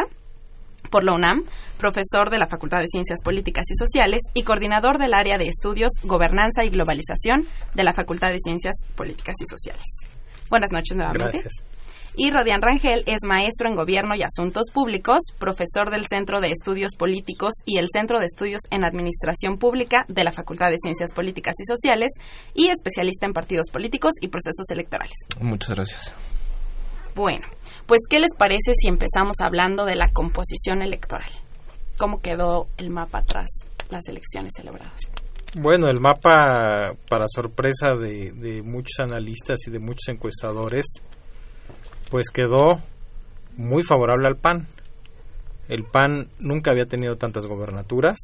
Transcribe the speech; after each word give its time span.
por 0.89 1.03
la 1.03 1.13
UNAM, 1.13 1.43
profesor 1.77 2.29
de 2.29 2.37
la 2.37 2.47
Facultad 2.47 2.79
de 2.79 2.87
Ciencias 2.87 3.19
Políticas 3.23 3.65
y 3.69 3.75
Sociales 3.75 4.21
y 4.33 4.43
coordinador 4.43 4.97
del 4.97 5.13
área 5.13 5.37
de 5.37 5.47
estudios 5.47 5.93
Gobernanza 6.03 6.63
y 6.63 6.69
Globalización 6.69 7.45
de 7.75 7.83
la 7.83 7.93
Facultad 7.93 8.31
de 8.31 8.39
Ciencias 8.39 8.75
Políticas 8.95 9.35
y 9.39 9.45
Sociales. 9.45 9.85
Buenas 10.49 10.71
noches 10.71 10.97
nuevamente. 10.97 11.39
Gracias. 11.39 11.63
Y 12.15 12.31
Rodian 12.31 12.61
Rangel 12.61 13.03
es 13.05 13.19
maestro 13.25 13.69
en 13.69 13.75
Gobierno 13.75 14.13
y 14.15 14.23
Asuntos 14.23 14.71
Públicos, 14.73 15.19
profesor 15.37 15.89
del 15.89 16.05
Centro 16.07 16.41
de 16.41 16.51
Estudios 16.51 16.95
Políticos 16.97 17.53
y 17.65 17.77
el 17.77 17.87
Centro 17.91 18.19
de 18.19 18.25
Estudios 18.25 18.63
en 18.71 18.83
Administración 18.83 19.57
Pública 19.57 20.05
de 20.09 20.23
la 20.23 20.31
Facultad 20.31 20.69
de 20.69 20.79
Ciencias 20.79 21.13
Políticas 21.13 21.55
y 21.59 21.65
Sociales 21.65 22.11
y 22.53 22.67
especialista 22.67 23.25
en 23.25 23.33
partidos 23.33 23.69
políticos 23.71 24.13
y 24.21 24.27
procesos 24.27 24.69
electorales. 24.69 25.15
Muchas 25.39 25.69
gracias. 25.69 26.13
Bueno, 27.19 27.45
pues 27.85 27.99
¿qué 28.09 28.17
les 28.21 28.33
parece 28.37 28.71
si 28.81 28.87
empezamos 28.87 29.41
hablando 29.41 29.83
de 29.83 29.97
la 29.97 30.07
composición 30.07 30.81
electoral? 30.81 31.29
¿Cómo 31.97 32.21
quedó 32.21 32.67
el 32.77 32.91
mapa 32.91 33.23
tras 33.23 33.49
las 33.89 34.07
elecciones 34.07 34.53
celebradas? 34.55 35.01
Bueno, 35.53 35.87
el 35.87 35.99
mapa, 35.99 36.93
para 37.09 37.25
sorpresa 37.27 37.97
de, 37.99 38.61
muchos 38.63 38.99
analistas 38.99 39.57
y 39.67 39.69
de 39.69 39.79
muchos 39.79 40.07
encuestadores, 40.07 40.85
pues 42.09 42.29
quedó 42.29 42.79
muy 43.57 43.83
favorable 43.83 44.25
al 44.25 44.37
PAN. 44.37 44.65
El 45.67 45.83
PAN 45.83 46.29
nunca 46.39 46.71
había 46.71 46.85
tenido 46.85 47.17
tantas 47.17 47.45
gobernaturas 47.47 48.15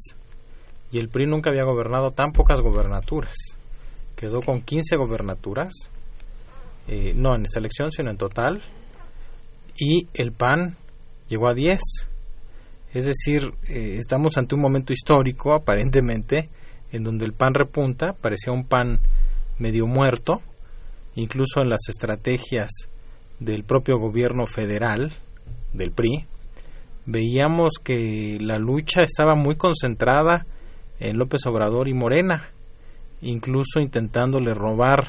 y 0.90 1.00
el 1.00 1.10
PRI 1.10 1.26
nunca 1.26 1.50
había 1.50 1.64
gobernado 1.64 2.12
tan 2.12 2.32
pocas 2.32 2.62
gobernaturas. 2.62 3.36
Quedó 4.16 4.40
con 4.40 4.62
15 4.62 4.96
gobernaturas, 4.96 5.74
eh, 6.88 7.12
no 7.14 7.34
en 7.34 7.44
esta 7.44 7.58
elección, 7.58 7.92
sino 7.92 8.10
en 8.10 8.16
total, 8.16 8.62
y 9.78 10.08
el 10.14 10.32
PAN 10.32 10.76
llegó 11.28 11.48
a 11.48 11.54
10. 11.54 11.80
Es 12.94 13.04
decir, 13.04 13.52
eh, 13.68 13.96
estamos 13.98 14.36
ante 14.38 14.54
un 14.54 14.60
momento 14.60 14.92
histórico, 14.92 15.54
aparentemente, 15.54 16.48
en 16.92 17.04
donde 17.04 17.26
el 17.26 17.32
PAN 17.32 17.54
repunta, 17.54 18.14
parecía 18.14 18.52
un 18.52 18.64
PAN 18.64 19.00
medio 19.58 19.86
muerto, 19.86 20.40
incluso 21.14 21.60
en 21.60 21.70
las 21.70 21.88
estrategias 21.88 22.70
del 23.38 23.64
propio 23.64 23.98
gobierno 23.98 24.46
federal, 24.46 25.14
del 25.72 25.90
PRI, 25.90 26.24
veíamos 27.04 27.74
que 27.82 28.38
la 28.40 28.58
lucha 28.58 29.02
estaba 29.02 29.34
muy 29.34 29.56
concentrada 29.56 30.46
en 30.98 31.18
López 31.18 31.46
Obrador 31.46 31.88
y 31.88 31.94
Morena, 31.94 32.48
incluso 33.20 33.80
intentándole 33.80 34.54
robar 34.54 35.08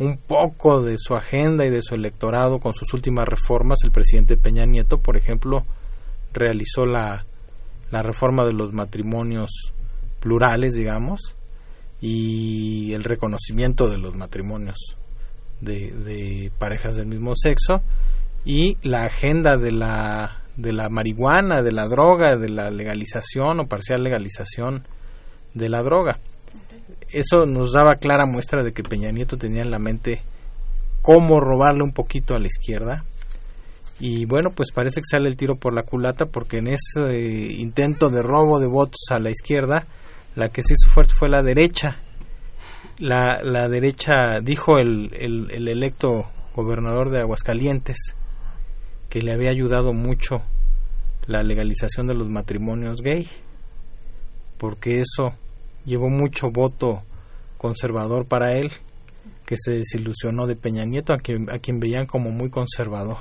un 0.00 0.16
poco 0.16 0.80
de 0.80 0.96
su 0.96 1.14
agenda 1.14 1.66
y 1.66 1.70
de 1.70 1.82
su 1.82 1.94
electorado 1.94 2.58
con 2.58 2.72
sus 2.72 2.94
últimas 2.94 3.28
reformas. 3.28 3.80
El 3.84 3.90
presidente 3.90 4.38
Peña 4.38 4.64
Nieto, 4.64 4.96
por 4.96 5.18
ejemplo, 5.18 5.64
realizó 6.32 6.86
la, 6.86 7.26
la 7.90 8.02
reforma 8.02 8.46
de 8.46 8.54
los 8.54 8.72
matrimonios 8.72 9.50
plurales, 10.18 10.72
digamos, 10.72 11.36
y 12.00 12.94
el 12.94 13.04
reconocimiento 13.04 13.90
de 13.90 13.98
los 13.98 14.16
matrimonios 14.16 14.96
de, 15.60 15.90
de 15.90 16.50
parejas 16.58 16.96
del 16.96 17.06
mismo 17.06 17.34
sexo 17.34 17.82
y 18.46 18.78
la 18.82 19.04
agenda 19.04 19.58
de 19.58 19.70
la, 19.70 20.44
de 20.56 20.72
la 20.72 20.88
marihuana, 20.88 21.60
de 21.60 21.72
la 21.72 21.86
droga, 21.88 22.38
de 22.38 22.48
la 22.48 22.70
legalización 22.70 23.60
o 23.60 23.68
parcial 23.68 24.02
legalización 24.02 24.82
de 25.52 25.68
la 25.68 25.82
droga 25.82 26.18
eso 27.12 27.46
nos 27.46 27.72
daba 27.72 27.96
clara 27.96 28.26
muestra 28.26 28.62
de 28.62 28.72
que 28.72 28.82
Peña 28.82 29.10
Nieto 29.10 29.36
tenía 29.36 29.62
en 29.62 29.70
la 29.70 29.78
mente 29.78 30.22
cómo 31.02 31.40
robarle 31.40 31.82
un 31.82 31.92
poquito 31.92 32.34
a 32.34 32.38
la 32.38 32.46
izquierda. 32.46 33.04
Y 33.98 34.24
bueno, 34.24 34.50
pues 34.50 34.72
parece 34.72 35.00
que 35.00 35.06
sale 35.10 35.28
el 35.28 35.36
tiro 35.36 35.56
por 35.56 35.74
la 35.74 35.82
culata 35.82 36.26
porque 36.26 36.58
en 36.58 36.68
ese 36.68 37.52
intento 37.58 38.08
de 38.08 38.22
robo 38.22 38.58
de 38.58 38.66
votos 38.66 39.00
a 39.10 39.18
la 39.18 39.30
izquierda, 39.30 39.86
la 40.36 40.48
que 40.48 40.62
se 40.62 40.72
hizo 40.72 40.88
fuerte 40.88 41.12
fue 41.12 41.28
la 41.28 41.42
derecha. 41.42 41.98
La, 42.98 43.40
la 43.42 43.68
derecha, 43.68 44.40
dijo 44.42 44.78
el, 44.78 45.10
el, 45.14 45.50
el 45.50 45.68
electo 45.68 46.26
gobernador 46.54 47.10
de 47.10 47.20
Aguascalientes, 47.20 48.14
que 49.08 49.22
le 49.22 49.32
había 49.32 49.50
ayudado 49.50 49.92
mucho 49.92 50.42
la 51.26 51.42
legalización 51.42 52.06
de 52.06 52.14
los 52.14 52.28
matrimonios 52.28 53.02
gay, 53.02 53.28
porque 54.58 55.00
eso 55.00 55.34
llevó 55.84 56.08
mucho 56.08 56.50
voto 56.50 57.02
conservador 57.58 58.26
para 58.26 58.56
él, 58.56 58.70
que 59.46 59.56
se 59.58 59.72
desilusionó 59.72 60.46
de 60.46 60.56
Peña 60.56 60.84
Nieto, 60.84 61.12
a 61.12 61.18
quien, 61.18 61.50
a 61.50 61.58
quien 61.58 61.80
veían 61.80 62.06
como 62.06 62.30
muy 62.30 62.50
conservador. 62.50 63.18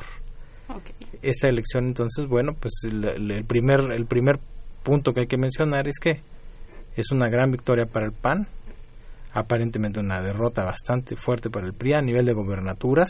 Esta 1.21 1.49
elección, 1.49 1.87
entonces, 1.87 2.27
bueno, 2.27 2.53
pues 2.53 2.73
el, 2.83 3.43
primer, 3.45 3.91
el 3.91 4.05
primer 4.05 4.39
punto 4.83 5.11
que 5.11 5.21
hay 5.21 5.27
que 5.27 5.37
mencionar 5.37 5.87
es 5.87 5.99
que 5.99 6.21
es 6.95 7.11
una 7.11 7.27
gran 7.29 7.51
victoria 7.51 7.85
para 7.85 8.05
el 8.05 8.13
PAN, 8.13 8.47
aparentemente 9.33 9.99
una 9.99 10.21
derrota 10.21 10.63
bastante 10.63 11.15
fuerte 11.15 11.49
para 11.49 11.65
el 11.65 11.73
PRI 11.73 11.93
a 11.93 12.01
nivel 12.01 12.25
de 12.25 12.33
gobernaturas. 12.33 13.09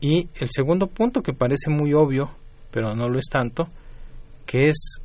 Y 0.00 0.28
el 0.34 0.48
segundo 0.50 0.86
punto 0.86 1.22
que 1.22 1.32
parece 1.32 1.70
muy 1.70 1.94
obvio, 1.94 2.30
pero 2.70 2.94
no 2.94 3.08
lo 3.08 3.18
es 3.18 3.26
tanto, 3.30 3.68
que 4.46 4.68
es 4.68 4.98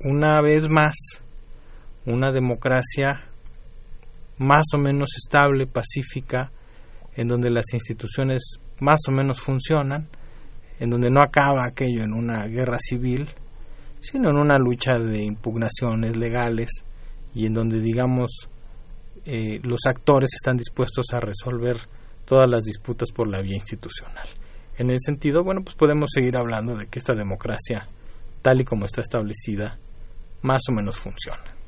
una 0.00 0.40
vez 0.40 0.68
más 0.68 0.94
una 2.06 2.32
democracia 2.32 3.24
más 4.38 4.64
o 4.74 4.78
menos 4.78 5.10
estable, 5.16 5.66
pacífica, 5.66 6.50
en 7.14 7.28
donde 7.28 7.50
las 7.50 7.66
instituciones 7.74 8.58
más 8.80 9.00
o 9.08 9.12
menos 9.12 9.40
funcionan, 9.40 10.08
en 10.78 10.90
donde 10.90 11.10
no 11.10 11.20
acaba 11.20 11.64
aquello 11.64 12.02
en 12.02 12.14
una 12.14 12.46
guerra 12.46 12.78
civil, 12.78 13.28
sino 14.00 14.30
en 14.30 14.36
una 14.36 14.58
lucha 14.58 14.98
de 14.98 15.22
impugnaciones 15.22 16.16
legales 16.16 16.70
y 17.34 17.46
en 17.46 17.52
donde, 17.52 17.80
digamos, 17.80 18.30
eh, 19.26 19.60
los 19.62 19.80
actores 19.86 20.30
están 20.34 20.56
dispuestos 20.56 21.06
a 21.12 21.20
resolver 21.20 21.76
todas 22.24 22.48
las 22.48 22.62
disputas 22.62 23.10
por 23.12 23.28
la 23.28 23.42
vía 23.42 23.56
institucional. 23.56 24.28
En 24.78 24.88
ese 24.90 25.00
sentido, 25.06 25.44
bueno, 25.44 25.62
pues 25.62 25.76
podemos 25.76 26.08
seguir 26.14 26.38
hablando 26.38 26.74
de 26.74 26.86
que 26.86 26.98
esta 26.98 27.14
democracia, 27.14 27.86
tal 28.40 28.62
y 28.62 28.64
como 28.64 28.86
está 28.86 29.02
establecida, 29.02 29.78
más 30.40 30.62
o 30.70 30.72
menos 30.72 30.96
funciona. 30.96 31.59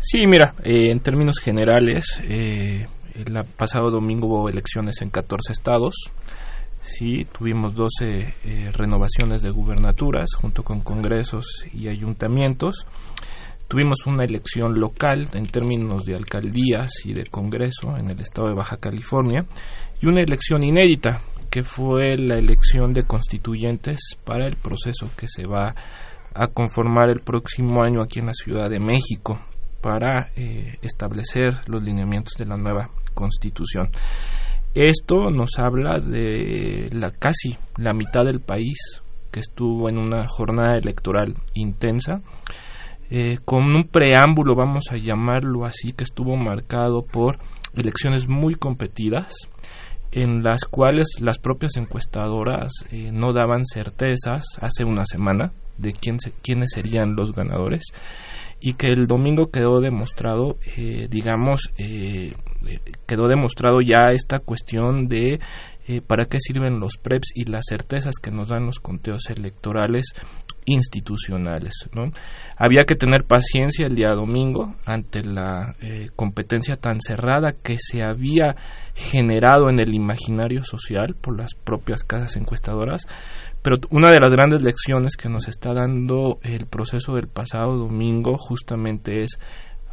Sí, 0.00 0.26
mira, 0.26 0.54
eh, 0.64 0.90
en 0.90 1.00
términos 1.00 1.38
generales, 1.38 2.18
eh, 2.24 2.86
el 3.14 3.44
pasado 3.56 3.90
domingo 3.90 4.28
hubo 4.28 4.48
elecciones 4.48 5.00
en 5.02 5.10
14 5.10 5.52
estados. 5.52 5.94
Sí, 6.80 7.26
tuvimos 7.36 7.74
12 7.74 8.34
eh, 8.44 8.70
renovaciones 8.72 9.42
de 9.42 9.50
gubernaturas 9.50 10.30
junto 10.34 10.62
con 10.64 10.80
congresos 10.80 11.64
y 11.72 11.88
ayuntamientos. 11.88 12.86
Tuvimos 13.68 14.06
una 14.06 14.24
elección 14.24 14.78
local 14.78 15.28
en 15.32 15.46
términos 15.46 16.04
de 16.04 16.16
alcaldías 16.16 16.90
y 17.04 17.14
de 17.14 17.26
congreso 17.26 17.96
en 17.96 18.10
el 18.10 18.20
estado 18.20 18.48
de 18.48 18.54
Baja 18.54 18.76
California 18.76 19.46
y 20.00 20.06
una 20.06 20.20
elección 20.22 20.62
inédita 20.62 21.20
que 21.50 21.62
fue 21.62 22.16
la 22.16 22.36
elección 22.36 22.92
de 22.92 23.04
constituyentes 23.04 24.00
para 24.24 24.46
el 24.46 24.56
proceso 24.56 25.10
que 25.16 25.28
se 25.28 25.46
va 25.46 25.68
a 25.68 25.74
conformar 26.54 27.10
el 27.10 27.20
próximo 27.20 27.82
año 27.82 28.02
aquí 28.02 28.20
en 28.20 28.26
la 28.26 28.32
Ciudad 28.34 28.70
de 28.70 28.80
México 28.80 29.38
para 29.80 30.30
eh, 30.36 30.78
establecer 30.82 31.54
los 31.66 31.82
lineamientos 31.82 32.34
de 32.38 32.46
la 32.46 32.56
nueva 32.56 32.88
constitución. 33.14 33.88
Esto 34.74 35.30
nos 35.30 35.58
habla 35.58 35.98
de 36.00 36.88
la 36.92 37.10
casi 37.10 37.58
la 37.76 37.92
mitad 37.92 38.24
del 38.24 38.40
país 38.40 39.02
que 39.30 39.40
estuvo 39.40 39.88
en 39.88 39.98
una 39.98 40.26
jornada 40.26 40.76
electoral 40.76 41.34
intensa, 41.54 42.20
eh, 43.10 43.38
con 43.44 43.64
un 43.64 43.88
preámbulo, 43.88 44.54
vamos 44.54 44.84
a 44.90 44.96
llamarlo 44.96 45.64
así, 45.64 45.92
que 45.92 46.04
estuvo 46.04 46.36
marcado 46.36 47.02
por 47.02 47.38
elecciones 47.74 48.28
muy 48.28 48.54
competidas, 48.54 49.34
en 50.12 50.42
las 50.42 50.64
cuales 50.64 51.08
las 51.20 51.38
propias 51.38 51.76
encuestadoras 51.76 52.70
eh, 52.90 53.10
no 53.12 53.32
daban 53.32 53.64
certezas 53.64 54.44
hace 54.60 54.84
una 54.84 55.04
semana 55.04 55.52
de 55.78 55.92
quién 55.92 56.18
quiénes 56.42 56.70
serían 56.74 57.16
los 57.16 57.32
ganadores 57.32 57.82
y 58.62 58.74
que 58.74 58.86
el 58.86 59.06
domingo 59.06 59.50
quedó 59.50 59.80
demostrado, 59.80 60.56
eh, 60.76 61.08
digamos, 61.10 61.72
eh, 61.78 62.32
quedó 63.06 63.26
demostrado 63.26 63.80
ya 63.80 64.12
esta 64.12 64.38
cuestión 64.38 65.08
de 65.08 65.40
eh, 65.88 66.00
para 66.00 66.26
qué 66.26 66.38
sirven 66.38 66.78
los 66.78 66.96
PREPs 66.96 67.32
y 67.34 67.50
las 67.50 67.64
certezas 67.68 68.14
que 68.22 68.30
nos 68.30 68.50
dan 68.50 68.66
los 68.66 68.78
conteos 68.78 69.30
electorales 69.30 70.14
institucionales. 70.64 71.72
¿no? 71.92 72.12
Había 72.56 72.84
que 72.84 72.94
tener 72.94 73.24
paciencia 73.24 73.86
el 73.86 73.96
día 73.96 74.10
domingo 74.10 74.76
ante 74.86 75.24
la 75.24 75.74
competencia 76.14 76.76
tan 76.76 77.00
cerrada 77.00 77.56
que 77.64 77.78
se 77.80 78.04
había 78.04 78.54
generado 78.94 79.70
en 79.70 79.80
el 79.80 79.94
imaginario 79.94 80.62
social 80.64 81.14
por 81.20 81.38
las 81.38 81.54
propias 81.54 82.04
casas 82.04 82.36
encuestadoras, 82.36 83.06
pero 83.62 83.76
una 83.90 84.10
de 84.10 84.20
las 84.20 84.32
grandes 84.32 84.62
lecciones 84.62 85.16
que 85.16 85.28
nos 85.28 85.48
está 85.48 85.72
dando 85.72 86.38
el 86.42 86.66
proceso 86.66 87.14
del 87.14 87.28
pasado 87.28 87.76
domingo 87.76 88.36
justamente 88.36 89.22
es 89.22 89.38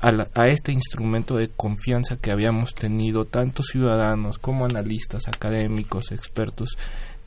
a, 0.02 0.48
este 0.48 0.72
instrumento 0.72 1.36
de 1.36 1.50
confianza 1.50 2.18
que 2.22 2.32
habíamos 2.32 2.74
tenido 2.74 3.26
tanto 3.26 3.64
ciudadanos 3.64 4.38
como 4.38 4.66
analistas, 4.66 5.28
académicos, 5.28 6.12
expertos, 6.12 6.78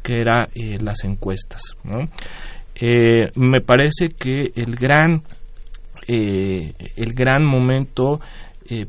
que 0.02 0.20
era 0.20 0.48
eh, 0.54 0.78
las 0.80 1.04
encuestas. 1.04 1.60
Eh, 2.74 3.30
me 3.36 3.60
parece 3.60 4.08
que 4.08 4.52
el 4.56 4.74
gran, 4.74 5.22
eh, 6.08 6.72
el 6.96 7.12
gran 7.12 7.44
momento 7.44 8.20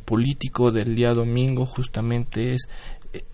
político 0.04 0.72
del 0.72 0.96
día 0.96 1.14
domingo 1.14 1.66
justamente 1.66 2.54
es 2.54 2.68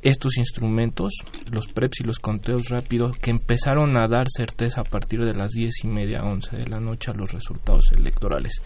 estos 0.01 0.37
instrumentos, 0.37 1.13
los 1.51 1.67
PREPs 1.67 2.01
y 2.01 2.03
los 2.03 2.19
conteos 2.19 2.69
rápidos, 2.69 3.17
que 3.17 3.31
empezaron 3.31 3.97
a 3.97 4.07
dar 4.07 4.27
certeza 4.29 4.81
a 4.81 4.83
partir 4.83 5.23
de 5.23 5.33
las 5.33 5.51
diez 5.51 5.83
y 5.83 5.87
media, 5.87 6.23
once 6.23 6.55
de 6.57 6.67
la 6.67 6.79
noche 6.79 7.11
a 7.11 7.13
los 7.13 7.31
resultados 7.31 7.91
electorales 7.95 8.61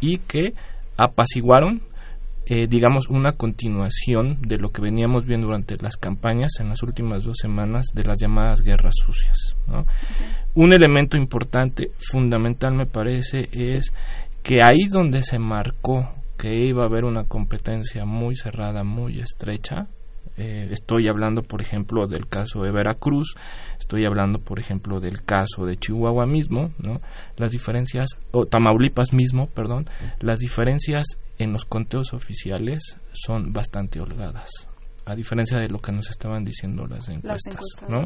y 0.00 0.18
que 0.18 0.52
apaciguaron, 0.96 1.82
eh, 2.46 2.66
digamos, 2.68 3.08
una 3.08 3.32
continuación 3.32 4.38
de 4.42 4.58
lo 4.58 4.70
que 4.70 4.82
veníamos 4.82 5.24
viendo 5.24 5.46
durante 5.46 5.76
las 5.76 5.96
campañas 5.96 6.52
en 6.60 6.68
las 6.68 6.82
últimas 6.82 7.24
dos 7.24 7.38
semanas 7.40 7.86
de 7.94 8.04
las 8.04 8.20
llamadas 8.20 8.62
guerras 8.62 8.94
sucias. 8.96 9.56
Un 10.54 10.72
elemento 10.72 11.16
importante, 11.16 11.90
fundamental 12.10 12.74
me 12.74 12.86
parece, 12.86 13.48
es 13.52 13.92
que 14.42 14.62
ahí 14.62 14.88
donde 14.90 15.22
se 15.22 15.38
marcó 15.38 16.19
que 16.40 16.54
iba 16.54 16.84
a 16.84 16.86
haber 16.86 17.04
una 17.04 17.24
competencia 17.24 18.06
muy 18.06 18.34
cerrada, 18.34 18.82
muy 18.82 19.20
estrecha, 19.20 19.88
eh, 20.38 20.68
estoy 20.70 21.06
hablando, 21.06 21.42
por 21.42 21.60
ejemplo, 21.60 22.06
del 22.06 22.28
caso 22.28 22.62
de 22.62 22.70
Veracruz, 22.70 23.34
estoy 23.78 24.06
hablando, 24.06 24.38
por 24.38 24.58
ejemplo, 24.58 25.00
del 25.00 25.22
caso 25.22 25.66
de 25.66 25.76
Chihuahua 25.76 26.24
mismo, 26.24 26.72
¿no? 26.78 27.02
Las 27.36 27.52
diferencias, 27.52 28.18
o 28.30 28.46
Tamaulipas 28.46 29.12
mismo, 29.12 29.48
perdón, 29.48 29.84
las 30.20 30.38
diferencias 30.38 31.18
en 31.36 31.52
los 31.52 31.66
conteos 31.66 32.14
oficiales 32.14 32.96
son 33.12 33.52
bastante 33.52 34.00
holgadas 34.00 34.70
a 35.06 35.14
diferencia 35.14 35.58
de 35.58 35.68
lo 35.68 35.78
que 35.78 35.92
nos 35.92 36.08
estaban 36.10 36.44
diciendo 36.44 36.86
las 36.86 37.08
encuestas, 37.08 37.60
¿no? 37.88 38.04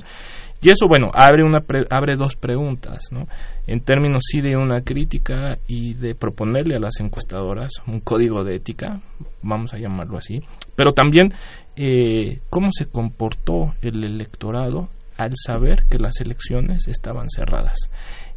Y 0.63 0.69
eso, 0.69 0.87
bueno, 0.89 1.11
abre 1.13 1.45
una 1.45 1.59
abre 1.91 2.17
dos 2.17 2.37
preguntas, 2.37 3.09
¿no? 3.11 3.27
En 3.67 3.81
términos 3.81 4.23
sí 4.27 4.41
de 4.41 4.57
una 4.57 4.81
crítica 4.83 5.59
y 5.67 5.95
de 5.95 6.15
proponerle 6.15 6.77
a 6.77 6.81
las 6.81 7.01
encuestadoras 7.01 7.73
un 7.87 8.01
código 8.01 8.45
de 8.45 8.57
ética, 8.57 9.01
vamos 9.43 9.75
a 9.75 9.79
llamarlo 9.79 10.17
así, 10.17 10.41
pero 10.77 10.93
también 10.93 11.33
eh, 11.77 12.41
cómo 12.51 12.69
se 12.73 12.87
comportó 12.87 13.75
el 13.83 14.05
electorado 14.05 14.89
al 15.17 15.33
saber 15.37 15.85
que 15.91 15.99
las 15.99 16.21
elecciones 16.21 16.89
estaban 16.89 17.29
cerradas. 17.29 17.77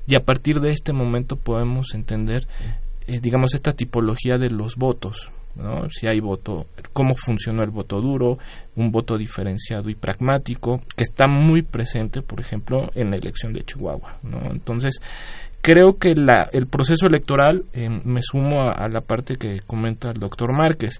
Y 0.07 0.15
a 0.15 0.21
partir 0.21 0.59
de 0.59 0.71
este 0.71 0.93
momento 0.93 1.35
podemos 1.35 1.93
entender, 1.93 2.47
eh, 3.07 3.19
digamos, 3.21 3.53
esta 3.53 3.73
tipología 3.73 4.37
de 4.37 4.49
los 4.49 4.75
votos, 4.75 5.31
¿no? 5.57 5.89
Si 5.89 6.07
hay 6.07 6.19
voto, 6.19 6.67
cómo 6.93 7.13
funcionó 7.15 7.63
el 7.63 7.71
voto 7.71 7.99
duro, 7.99 8.37
un 8.75 8.91
voto 8.91 9.17
diferenciado 9.17 9.89
y 9.89 9.95
pragmático, 9.95 10.81
que 10.95 11.03
está 11.03 11.27
muy 11.27 11.61
presente, 11.61 12.21
por 12.21 12.39
ejemplo, 12.39 12.87
en 12.95 13.11
la 13.11 13.17
elección 13.17 13.53
de 13.53 13.63
Chihuahua. 13.63 14.17
Entonces, 14.51 14.99
creo 15.61 15.97
que 15.99 16.13
la, 16.15 16.49
el 16.53 16.67
proceso 16.67 17.07
electoral, 17.07 17.63
eh, 17.73 17.89
me 17.89 18.21
sumo 18.21 18.61
a, 18.61 18.71
a, 18.71 18.87
la 18.87 19.01
parte 19.01 19.35
que 19.35 19.59
comenta 19.65 20.11
el 20.11 20.19
doctor 20.19 20.53
Márquez, 20.53 20.99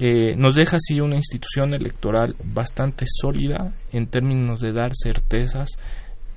eh, 0.00 0.36
nos 0.36 0.54
deja 0.54 0.76
así 0.76 1.00
una 1.00 1.16
institución 1.16 1.74
electoral 1.74 2.36
bastante 2.44 3.04
sólida 3.08 3.72
en 3.92 4.06
términos 4.06 4.60
de 4.60 4.72
dar 4.72 4.92
certezas 4.94 5.70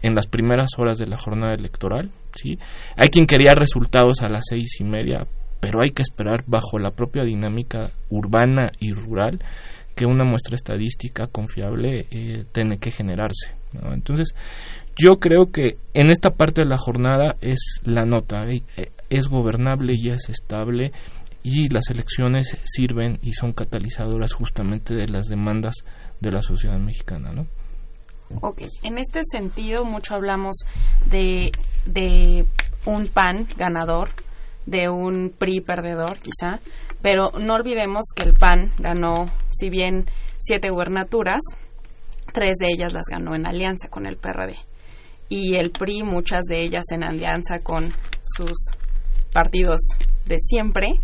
en 0.01 0.15
las 0.15 0.25
primeras 0.25 0.71
horas 0.79 0.97
de 0.97 1.05
la 1.05 1.17
jornada 1.17 1.53
electoral. 1.53 2.09
¿sí? 2.33 2.57
Hay 2.97 3.09
quien 3.09 3.27
quería 3.27 3.51
resultados 3.55 4.21
a 4.21 4.29
las 4.29 4.45
seis 4.49 4.79
y 4.79 4.83
media, 4.83 5.27
pero 5.61 5.79
hay 5.81 5.91
que 5.91 6.01
esperar 6.01 6.43
bajo 6.47 6.79
la 6.79 6.91
propia 6.91 7.23
dinámica 7.23 7.91
urbana 8.09 8.69
y 8.79 8.91
rural 8.91 9.39
que 9.95 10.05
una 10.05 10.25
muestra 10.25 10.55
estadística 10.55 11.27
confiable 11.27 12.07
eh, 12.11 12.43
tiene 12.51 12.77
que 12.77 12.91
generarse. 12.91 13.53
Entonces, 13.93 14.33
yo 14.97 15.19
creo 15.19 15.51
que 15.51 15.77
en 15.93 16.09
esta 16.09 16.31
parte 16.31 16.63
de 16.63 16.67
la 16.67 16.77
jornada 16.77 17.35
es 17.41 17.59
la 17.85 18.03
nota, 18.03 18.43
eh, 18.49 18.63
es 19.09 19.27
gobernable 19.27 19.93
y 19.95 20.09
es 20.09 20.29
estable 20.29 20.91
y 21.43 21.69
las 21.69 21.89
elecciones 21.89 22.61
sirven 22.65 23.19
y 23.21 23.33
son 23.33 23.53
catalizadoras 23.53 24.33
justamente 24.33 24.93
de 24.93 25.07
las 25.07 25.27
demandas 25.27 25.75
de 26.19 26.31
la 26.31 26.41
sociedad 26.41 26.77
mexicana, 26.77 27.31
¿no? 27.31 27.47
Ok, 28.41 28.61
en 28.83 28.97
este 28.97 29.21
sentido 29.29 29.83
mucho 29.83 30.15
hablamos 30.15 30.61
de, 31.09 31.51
de 31.85 32.45
un 32.85 33.07
PAN 33.07 33.47
ganador, 33.57 34.09
de 34.65 34.89
un 34.89 35.31
PRI 35.37 35.61
perdedor 35.61 36.19
quizá, 36.19 36.59
pero 37.01 37.31
no 37.39 37.55
olvidemos 37.55 38.05
que 38.15 38.27
el 38.27 38.33
PAN 38.33 38.71
ganó, 38.77 39.25
si 39.49 39.69
bien 39.69 40.05
siete 40.39 40.69
gubernaturas, 40.69 41.41
tres 42.33 42.55
de 42.57 42.67
ellas 42.67 42.93
las 42.93 43.05
ganó 43.09 43.35
en 43.35 43.47
alianza 43.47 43.89
con 43.89 44.05
el 44.05 44.17
PRD 44.17 44.55
y 45.31 45.55
el 45.55 45.71
PRI 45.71 46.03
muchas 46.03 46.43
de 46.43 46.61
ellas 46.61 46.83
en 46.91 47.03
alianza 47.03 47.59
con 47.59 47.93
sus 48.23 48.69
partidos 49.31 49.79
de 50.25 50.37
siempre. 50.39 50.99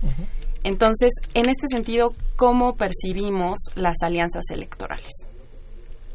Entonces, 0.63 1.11
en 1.33 1.49
este 1.49 1.67
sentido, 1.71 2.13
¿cómo 2.35 2.75
percibimos 2.75 3.57
las 3.75 3.95
alianzas 4.03 4.43
electorales? 4.51 5.13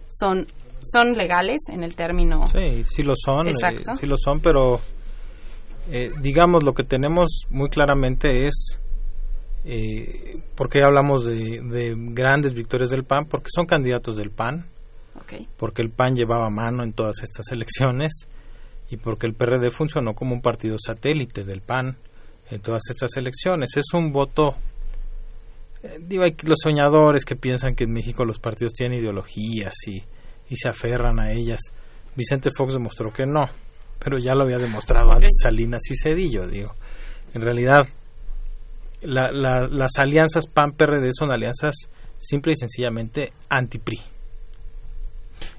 ¿Son, 0.08 0.46
son 0.82 1.14
legales 1.14 1.58
en 1.70 1.84
el 1.84 1.94
término? 1.94 2.49
Sí, 2.50 2.84
sí 2.84 3.02
lo 3.02 3.14
son. 3.16 3.49
Eh, 3.49 3.52
sí 3.99 4.06
lo 4.06 4.16
son, 4.18 4.40
pero 4.40 4.78
eh, 5.90 6.12
digamos 6.20 6.62
lo 6.62 6.74
que 6.74 6.84
tenemos 6.84 7.46
muy 7.50 7.68
claramente 7.68 8.46
es 8.46 8.78
eh, 9.64 10.38
porque 10.54 10.82
hablamos 10.82 11.24
de, 11.24 11.94
grandes 12.12 12.54
victorias 12.54 12.90
del 12.90 13.04
PAN 13.04 13.26
porque 13.26 13.48
son 13.54 13.66
candidatos 13.66 14.16
del 14.16 14.30
PAN 14.30 14.66
porque 15.56 15.82
el 15.82 15.90
PAN 15.90 16.14
llevaba 16.14 16.50
mano 16.50 16.82
en 16.82 16.92
todas 16.92 17.22
estas 17.22 17.50
elecciones 17.52 18.28
y 18.90 18.96
porque 18.96 19.26
el 19.26 19.34
PRD 19.34 19.70
funcionó 19.70 20.14
como 20.14 20.34
un 20.34 20.42
partido 20.42 20.76
satélite 20.78 21.44
del 21.44 21.62
PAN 21.62 21.96
en 22.50 22.60
todas 22.60 22.82
estas 22.90 23.16
elecciones. 23.16 23.70
Es 23.76 23.94
un 23.94 24.12
voto, 24.12 24.54
eh, 25.82 25.98
digo, 25.98 26.24
hay 26.24 26.36
los 26.42 26.58
soñadores 26.62 27.24
que 27.24 27.36
piensan 27.36 27.74
que 27.74 27.84
en 27.84 27.92
México 27.92 28.24
los 28.24 28.38
partidos 28.38 28.74
tienen 28.74 28.98
ideologías 28.98 29.74
y, 29.86 30.02
y 30.50 30.56
se 30.56 30.68
aferran 30.68 31.18
a 31.18 31.32
ellas. 31.32 31.60
Vicente 32.14 32.50
Fox 32.54 32.74
demostró 32.74 33.10
que 33.10 33.24
no, 33.24 33.44
pero 34.02 34.18
ya 34.18 34.35
lo 34.35 34.44
había 34.44 34.59
demostrado 34.59 35.12
antes 35.12 35.30
Salinas 35.42 35.82
y 35.90 35.94
Cedillo, 35.97 36.47
digo. 36.47 36.75
En 37.35 37.42
realidad, 37.42 37.87
la, 39.02 39.30
las 39.32 39.99
alianzas 39.99 40.47
PAN-PRD 40.47 41.11
son 41.12 41.32
alianzas 41.32 41.75
simple 42.18 42.52
y 42.52 42.56
sencillamente 42.56 43.32
anti-PRI. 43.49 44.00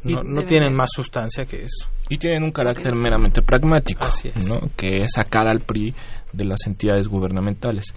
No, 0.04 0.24
no 0.24 0.44
tienen 0.44 0.74
más 0.74 0.90
sustancia 0.94 1.46
que 1.46 1.64
eso. 1.64 1.88
Y 2.10 2.18
tienen 2.18 2.44
un 2.44 2.52
carácter 2.52 2.94
meramente 2.96 3.42
pragmático, 3.42 4.08
¿no? 4.48 4.70
que 4.76 5.02
es 5.02 5.12
sacar 5.16 5.48
al 5.48 5.62
PRI 5.62 5.94
de 6.32 6.46
las 6.46 6.68
entidades 6.68 7.08
gubernamentales. 7.08 7.94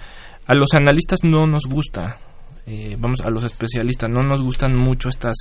A 0.46 0.54
los 0.54 0.74
analistas 0.74 1.20
no 1.24 1.46
nos 1.46 1.64
gusta, 1.68 2.18
eh, 2.66 2.96
vamos, 2.98 3.20
a 3.20 3.30
los 3.30 3.44
especialistas 3.44 4.08
no 4.10 4.22
nos 4.22 4.42
gustan 4.42 4.76
mucho 4.76 5.08
estas 5.08 5.36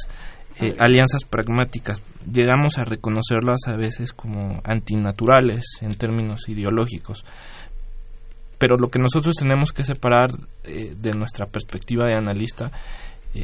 eh, 0.59 0.75
alianzas 0.79 1.23
pragmáticas. 1.23 2.01
Llegamos 2.31 2.77
a 2.77 2.83
reconocerlas 2.83 3.61
a 3.67 3.75
veces 3.75 4.13
como 4.13 4.61
antinaturales 4.63 5.65
en 5.81 5.93
términos 5.93 6.47
ideológicos. 6.47 7.25
Pero 8.57 8.77
lo 8.77 8.89
que 8.89 8.99
nosotros 8.99 9.35
tenemos 9.35 9.73
que 9.73 9.83
separar 9.83 10.31
eh, 10.63 10.95
de 10.97 11.11
nuestra 11.11 11.45
perspectiva 11.45 12.07
de 12.07 12.15
analista 12.15 12.71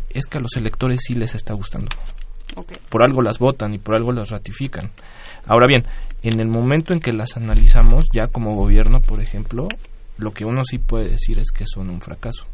es 0.09 0.25
que 0.25 0.37
a 0.37 0.41
los 0.41 0.55
electores 0.55 1.01
sí 1.05 1.15
les 1.15 1.35
está 1.35 1.53
gustando. 1.53 1.89
Por 2.89 3.03
algo 3.03 3.21
las 3.21 3.39
votan 3.39 3.73
y 3.73 3.77
por 3.77 3.95
algo 3.95 4.11
las 4.11 4.29
ratifican. 4.29 4.91
Ahora 5.45 5.67
bien, 5.67 5.83
en 6.23 6.39
el 6.39 6.47
momento 6.47 6.93
en 6.93 6.99
que 6.99 7.13
las 7.13 7.35
analizamos, 7.35 8.05
ya 8.13 8.27
como 8.27 8.55
gobierno, 8.55 8.99
por 9.01 9.21
ejemplo, 9.21 9.67
lo 10.17 10.31
que 10.31 10.45
uno 10.45 10.63
sí 10.63 10.77
puede 10.77 11.09
decir 11.09 11.39
es 11.39 11.51
que 11.51 11.65
son 11.65 11.89
un 11.89 12.01
fracaso. 12.01 12.45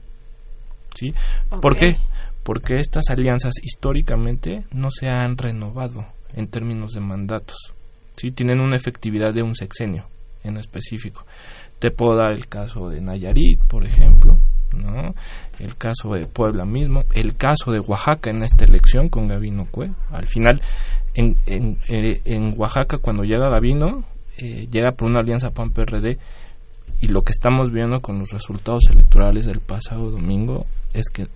¿Sí? 0.95 1.13
¿Por 1.61 1.75
qué? 1.75 1.97
Porque 2.47 2.77
estas 2.77 3.09
alianzas 3.09 3.55
históricamente 3.61 4.63
no 4.71 4.87
se 4.89 5.09
han 5.09 5.37
renovado 5.37 6.05
en 6.33 6.47
términos 6.47 6.93
de 6.93 7.01
mandatos. 7.01 7.57
¿Sí? 8.15 8.31
Tienen 8.31 8.61
una 8.61 8.77
efectividad 8.77 9.33
de 9.33 9.43
un 9.43 9.53
sexenio 9.53 10.05
en 10.45 10.55
específico. 10.55 11.25
Te 11.77 11.91
puedo 11.91 12.15
dar 12.15 12.31
el 12.31 12.47
caso 12.47 12.87
de 12.87 13.01
Nayarit, 13.01 13.59
por 13.65 13.85
ejemplo, 13.85 14.37
¿no? 14.73 15.13
el 15.59 15.75
caso 15.75 16.13
de 16.13 16.25
Puebla 16.25 16.63
mismo, 16.63 17.03
el 17.13 17.35
caso 17.35 17.73
de 17.73 17.81
Oaxaca 17.81 18.29
en 18.29 18.41
esta 18.41 18.63
elección 18.63 19.09
con 19.09 19.27
Gabino 19.27 19.67
Cue. 19.69 19.91
Al 20.09 20.25
final, 20.25 20.61
en, 21.15 21.35
en, 21.47 21.77
eh, 21.89 22.21
en 22.23 22.53
Oaxaca, 22.57 22.97
cuando 22.99 23.23
llega 23.23 23.49
Gabino, 23.49 24.05
eh, 24.37 24.69
llega 24.71 24.93
por 24.93 25.09
una 25.09 25.19
alianza 25.19 25.49
PAN-PRD 25.49 26.17
y 27.01 27.07
lo 27.07 27.23
que 27.23 27.33
estamos 27.33 27.73
viendo 27.73 27.99
con 27.99 28.19
los 28.19 28.31
resultados 28.31 28.83
electorales 28.89 29.47
del 29.47 29.59
pasado 29.59 30.09
domingo 30.11 30.65
es 30.93 31.09
que 31.09 31.27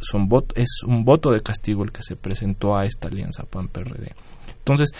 son 0.00 0.28
es 0.54 0.82
un 0.86 1.04
voto 1.04 1.30
de 1.30 1.40
castigo 1.40 1.84
el 1.84 1.92
que 1.92 2.02
se 2.02 2.16
presentó 2.16 2.76
a 2.76 2.84
esta 2.84 3.08
alianza 3.08 3.44
PAN-PRD. 3.44 4.12
Entonces, 4.58 4.90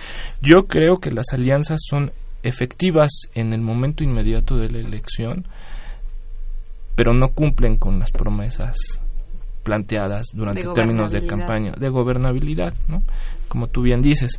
yo 0.41 0.67
creo 0.67 0.97
que 0.97 1.11
las 1.11 1.27
alianzas 1.33 1.81
son 1.89 2.13
efectivas 2.43 3.11
en 3.35 3.53
el 3.53 3.61
momento 3.61 4.05
inmediato 4.05 4.57
de 4.57 4.69
la 4.69 4.79
elección, 4.79 5.47
pero 6.95 7.15
no 7.15 7.29
cumplen 7.29 7.77
con 7.77 7.99
las 7.99 8.11
promesas 8.13 8.77
planteadas 9.63 10.27
durante 10.33 10.63
términos 10.75 11.11
de 11.11 11.27
campaña 11.27 11.73
de 11.73 11.89
gobernabilidad, 11.89 12.75
¿no? 12.87 13.03
Como 13.49 13.67
tú 13.69 13.83
bien 13.83 14.03
dices, 14.03 14.39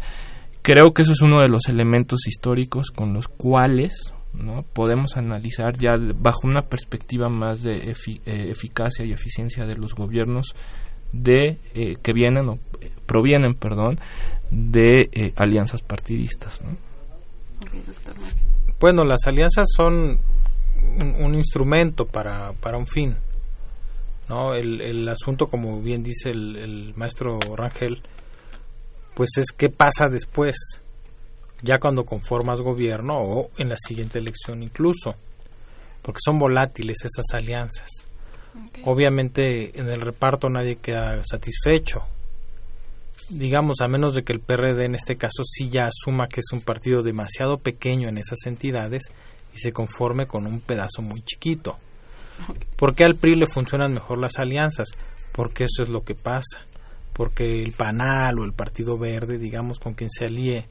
creo 0.61 0.93
que 0.93 1.01
eso 1.01 1.13
es 1.13 1.21
uno 1.21 1.39
de 1.39 1.49
los 1.49 1.67
elementos 1.67 2.27
históricos 2.27 2.91
con 2.91 3.13
los 3.13 3.27
cuales 3.27 4.13
¿no? 4.37 4.63
podemos 4.73 5.17
analizar 5.17 5.77
ya 5.77 5.93
bajo 5.97 6.41
una 6.43 6.61
perspectiva 6.61 7.29
más 7.29 7.61
de 7.61 7.91
eh, 7.91 7.95
eficacia 8.25 9.05
y 9.05 9.11
eficiencia 9.11 9.65
de 9.65 9.75
los 9.75 9.93
gobiernos 9.93 10.55
de 11.11 11.57
eh, 11.73 11.95
que 12.01 12.13
vienen 12.13 12.49
o 12.49 12.53
eh, 12.81 12.91
provienen, 13.05 13.55
perdón, 13.55 13.99
de 14.51 15.33
alianzas 15.35 15.81
partidistas. 15.81 16.59
¿no? 16.61 16.77
Bueno, 18.79 19.03
las 19.03 19.25
alianzas 19.25 19.67
son 19.75 20.19
un, 21.19 21.35
instrumento 21.35 22.05
para, 22.05 22.53
para, 22.53 22.77
un 22.77 22.87
fin. 22.87 23.15
¿no? 24.29 24.53
El, 24.53 24.81
el, 24.81 25.07
asunto, 25.07 25.47
como 25.47 25.81
bien 25.81 26.03
dice 26.03 26.29
el, 26.29 26.55
el, 26.57 26.93
maestro 26.95 27.39
Rangel, 27.55 28.01
pues 29.15 29.29
es 29.37 29.51
qué 29.51 29.69
pasa 29.69 30.07
después, 30.09 30.55
ya 31.65 31.79
cuando 31.79 32.05
conformas 32.05 32.61
gobierno 32.61 33.19
o 33.19 33.49
en 33.57 33.69
la 33.69 33.77
siguiente 33.77 34.19
elección 34.19 34.61
incluso, 34.61 35.15
porque 36.01 36.19
son 36.23 36.37
volátiles 36.37 36.97
esas 37.03 37.25
alianzas. 37.33 37.89
Obviamente 38.85 39.77
en 39.77 39.89
el 39.89 39.99
reparto 39.99 40.47
nadie 40.47 40.77
queda 40.77 41.23
satisfecho. 41.25 42.03
Digamos, 43.29 43.81
a 43.81 43.87
menos 43.87 44.13
de 44.13 44.23
que 44.23 44.33
el 44.33 44.39
PRD 44.39 44.85
en 44.85 44.95
este 44.95 45.15
caso 45.15 45.43
sí 45.43 45.69
ya 45.69 45.87
asuma 45.87 46.27
que 46.27 46.41
es 46.41 46.51
un 46.53 46.61
partido 46.61 47.01
demasiado 47.01 47.57
pequeño 47.57 48.07
en 48.07 48.19
esas 48.19 48.45
entidades 48.45 49.03
y 49.53 49.57
se 49.57 49.71
conforme 49.71 50.27
con 50.27 50.45
un 50.45 50.61
pedazo 50.61 51.01
muy 51.01 51.21
chiquito. 51.23 51.77
¿Por 52.75 52.93
qué 52.93 53.03
al 53.03 53.15
PRI 53.15 53.35
le 53.35 53.47
funcionan 53.47 53.93
mejor 53.93 54.19
las 54.19 54.37
alianzas? 54.37 54.89
Porque 55.31 55.63
eso 55.63 55.81
es 55.81 55.89
lo 55.89 56.03
que 56.03 56.13
pasa. 56.13 56.59
Porque 57.13 57.63
el 57.63 57.71
PANAL 57.71 58.39
o 58.39 58.43
el 58.43 58.53
Partido 58.53 58.97
Verde, 58.97 59.39
digamos, 59.39 59.79
con 59.79 59.93
quien 59.93 60.11
se 60.11 60.25
alíe 60.25 60.67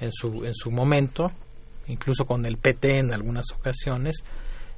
en 0.00 0.10
su, 0.12 0.44
en 0.44 0.54
su 0.54 0.70
momento, 0.70 1.30
incluso 1.86 2.24
con 2.24 2.44
el 2.46 2.56
PT 2.56 2.98
en 2.98 3.12
algunas 3.12 3.46
ocasiones, 3.56 4.16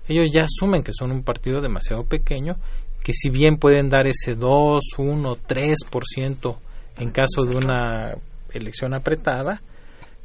ellos 0.09 0.31
ya 0.33 0.45
asumen 0.45 0.83
que 0.83 0.93
son 0.93 1.11
un 1.13 1.23
partido 1.23 1.61
demasiado 1.61 2.05
pequeño, 2.05 2.57
que 3.03 3.13
si 3.13 3.31
bien 3.31 3.59
pueden 3.59 3.89
dar 3.89 4.07
ese 4.07 4.35
2, 4.35 4.81
1, 4.99 5.37
3% 5.49 6.57
en 6.99 7.11
caso 7.11 7.45
de 7.45 7.57
una 7.57 8.15
elección 8.53 8.95
apretada, 8.95 9.63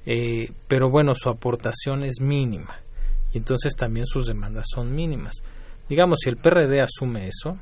eh, 0.05 0.51
pero 0.67 0.89
bueno, 0.89 1.13
su 1.15 1.29
aportación 1.29 2.03
es 2.03 2.21
mínima 2.21 2.79
y 3.33 3.37
entonces 3.37 3.75
también 3.75 4.05
sus 4.05 4.27
demandas 4.27 4.65
son 4.73 4.93
mínimas. 4.93 5.35
Digamos, 5.87 6.19
si 6.23 6.29
el 6.29 6.37
PRD 6.37 6.81
asume 6.81 7.27
eso, 7.27 7.59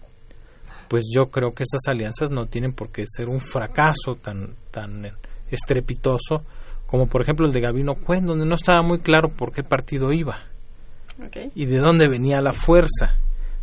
pues 0.87 1.05
yo 1.13 1.25
creo 1.25 1.51
que 1.51 1.63
estas 1.63 1.87
alianzas 1.87 2.29
no 2.29 2.45
tienen 2.45 2.73
por 2.73 2.91
qué 2.91 3.03
ser 3.05 3.27
un 3.27 3.41
fracaso 3.41 4.15
tan, 4.21 4.55
tan 4.71 5.11
estrepitoso 5.49 6.43
como 6.87 7.07
por 7.07 7.21
ejemplo 7.21 7.45
el 7.45 7.53
de 7.53 7.61
Gabino 7.61 7.93
Cuen, 7.95 8.25
donde 8.25 8.45
no 8.45 8.55
estaba 8.55 8.81
muy 8.81 8.99
claro 8.99 9.29
por 9.29 9.51
qué 9.51 9.63
partido 9.63 10.11
iba 10.11 10.39
y 11.55 11.65
de 11.65 11.77
dónde 11.79 12.07
venía 12.07 12.41
la 12.41 12.53
fuerza, 12.53 13.17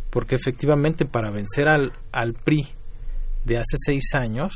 porque 0.09 0.35
efectivamente 0.35 1.05
para 1.05 1.31
vencer 1.31 1.67
al, 1.67 1.93
al 2.11 2.33
PRI 2.33 2.67
de 3.45 3.57
hace 3.57 3.77
seis 3.77 4.13
años, 4.13 4.53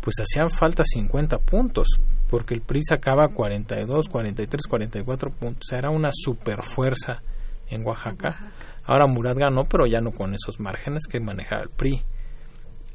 pues 0.00 0.16
hacían 0.20 0.50
falta 0.50 0.82
50 0.84 1.38
puntos, 1.38 1.88
porque 2.30 2.54
el 2.54 2.62
PRI 2.62 2.82
sacaba 2.82 3.28
42, 3.28 4.06
43, 4.08 4.66
44 4.66 5.30
puntos. 5.30 5.72
Era 5.72 5.90
una 5.90 6.10
super 6.12 6.62
fuerza 6.62 7.22
en 7.68 7.84
Oaxaca. 7.86 8.52
Ahora 8.84 9.06
Murat 9.06 9.36
ganó, 9.36 9.64
pero 9.64 9.86
ya 9.86 9.98
no 10.00 10.12
con 10.12 10.34
esos 10.34 10.60
márgenes 10.60 11.02
que 11.06 11.20
manejaba 11.20 11.62
el 11.62 11.70
PRI. 11.70 12.02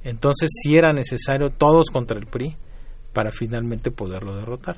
Entonces 0.04 0.50
sí 0.52 0.76
era 0.76 0.92
necesario 0.92 1.50
todos 1.50 1.86
contra 1.92 2.18
el 2.18 2.26
PRI 2.26 2.56
para 3.14 3.32
finalmente 3.32 3.92
poderlo 3.92 4.36
derrotar. 4.36 4.78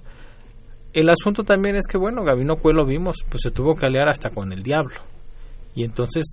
El 0.93 1.09
asunto 1.09 1.43
también 1.43 1.75
es 1.75 1.87
que, 1.87 1.97
bueno, 1.97 2.23
Gabino 2.23 2.55
Cue 2.55 2.73
lo 2.73 2.85
vimos, 2.85 3.17
pues 3.29 3.41
se 3.43 3.51
tuvo 3.51 3.75
que 3.75 3.85
aliar 3.85 4.07
hasta 4.07 4.29
con 4.29 4.53
el 4.53 4.63
diablo. 4.63 4.95
Y 5.75 5.83
entonces 5.83 6.23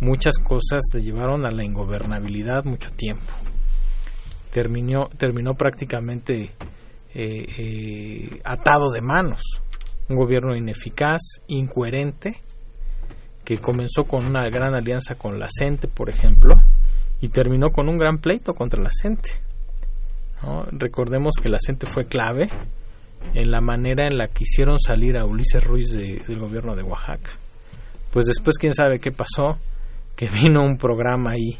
muchas 0.00 0.38
cosas 0.38 0.82
le 0.92 1.02
llevaron 1.02 1.46
a 1.46 1.52
la 1.52 1.64
ingobernabilidad 1.64 2.64
mucho 2.64 2.90
tiempo. 2.90 3.32
Terminó, 4.50 5.08
terminó 5.18 5.54
prácticamente 5.54 6.50
eh, 7.14 7.46
eh, 7.58 8.40
atado 8.44 8.90
de 8.90 9.02
manos. 9.02 9.40
Un 10.08 10.16
gobierno 10.16 10.56
ineficaz, 10.56 11.20
incoherente, 11.46 12.42
que 13.44 13.58
comenzó 13.58 14.04
con 14.04 14.26
una 14.26 14.48
gran 14.48 14.74
alianza 14.74 15.14
con 15.14 15.38
la 15.38 15.48
CENTE, 15.48 15.86
por 15.86 16.10
ejemplo, 16.10 16.56
y 17.20 17.28
terminó 17.28 17.70
con 17.70 17.88
un 17.88 17.98
gran 17.98 18.18
pleito 18.18 18.54
contra 18.54 18.82
la 18.82 18.90
CENTE. 18.90 19.45
Recordemos 20.72 21.34
que 21.40 21.48
la 21.48 21.58
CENTE 21.64 21.86
fue 21.86 22.06
clave 22.06 22.48
en 23.34 23.50
la 23.50 23.60
manera 23.60 24.06
en 24.06 24.18
la 24.18 24.28
que 24.28 24.44
hicieron 24.44 24.78
salir 24.78 25.16
a 25.16 25.24
Ulises 25.24 25.64
Ruiz 25.64 25.92
del 25.92 26.38
gobierno 26.38 26.76
de 26.76 26.82
Oaxaca. 26.82 27.32
Pues 28.12 28.26
después, 28.26 28.56
quién 28.58 28.72
sabe 28.72 28.98
qué 28.98 29.10
pasó, 29.10 29.58
que 30.14 30.28
vino 30.42 30.64
un 30.64 30.78
programa 30.78 31.32
ahí 31.32 31.58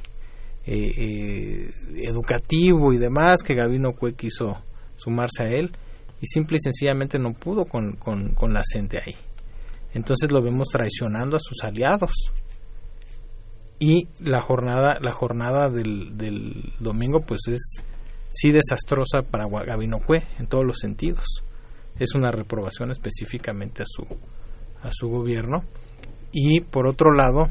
eh, 0.66 1.70
educativo 2.02 2.92
y 2.92 2.98
demás 2.98 3.42
que 3.42 3.54
Gabino 3.54 3.92
Cue 3.92 4.14
quiso 4.14 4.62
sumarse 4.96 5.44
a 5.44 5.46
él 5.46 5.70
y 6.20 6.26
simple 6.26 6.56
y 6.56 6.62
sencillamente 6.62 7.18
no 7.18 7.34
pudo 7.34 7.66
con, 7.66 7.92
con, 7.92 8.52
la 8.52 8.62
gente 8.72 8.98
ahí. 8.98 9.14
Entonces 9.92 10.32
lo 10.32 10.42
vemos 10.42 10.68
traicionando 10.68 11.36
a 11.36 11.40
sus 11.40 11.62
aliados. 11.62 12.12
Y 13.78 14.08
la 14.20 14.40
jornada, 14.40 14.98
la 15.00 15.12
jornada 15.12 15.68
del 15.68 16.72
domingo 16.80 17.20
pues 17.26 17.40
es 17.48 17.82
sí 18.36 18.52
desastrosa 18.52 19.22
para 19.22 19.48
Gabinocue 19.48 20.22
en 20.38 20.46
todos 20.46 20.64
los 20.64 20.78
sentidos. 20.78 21.24
Es 21.98 22.14
una 22.14 22.30
reprobación 22.30 22.90
específicamente 22.90 23.82
a 23.82 23.86
su, 23.88 24.02
a 24.82 24.90
su 24.92 25.08
gobierno. 25.08 25.64
Y 26.32 26.60
por 26.60 26.86
otro 26.86 27.14
lado, 27.14 27.48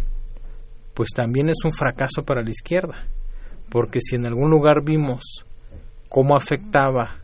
pues 0.93 1.09
también 1.15 1.49
es 1.49 1.57
un 1.65 1.73
fracaso 1.73 2.23
para 2.23 2.43
la 2.43 2.51
izquierda. 2.51 3.07
Porque 3.69 3.99
si 3.99 4.15
en 4.15 4.27
algún 4.27 4.51
lugar 4.51 4.83
vimos 4.83 5.23
cómo 6.07 6.35
afectaba 6.35 7.17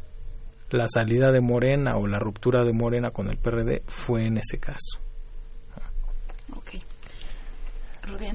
la 0.72 0.88
salida 0.88 1.32
de 1.32 1.42
Morena 1.42 1.98
o 1.98 2.08
la 2.08 2.18
ruptura 2.18 2.64
de 2.64 2.74
Morena 2.74 3.12
con 3.12 3.30
el 3.30 3.38
PRD 3.38 3.84
fue 3.86 4.26
en 4.26 4.38
ese 4.38 4.58
caso. 4.58 5.11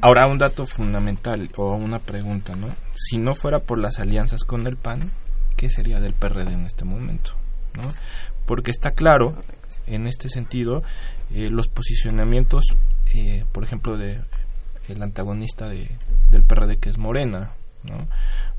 Ahora 0.03 0.26
un 0.29 0.38
dato 0.38 0.67
fundamental 0.67 1.50
o 1.57 1.75
una 1.75 1.99
pregunta, 1.99 2.55
¿no? 2.55 2.69
Si 2.95 3.19
no 3.19 3.35
fuera 3.35 3.59
por 3.59 3.79
las 3.79 3.99
alianzas 3.99 4.45
con 4.45 4.67
el 4.67 4.76
PAN, 4.76 5.11
¿qué 5.57 5.71
sería 5.71 6.00
del 6.00 6.12
PRD 6.12 6.53
en 6.53 6.67
este 6.67 6.85
momento? 6.85 7.33
¿no? 7.76 7.88
Porque 8.47 8.71
está 8.71 8.91
claro, 8.91 9.35
en 9.87 10.07
este 10.07 10.29
sentido, 10.29 10.83
eh, 11.33 11.49
los 11.50 11.69
posicionamientos, 11.69 12.65
eh, 13.15 13.45
por 13.53 13.65
ejemplo, 13.65 13.97
de 13.97 14.21
el 14.88 15.03
antagonista 15.03 15.67
de, 15.67 15.91
del 16.31 16.43
PRD, 16.43 16.76
que 16.76 16.91
es 16.91 16.99
Morena. 16.99 17.53
¿no? 17.91 18.07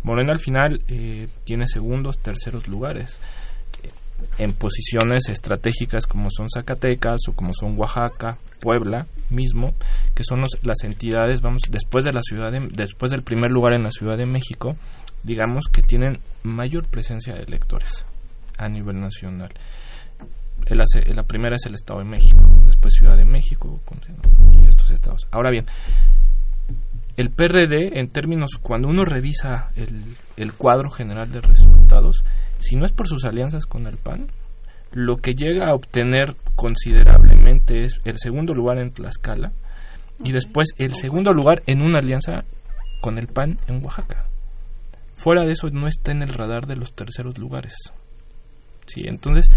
Morena 0.04 0.34
al 0.34 0.40
final 0.40 0.82
eh, 0.88 1.28
tiene 1.46 1.68
segundos, 1.68 2.20
terceros 2.20 2.68
lugares 2.68 3.20
en 4.38 4.54
posiciones 4.54 5.30
estratégicas 5.30 6.06
como 6.06 6.30
son 6.30 6.48
Zacatecas 6.50 7.22
o 7.28 7.34
como 7.34 7.52
son 7.54 7.76
Oaxaca, 7.78 8.38
Puebla 8.60 9.08
mismo, 9.30 9.74
que 10.16 10.24
son 10.24 10.44
las 10.62 10.84
entidades, 10.84 11.42
vamos, 11.42 11.62
después 11.70 12.06
de 12.06 12.14
la 12.14 12.22
ciudad 12.22 12.52
de, 12.52 12.68
después 12.72 13.12
del 13.12 13.24
primer 13.24 13.52
lugar 13.52 13.74
en 13.74 13.84
la 13.84 13.92
Ciudad 13.92 14.18
de 14.18 14.26
México, 14.26 14.76
digamos 15.24 15.66
que 15.72 15.82
tienen 15.82 16.20
mayor 16.44 16.86
presencia 16.88 17.34
de 17.34 17.44
electores 17.44 18.06
a 18.58 18.70
nivel 18.70 19.00
nacional. 19.00 19.50
la 20.70 21.24
primera 21.24 21.56
es 21.56 21.66
el 21.66 21.76
Estado 21.76 22.00
de 22.00 22.06
México, 22.06 22.40
después 22.66 22.94
Ciudad 22.94 23.18
de 23.18 23.26
México 23.26 23.80
y 24.54 24.68
estos 24.68 24.92
estados. 24.92 25.28
Ahora 25.32 25.52
bien, 25.52 25.66
el 27.18 27.32
PRD, 27.32 28.00
en 28.00 28.10
términos, 28.10 28.52
cuando 28.62 28.88
uno 28.88 29.04
revisa 29.04 29.72
el, 29.76 30.16
el 30.38 30.54
cuadro 30.54 30.92
general 30.92 31.32
de 31.32 31.42
resultados, 31.42 32.24
si 32.60 32.76
no 32.76 32.86
es 32.86 32.92
por 32.92 33.08
sus 33.08 33.26
alianzas 33.26 33.66
con 33.66 33.88
el 33.88 33.98
PAN, 33.98 34.28
lo 34.94 35.18
que 35.18 35.34
llega 35.34 35.70
a 35.70 35.76
obtener 35.76 36.36
considerablemente 36.56 37.84
es 37.84 38.00
el 38.06 38.18
segundo 38.18 38.54
lugar 38.54 38.80
en 38.80 38.92
Tlaxcala 38.92 39.52
y 40.24 40.32
después 40.32 40.70
el 40.78 40.94
segundo 40.94 41.34
lugar 41.34 41.62
en 41.68 41.82
una 41.82 42.00
alianza 42.00 42.44
con 43.02 43.18
el 43.18 43.28
PAN 43.28 43.58
en 43.68 43.84
Oaxaca. 43.84 44.26
Fuera 45.16 45.46
de 45.46 45.52
eso 45.52 45.70
no 45.70 45.88
está 45.88 46.12
en 46.12 46.22
el 46.22 46.30
radar 46.30 46.68
de 46.68 46.76
los 46.76 46.94
terceros 46.94 47.38
lugares. 47.38 47.76
Sí, 48.86 49.02
entonces, 49.06 49.52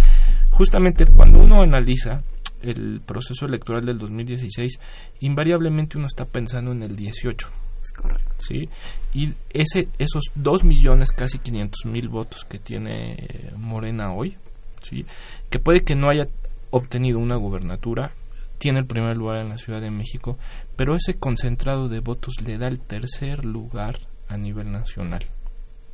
justamente 0.50 1.07
cuando 1.07 1.38
uno 1.38 1.62
analiza 1.62 2.23
el 2.62 3.00
proceso 3.07 3.47
electoral 3.47 3.85
del 3.85 3.99
2016, 3.99 4.80
invariablemente 5.21 5.97
uno 5.97 6.07
está 6.07 6.25
pensando 6.25 6.73
en 6.73 6.83
el 6.83 6.97
18 6.97 7.50
es 7.81 7.93
correcto. 7.93 8.35
¿sí? 8.39 8.69
Y 9.13 9.35
ese, 9.53 9.89
esos 9.99 10.25
2 10.35 10.65
millones, 10.65 11.13
casi 11.13 11.39
500 11.39 11.87
mil 11.87 12.09
votos 12.09 12.45
que 12.45 12.59
tiene 12.59 13.53
Morena 13.57 14.13
hoy, 14.13 14.37
¿sí? 14.83 15.05
que 15.49 15.59
puede 15.59 15.81
que 15.81 15.95
no 15.95 16.11
haya 16.11 16.27
obtenido 16.71 17.19
una 17.19 17.37
gubernatura, 17.37 18.13
tiene 18.59 18.81
el 18.81 18.87
primer 18.87 19.17
lugar 19.17 19.39
en 19.39 19.49
la 19.49 19.59
Ciudad 19.59 19.81
de 19.81 19.91
México, 19.91 20.39
pero 20.77 20.95
ese 20.95 21.15
concentrado 21.15 21.89
de 21.89 22.01
votos 22.01 22.43
le 22.45 22.59
da 22.59 22.69
el 22.69 22.81
tercer 22.81 23.45
lugar 23.45 23.99
a 24.29 24.37
nivel 24.37 24.71
nacional 24.71 25.25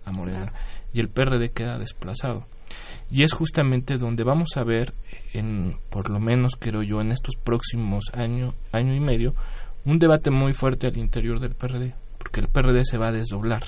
a 0.04 0.12
Morena 0.12 0.52
y 0.92 1.00
el 1.00 1.08
PRD 1.08 1.50
queda 1.50 1.78
desplazado. 1.78 2.44
Y 3.10 3.22
es 3.22 3.32
justamente 3.32 3.98
donde 3.98 4.24
vamos 4.24 4.48
a 4.56 4.64
ver, 4.64 4.92
en, 5.32 5.76
por 5.90 6.10
lo 6.10 6.18
menos 6.18 6.52
creo 6.58 6.82
yo, 6.82 7.00
en 7.00 7.12
estos 7.12 7.36
próximos 7.36 8.06
año, 8.12 8.54
año 8.72 8.94
y 8.94 9.00
medio, 9.00 9.34
un 9.86 9.98
debate 9.98 10.30
muy 10.30 10.52
fuerte 10.52 10.88
al 10.88 10.98
interior 10.98 11.40
del 11.40 11.54
PRD, 11.54 11.94
porque 12.18 12.40
el 12.40 12.48
PRD 12.48 12.84
se 12.84 12.98
va 12.98 13.08
a 13.08 13.12
desdoblar. 13.12 13.62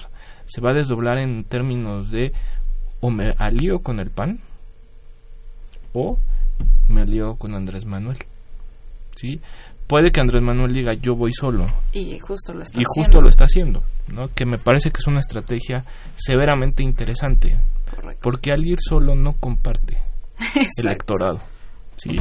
Se 0.46 0.60
va 0.60 0.72
a 0.72 0.74
desdoblar 0.74 1.18
en 1.18 1.44
términos 1.44 2.10
de 2.10 2.32
o 3.00 3.10
me 3.10 3.32
alío 3.38 3.78
con 3.78 4.00
el 4.00 4.10
PAN 4.10 4.40
o 5.92 6.18
me 6.88 7.02
alío 7.02 7.36
con 7.36 7.54
Andrés 7.54 7.86
Manuel. 7.86 8.18
¿Sí? 9.14 9.40
Puede 9.86 10.10
que 10.10 10.20
Andrés 10.20 10.42
Manuel 10.42 10.72
diga 10.72 10.92
yo 10.94 11.14
voy 11.14 11.32
solo. 11.32 11.66
Y 11.92 12.18
justo 12.18 12.52
lo 12.52 12.62
está 12.62 12.80
y 12.80 12.84
justo 12.84 13.20
lo 13.20 13.28
está 13.28 13.44
haciendo, 13.44 13.82
¿no? 14.08 14.28
Que 14.34 14.44
me 14.44 14.58
parece 14.58 14.90
que 14.90 14.98
es 14.98 15.06
una 15.06 15.20
estrategia 15.20 15.84
severamente 16.16 16.82
interesante. 16.82 17.56
Porque 18.20 18.52
al 18.52 18.66
ir 18.66 18.78
solo 18.80 19.14
no 19.14 19.34
comparte 19.34 19.96
electorado. 20.76 21.40
¿sí? 21.96 22.16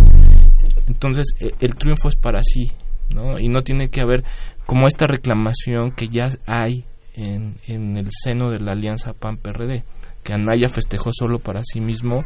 Entonces, 0.88 1.26
e, 1.40 1.48
el 1.60 1.76
triunfo 1.76 2.10
es 2.10 2.16
para 2.16 2.42
sí 2.44 2.72
¿no? 3.14 3.40
Y 3.40 3.50
no 3.50 3.62
tiene 3.62 3.90
que 3.90 4.02
haber 4.02 4.24
como 4.66 4.88
esta 4.88 5.08
reclamación 5.08 5.92
que 5.92 6.08
ya 6.08 6.28
hay 6.46 6.86
en, 7.16 7.56
en 7.68 7.98
el 7.98 8.08
seno 8.12 8.52
de 8.52 8.60
la 8.60 8.74
alianza 8.74 9.14
PAN-PRD, 9.14 9.84
que 10.24 10.34
Anaya 10.34 10.68
festejó 10.68 11.12
solo 11.12 11.40
para 11.40 11.62
sí 11.64 11.80
mismo 11.80 12.24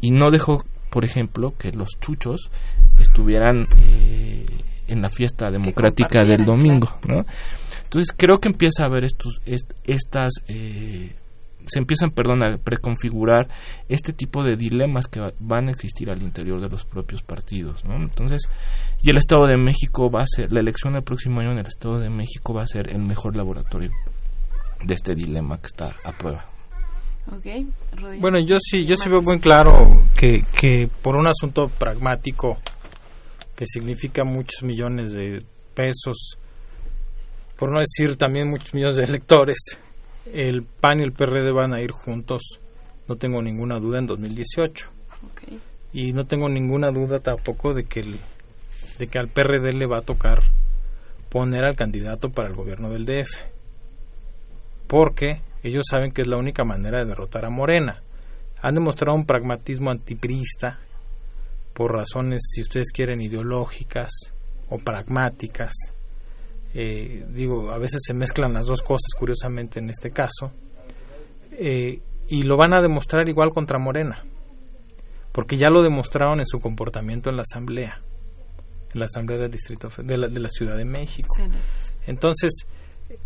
y 0.00 0.10
no 0.10 0.30
dejó, 0.30 0.64
por 0.90 1.04
ejemplo, 1.04 1.54
que 1.58 1.72
los 1.72 1.90
chuchos 2.00 2.50
estuvieran 2.98 3.66
eh, 3.78 4.46
en 4.88 5.02
la 5.02 5.08
fiesta 5.08 5.50
democrática 5.50 6.24
del 6.24 6.44
domingo, 6.44 6.88
¿no? 7.06 7.24
Entonces 7.84 8.14
creo 8.16 8.38
que 8.38 8.48
empieza 8.48 8.82
a 8.82 8.86
haber 8.86 9.04
estos, 9.04 9.40
estas 9.84 10.32
eh, 10.48 11.12
se 11.66 11.78
empiezan, 11.78 12.10
perdón, 12.10 12.42
a 12.42 12.58
preconfigurar 12.58 13.48
este 13.88 14.12
tipo 14.12 14.42
de 14.42 14.56
dilemas 14.56 15.06
que 15.06 15.20
van 15.38 15.68
a 15.68 15.70
existir 15.70 16.10
al 16.10 16.22
interior 16.22 16.60
de 16.60 16.68
los 16.68 16.84
propios 16.84 17.22
partidos, 17.22 17.84
¿no? 17.84 17.96
Entonces, 17.96 18.48
y 19.02 19.10
el 19.10 19.16
Estado 19.16 19.46
de 19.46 19.56
México 19.56 20.10
va 20.10 20.22
a 20.22 20.26
ser, 20.26 20.52
la 20.52 20.60
elección 20.60 20.94
del 20.94 21.02
próximo 21.02 21.40
año 21.40 21.52
en 21.52 21.58
el 21.58 21.66
Estado 21.66 21.98
de 21.98 22.10
México 22.10 22.54
va 22.54 22.62
a 22.62 22.66
ser 22.66 22.90
el 22.90 23.02
mejor 23.02 23.36
laboratorio 23.36 23.90
de 24.84 24.94
este 24.94 25.14
dilema 25.14 25.58
que 25.58 25.66
está 25.66 25.94
a 26.04 26.12
prueba. 26.12 26.46
bueno, 28.20 28.38
yo 28.40 28.56
sí, 28.58 28.84
yo 28.84 28.96
sí 28.96 29.08
veo 29.08 29.22
muy 29.22 29.38
claro 29.38 30.04
que, 30.16 30.40
que 30.58 30.88
por 31.02 31.16
un 31.16 31.26
asunto 31.28 31.68
pragmático 31.68 32.58
que 33.54 33.64
significa 33.66 34.24
muchos 34.24 34.62
millones 34.62 35.12
de 35.12 35.42
pesos, 35.74 36.36
por 37.56 37.72
no 37.72 37.80
decir 37.80 38.16
también 38.16 38.50
muchos 38.50 38.74
millones 38.74 38.96
de 38.96 39.04
electores, 39.04 39.78
el 40.26 40.62
PAN 40.62 41.00
y 41.00 41.02
el 41.02 41.12
PRD 41.12 41.52
van 41.52 41.72
a 41.72 41.80
ir 41.80 41.90
juntos, 41.90 42.60
no 43.08 43.16
tengo 43.16 43.42
ninguna 43.42 43.78
duda, 43.78 43.98
en 43.98 44.06
2018. 44.06 44.88
Y 45.92 46.12
no 46.12 46.26
tengo 46.26 46.48
ninguna 46.48 46.90
duda 46.90 47.20
tampoco 47.20 47.74
de 47.74 47.84
que, 47.84 48.00
el, 48.00 48.20
de 48.98 49.06
que 49.06 49.18
al 49.18 49.28
PRD 49.28 49.72
le 49.72 49.86
va 49.86 49.98
a 49.98 50.02
tocar 50.02 50.42
poner 51.28 51.64
al 51.64 51.76
candidato 51.76 52.30
para 52.30 52.48
el 52.48 52.54
gobierno 52.54 52.90
del 52.90 53.06
DF. 53.06 53.36
Porque 54.86 55.40
ellos 55.62 55.84
saben 55.88 56.12
que 56.12 56.22
es 56.22 56.28
la 56.28 56.38
única 56.38 56.64
manera 56.64 56.98
de 56.98 57.06
derrotar 57.06 57.44
a 57.44 57.50
Morena. 57.50 58.02
Han 58.60 58.74
demostrado 58.74 59.16
un 59.16 59.26
pragmatismo 59.26 59.90
antiprista 59.90 60.78
por 61.72 61.92
razones, 61.92 62.42
si 62.52 62.62
ustedes 62.62 62.92
quieren, 62.92 63.20
ideológicas 63.20 64.10
o 64.68 64.78
pragmáticas 64.78 65.72
eh, 66.74 67.24
digo, 67.30 67.70
a 67.70 67.78
veces 67.78 68.00
se 68.06 68.14
mezclan 68.14 68.54
las 68.54 68.66
dos 68.66 68.82
cosas, 68.82 69.12
curiosamente, 69.18 69.78
en 69.78 69.90
este 69.90 70.10
caso. 70.10 70.52
Eh, 71.52 72.00
y 72.28 72.42
lo 72.44 72.56
van 72.56 72.74
a 72.76 72.80
demostrar 72.80 73.28
igual 73.28 73.50
contra 73.50 73.78
Morena, 73.78 74.24
porque 75.32 75.56
ya 75.56 75.68
lo 75.68 75.82
demostraron 75.82 76.38
en 76.40 76.46
su 76.46 76.60
comportamiento 76.60 77.28
en 77.28 77.36
la 77.36 77.42
Asamblea, 77.42 78.00
en 78.94 79.00
la 79.00 79.06
Asamblea 79.06 79.38
del 79.38 79.50
Distrito 79.50 79.90
de 79.98 80.16
la, 80.16 80.28
de 80.28 80.40
la 80.40 80.48
Ciudad 80.48 80.76
de 80.76 80.86
México. 80.86 81.28
Entonces, 82.06 82.66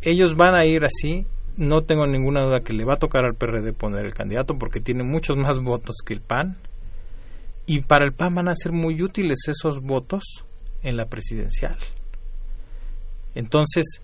ellos 0.03 0.35
van 0.37 0.55
a 0.55 0.67
ir 0.67 0.85
así. 0.85 1.27
No 1.57 1.83
tengo 1.83 2.07
ninguna 2.07 2.43
duda 2.43 2.61
que 2.61 2.73
le 2.73 2.85
va 2.85 2.95
a 2.95 2.99
tocar 2.99 3.25
al 3.25 3.35
PRD 3.35 3.73
poner 3.73 4.05
el 4.05 4.13
candidato 4.13 4.59
porque 4.59 4.81
tiene 4.81 5.05
muchos 5.05 5.39
más 5.39 5.59
votos 5.61 5.97
que 6.05 6.13
el 6.13 6.21
PAN. 6.21 6.57
Y 7.65 7.81
para 7.81 8.05
el 8.05 8.13
PAN 8.13 8.35
van 8.35 8.49
a 8.49 8.55
ser 8.55 8.73
muy 8.73 9.03
útiles 9.03 9.39
esos 9.49 9.81
votos 9.81 10.45
en 10.83 10.97
la 10.97 11.07
presidencial. 11.07 11.77
Entonces, 13.37 14.01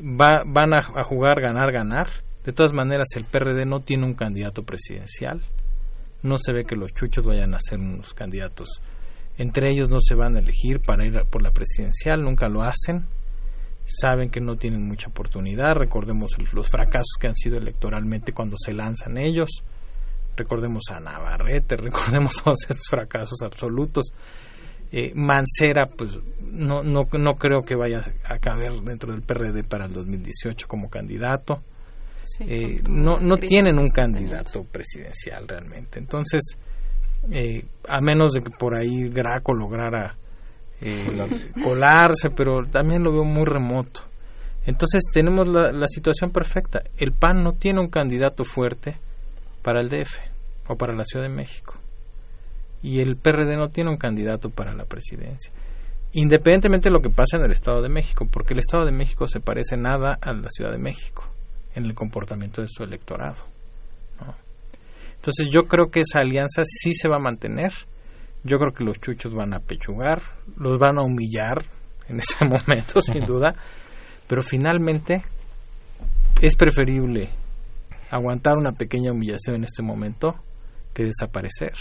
va, 0.00 0.42
van 0.46 0.72
a, 0.72 1.04
jugar 1.04 1.40
ganar, 1.40 1.70
ganar. 1.70 2.08
De 2.44 2.52
todas 2.52 2.72
maneras, 2.72 3.08
el 3.14 3.26
PRD 3.26 3.66
no 3.66 3.80
tiene 3.80 4.06
un 4.06 4.14
candidato 4.14 4.62
presidencial. 4.62 5.42
No 6.22 6.38
se 6.38 6.52
ve 6.52 6.64
que 6.64 6.76
los 6.76 6.94
chuchos 6.94 7.26
vayan 7.26 7.54
a 7.54 7.60
ser 7.60 7.78
unos 7.78 8.14
candidatos. 8.14 8.80
Entre 9.36 9.70
ellos 9.70 9.90
no 9.90 10.00
se 10.00 10.14
van 10.14 10.36
a 10.36 10.38
elegir 10.38 10.80
para 10.80 11.06
ir 11.06 11.22
por 11.30 11.42
la 11.42 11.50
presidencial, 11.50 12.22
nunca 12.24 12.48
lo 12.48 12.62
hacen. 12.62 13.04
Saben 13.84 14.30
que 14.30 14.40
no 14.40 14.56
tienen 14.56 14.86
mucha 14.86 15.08
oportunidad. 15.08 15.74
Recordemos 15.74 16.30
los 16.52 16.68
fracasos 16.68 17.16
que 17.20 17.28
han 17.28 17.36
sido 17.36 17.58
electoralmente 17.58 18.32
cuando 18.32 18.56
se 18.58 18.72
lanzan 18.72 19.18
ellos. 19.18 19.50
Recordemos 20.36 20.84
a 20.90 21.00
Navarrete, 21.00 21.76
recordemos 21.78 22.42
todos 22.42 22.60
estos 22.62 22.86
fracasos 22.88 23.42
absolutos. 23.42 24.06
Eh, 24.92 25.12
Mancera, 25.14 25.86
pues 25.86 26.18
no, 26.40 26.82
no, 26.82 27.06
no 27.12 27.34
creo 27.36 27.62
que 27.62 27.76
vaya 27.76 28.12
a 28.24 28.38
caber 28.38 28.72
dentro 28.82 29.12
del 29.12 29.22
PRD 29.22 29.62
para 29.64 29.84
el 29.84 29.92
2018 29.92 30.66
como 30.66 30.90
candidato. 30.90 31.62
eh, 32.40 32.82
no 32.88 33.18
no 33.20 33.36
tienen 33.36 33.78
un 33.78 33.88
candidato 33.88 34.64
presidencial 34.64 35.46
realmente. 35.46 35.98
Entonces, 35.98 36.42
eh, 37.30 37.64
a 37.88 38.00
menos 38.00 38.32
de 38.32 38.42
que 38.42 38.50
por 38.50 38.74
ahí 38.74 39.08
Graco 39.10 39.52
lograra 39.52 40.16
eh, 40.80 41.06
colarse, 41.62 42.30
pero 42.30 42.66
también 42.66 43.02
lo 43.04 43.12
veo 43.12 43.24
muy 43.24 43.44
remoto. 43.44 44.02
Entonces 44.66 45.02
tenemos 45.12 45.46
la, 45.46 45.72
la 45.72 45.86
situación 45.86 46.30
perfecta. 46.30 46.82
El 46.96 47.12
PAN 47.12 47.42
no 47.42 47.52
tiene 47.52 47.80
un 47.80 47.88
candidato 47.88 48.44
fuerte 48.44 48.96
para 49.62 49.80
el 49.80 49.88
DF 49.88 50.18
o 50.68 50.76
para 50.76 50.94
la 50.94 51.04
Ciudad 51.04 51.24
de 51.24 51.34
México 51.34 51.79
y 52.82 53.00
el 53.00 53.16
PRD 53.16 53.54
no 53.54 53.68
tiene 53.68 53.90
un 53.90 53.96
candidato 53.96 54.50
para 54.50 54.74
la 54.74 54.84
presidencia. 54.84 55.52
Independientemente 56.12 56.88
de 56.88 56.92
lo 56.92 57.00
que 57.00 57.10
pase 57.10 57.36
en 57.36 57.44
el 57.44 57.52
Estado 57.52 57.82
de 57.82 57.88
México, 57.88 58.26
porque 58.30 58.54
el 58.54 58.60
Estado 58.60 58.84
de 58.84 58.92
México 58.92 59.28
se 59.28 59.40
parece 59.40 59.76
nada 59.76 60.18
a 60.20 60.32
la 60.32 60.48
Ciudad 60.50 60.72
de 60.72 60.78
México 60.78 61.24
en 61.74 61.84
el 61.84 61.94
comportamiento 61.94 62.62
de 62.62 62.68
su 62.68 62.82
electorado. 62.82 63.50
Entonces 65.20 65.48
yo 65.52 65.68
creo 65.68 65.90
que 65.90 66.00
esa 66.00 66.20
alianza 66.20 66.62
sí 66.64 66.94
se 66.94 67.06
va 67.06 67.16
a 67.16 67.20
mantener. 67.20 67.72
Yo 68.42 68.56
creo 68.56 68.72
que 68.72 68.84
los 68.84 68.98
chuchos 68.98 69.34
van 69.34 69.52
a 69.52 69.58
pechugar, 69.58 70.22
los 70.56 70.78
van 70.78 70.96
a 70.96 71.02
humillar 71.02 71.62
en 72.08 72.20
ese 72.20 72.42
momento, 72.46 73.02
sin 73.02 73.24
duda. 73.26 73.54
Pero 74.26 74.42
finalmente 74.42 75.22
es 76.40 76.56
preferible 76.56 77.28
aguantar 78.10 78.56
una 78.56 78.72
pequeña 78.72 79.12
humillación 79.12 79.56
en 79.56 79.64
este 79.64 79.82
momento 79.82 80.36
que 80.94 81.04
desaparecer. 81.04 81.74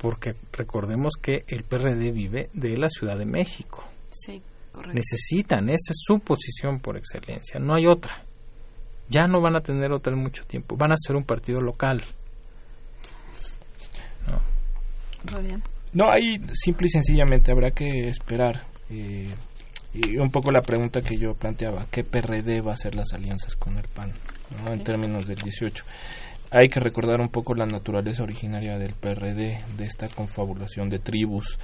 Porque 0.00 0.34
recordemos 0.52 1.12
que 1.20 1.44
el 1.46 1.64
PRD 1.64 2.10
vive 2.10 2.48
de 2.54 2.76
la 2.78 2.88
Ciudad 2.88 3.18
de 3.18 3.26
México. 3.26 3.86
Sí, 4.10 4.40
correcto. 4.72 4.96
Necesitan, 4.96 5.68
esa 5.68 5.92
es 5.92 5.98
su 6.02 6.20
posición 6.20 6.80
por 6.80 6.96
excelencia, 6.96 7.60
no 7.60 7.74
hay 7.74 7.86
otra. 7.86 8.24
Ya 9.10 9.26
no 9.26 9.40
van 9.40 9.56
a 9.56 9.60
tener 9.60 9.92
otra 9.92 10.12
en 10.14 10.20
mucho 10.20 10.44
tiempo, 10.44 10.76
van 10.76 10.92
a 10.92 10.96
ser 10.96 11.16
un 11.16 11.24
partido 11.24 11.60
local. 11.60 12.02
Rodian. 15.24 15.62
No, 15.92 16.10
ahí 16.10 16.40
simple 16.54 16.86
y 16.86 16.90
sencillamente 16.90 17.52
habrá 17.52 17.72
que 17.72 18.08
esperar. 18.08 18.62
Eh, 18.88 19.28
y 19.92 20.16
un 20.16 20.30
poco 20.30 20.50
la 20.50 20.62
pregunta 20.62 21.00
que 21.00 21.18
yo 21.18 21.34
planteaba, 21.34 21.86
¿qué 21.90 22.04
PRD 22.04 22.60
va 22.60 22.70
a 22.70 22.74
hacer 22.74 22.94
las 22.94 23.12
alianzas 23.12 23.56
con 23.56 23.76
el 23.76 23.86
PAN 23.88 24.12
¿no? 24.64 24.72
en 24.72 24.84
términos 24.84 25.26
del 25.26 25.36
18? 25.36 25.84
Hay 26.52 26.68
que 26.68 26.80
recordar 26.80 27.20
un 27.20 27.28
poco 27.28 27.54
la 27.54 27.64
naturaleza 27.64 28.24
originaria 28.24 28.76
del 28.76 28.92
PRD, 28.94 29.58
de 29.76 29.84
esta 29.84 30.08
confabulación 30.08 30.88
de 30.88 30.98
tribus, 30.98 31.60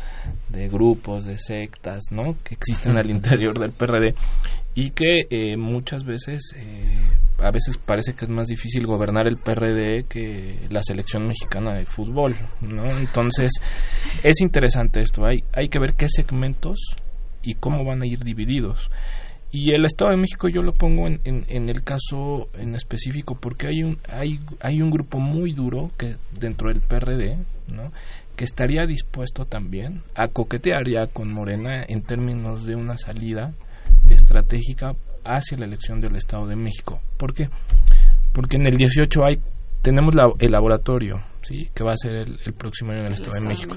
de 0.49 0.69
grupos, 0.69 1.25
de 1.25 1.39
sectas, 1.39 2.05
¿no? 2.13 2.37
Que 2.45 2.55
existen 2.55 2.97
al 2.97 3.11
interior 3.11 3.59
del 3.59 3.73
PRD 3.73 4.15
y 4.77 4.91
que 4.91 5.27
eh, 5.29 5.57
muchas 5.57 6.05
veces, 6.05 6.53
eh, 6.57 7.01
a 7.39 7.51
veces 7.51 7.79
parece 7.79 8.15
que 8.15 8.27
es 8.27 8.31
más 8.31 8.47
difícil 8.47 8.87
gobernar 8.87 9.27
el 9.27 9.39
PRD 9.39 10.05
que 10.05 10.69
la 10.71 10.83
selección 10.83 11.27
mexicana 11.27 11.75
de 11.75 11.87
fútbol, 11.87 12.37
¿no? 12.61 12.85
Entonces, 12.97 13.51
es 14.23 14.41
interesante 14.41 15.01
esto. 15.01 15.27
Hay, 15.27 15.43
hay 15.53 15.69
que 15.69 15.81
ver 15.81 15.95
qué 15.95 16.09
segmentos 16.09 16.79
y 17.43 17.55
cómo 17.55 17.85
van 17.85 18.03
a 18.03 18.07
ir 18.07 18.21
divididos. 18.21 18.89
Y 19.57 19.73
el 19.73 19.87
Estado 19.87 20.11
de 20.11 20.19
México 20.19 20.49
yo 20.49 20.61
lo 20.61 20.75
pongo 20.75 21.07
en, 21.07 21.19
en, 21.25 21.69
el 21.71 21.83
caso 21.83 22.51
en 22.59 22.75
específico 22.75 23.39
porque 23.41 23.69
hay 23.69 23.83
un, 23.83 23.97
hay, 24.07 24.39
hay 24.61 24.83
un 24.83 24.91
grupo 24.91 25.19
muy 25.19 25.53
duro 25.53 25.91
que 25.97 26.17
dentro 26.39 26.69
del 26.69 26.83
PRD, 26.83 27.39
¿no? 27.69 27.91
que 28.37 28.45
estaría 28.45 28.85
dispuesto 28.85 29.47
también 29.47 30.03
a 30.15 30.29
coquetear 30.29 30.87
ya 30.87 31.07
con 31.07 31.33
Morena 31.33 31.83
en 31.89 32.03
términos 32.03 32.67
de 32.67 32.77
una 32.77 32.99
salida 32.99 33.55
estratégica 34.11 34.95
hacia 35.25 35.57
la 35.57 35.65
elección 35.65 36.03
del 36.03 36.17
Estado 36.17 36.47
de 36.47 36.57
México. 36.57 37.01
¿Por 37.17 37.33
qué? 37.33 37.49
Porque 38.35 38.59
en 38.59 38.67
el 38.67 38.77
18 38.77 39.25
hay 39.25 39.41
tenemos 39.81 40.15
la, 40.15 40.31
el 40.39 40.53
laboratorio, 40.53 41.23
¿sí? 41.41 41.71
que 41.75 41.83
va 41.83 41.93
a 41.93 41.97
ser 41.97 42.13
el, 42.15 42.53
próximo 42.53 42.93
año 42.93 43.01
en 43.01 43.07
el, 43.07 43.13
Estado, 43.15 43.41
de 43.41 43.49
México. 43.49 43.75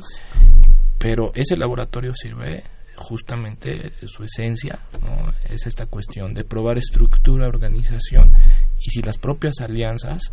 Pero 0.97 1.31
ese 1.35 1.55
laboratorio 1.55 2.13
sirve 2.13 2.63
justamente 2.99 3.91
su 4.05 4.23
esencia 4.23 4.79
¿no? 5.01 5.31
es 5.49 5.65
esta 5.65 5.85
cuestión 5.85 6.33
de 6.33 6.43
probar 6.43 6.77
estructura, 6.77 7.47
organización 7.47 8.33
y 8.79 8.89
si 8.89 9.01
las 9.01 9.17
propias 9.17 9.61
alianzas, 9.61 10.31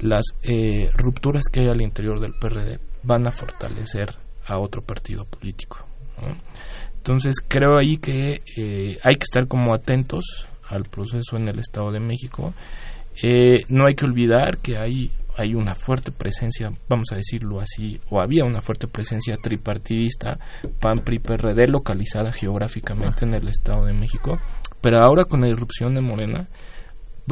las 0.00 0.24
eh, 0.42 0.90
rupturas 0.94 1.44
que 1.52 1.60
hay 1.60 1.68
al 1.68 1.82
interior 1.82 2.20
del 2.20 2.34
PRD 2.34 2.78
van 3.02 3.26
a 3.26 3.32
fortalecer 3.32 4.14
a 4.46 4.58
otro 4.58 4.82
partido 4.82 5.24
político. 5.24 5.78
Entonces 6.96 7.34
creo 7.46 7.76
ahí 7.76 7.98
que 7.98 8.40
eh, 8.56 8.98
hay 9.02 9.16
que 9.16 9.24
estar 9.24 9.46
como 9.46 9.74
atentos 9.74 10.46
al 10.68 10.84
proceso 10.84 11.36
en 11.36 11.48
el 11.48 11.58
Estado 11.58 11.92
de 11.92 12.00
México. 12.00 12.54
Eh, 13.22 13.60
no 13.68 13.86
hay 13.86 13.94
que 13.94 14.06
olvidar 14.06 14.58
que 14.58 14.76
hay 14.76 15.10
hay 15.36 15.54
una 15.54 15.74
fuerte 15.74 16.12
presencia, 16.12 16.70
vamos 16.88 17.08
a 17.12 17.16
decirlo 17.16 17.60
así, 17.60 18.00
o 18.10 18.20
había 18.20 18.44
una 18.44 18.60
fuerte 18.60 18.86
presencia 18.86 19.36
tripartidista, 19.36 20.38
PAN, 20.80 20.98
PRI, 20.98 21.18
PRD, 21.18 21.68
localizada 21.68 22.32
geográficamente 22.32 23.24
en 23.24 23.34
el 23.34 23.48
Estado 23.48 23.84
de 23.86 23.92
México, 23.92 24.38
pero 24.80 24.98
ahora 24.98 25.24
con 25.24 25.40
la 25.40 25.48
irrupción 25.48 25.94
de 25.94 26.00
Morena 26.00 26.48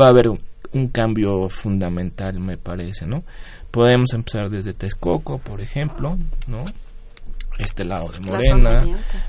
va 0.01 0.07
a 0.07 0.11
haber 0.11 0.29
un, 0.29 0.88
cambio 0.88 1.49
fundamental, 1.51 2.41
me 2.41 2.57
parece, 2.57 3.07
¿no? 3.07 3.25
Podemos 3.71 4.15
empezar 4.15 4.49
desde 4.49 4.73
Texcoco, 4.73 5.38
por 5.38 5.61
ejemplo, 5.61 6.17
¿no? 6.47 6.65
Este 7.59 7.85
lado 7.85 8.09
de 8.11 8.21
Morena, 8.21 8.85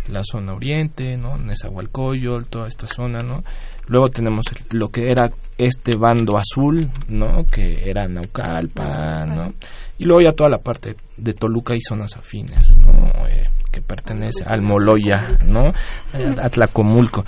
la 0.08 0.22
zona 0.24 0.54
oriente, 0.54 1.18
¿no? 1.18 1.38
Nezahualcóyotl, 1.38 2.50
toda 2.50 2.68
esta 2.68 2.88
zona, 2.88 3.20
¿no? 3.20 3.44
Luego 3.88 4.10
tenemos 4.10 4.46
lo 4.72 4.90
que 4.90 5.12
era 5.12 5.30
este 5.58 5.98
bando 5.98 6.38
azul, 6.38 6.90
¿no? 7.10 7.46
Que 7.52 7.90
era 7.90 8.08
Naucalpan, 8.08 9.36
¿no? 9.36 9.54
Y 10.00 10.06
luego 10.06 10.22
ya 10.22 10.36
toda 10.36 10.50
la 10.50 10.58
parte 10.58 10.96
de 11.18 11.34
Toluca 11.34 11.76
y 11.76 11.82
zonas 11.82 12.16
afines, 12.16 12.76
¿no? 12.78 13.28
Eh, 13.28 13.50
que 13.72 13.82
pertenece 13.82 14.44
al 14.48 14.62
Moloya, 14.62 15.28
¿no? 15.46 15.70
A 16.42 16.50
Tlacomulco. 16.50 17.26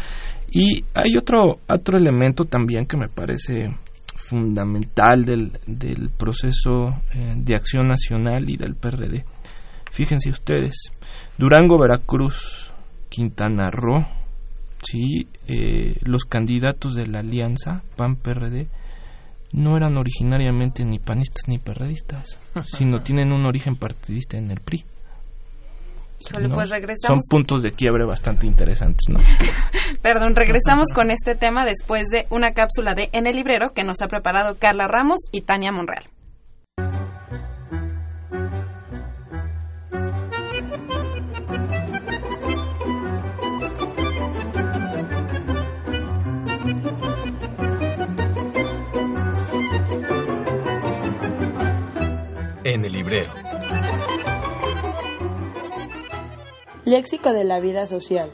Y 0.51 0.83
hay 0.93 1.17
otro, 1.17 1.59
otro 1.67 1.97
elemento 1.97 2.45
también 2.45 2.85
que 2.85 2.97
me 2.97 3.09
parece 3.09 3.69
fundamental 4.15 5.23
del, 5.25 5.51
del 5.67 6.09
proceso 6.17 6.89
eh, 7.13 7.33
de 7.35 7.55
acción 7.55 7.87
nacional 7.87 8.49
y 8.49 8.55
del 8.55 8.75
PRD. 8.75 9.23
Fíjense 9.95 10.29
ustedes, 10.29 10.75
Durango, 11.37 11.79
Veracruz, 11.79 12.69
Quintana 13.07 13.71
Roo, 13.71 14.05
¿sí? 14.83 15.25
Eh, 15.47 15.95
los 16.01 16.25
candidatos 16.25 16.95
de 16.95 17.07
la 17.07 17.19
alianza 17.19 17.81
PAN-PRD 17.95 18.67
no 19.53 19.77
eran 19.77 19.95
originariamente 19.95 20.83
ni 20.83 20.99
panistas 20.99 21.47
ni 21.47 21.59
perredistas, 21.59 22.37
sino 22.67 22.99
tienen 23.03 23.31
un 23.31 23.45
origen 23.45 23.77
partidista 23.77 24.37
en 24.37 24.51
el 24.51 24.59
PRI. 24.59 24.83
pues 26.29 26.69
regresamos. 26.69 27.07
Son 27.07 27.19
puntos 27.29 27.61
de 27.61 27.71
quiebre 27.71 28.05
bastante 28.05 28.47
interesantes, 28.47 29.05
¿no? 29.07 29.19
Perdón, 30.01 30.35
regresamos 30.35 30.89
con 30.93 31.09
este 31.09 31.35
tema 31.35 31.65
después 31.65 32.03
de 32.11 32.25
una 32.31 32.51
cápsula 32.51 32.95
de 32.95 33.07
En 33.13 33.27
el 33.27 33.37
Librero 33.37 33.71
que 33.71 33.85
nos 33.85 34.01
ha 34.01 34.09
preparado 34.09 34.57
Carla 34.59 34.89
Ramos 34.89 35.21
y 35.31 35.43
Tania 35.43 35.71
Monreal. 35.71 36.03
En 52.65 52.83
el. 52.83 53.05
Léxico 56.83 57.31
de 57.31 57.43
la 57.43 57.59
vida 57.59 57.85
social. 57.85 58.31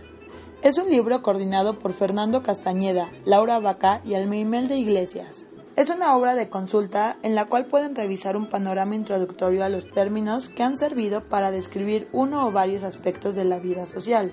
Es 0.63 0.78
un 0.78 0.89
libro 0.89 1.22
coordinado 1.22 1.78
por 1.80 1.91
Fernando 1.91 2.41
Castañeda, 2.41 3.10
Laura 3.26 3.60
Vaca 3.60 4.00
y 4.06 4.13
Almeimel 4.15 4.70
de 4.70 4.78
Iglesias. 4.78 5.48
Es 5.76 5.89
una 5.89 6.15
obra 6.15 6.36
de 6.36 6.48
consulta 6.48 7.17
en 7.24 7.36
la 7.36 7.50
cual 7.50 7.65
pueden 7.65 7.94
revisar 7.94 8.38
un 8.38 8.50
panorama 8.50 8.96
introductorio 8.96 9.65
a 9.65 9.70
los 9.70 9.91
términos 9.91 10.48
que 10.48 10.63
han 10.63 10.78
servido 10.78 11.28
para 11.28 11.52
describir 11.52 12.08
uno 12.13 12.48
o 12.48 12.52
varios 12.54 12.84
aspectos 12.84 13.36
de 13.36 13.44
la 13.44 13.60
vida 13.60 13.86
social. 13.86 14.32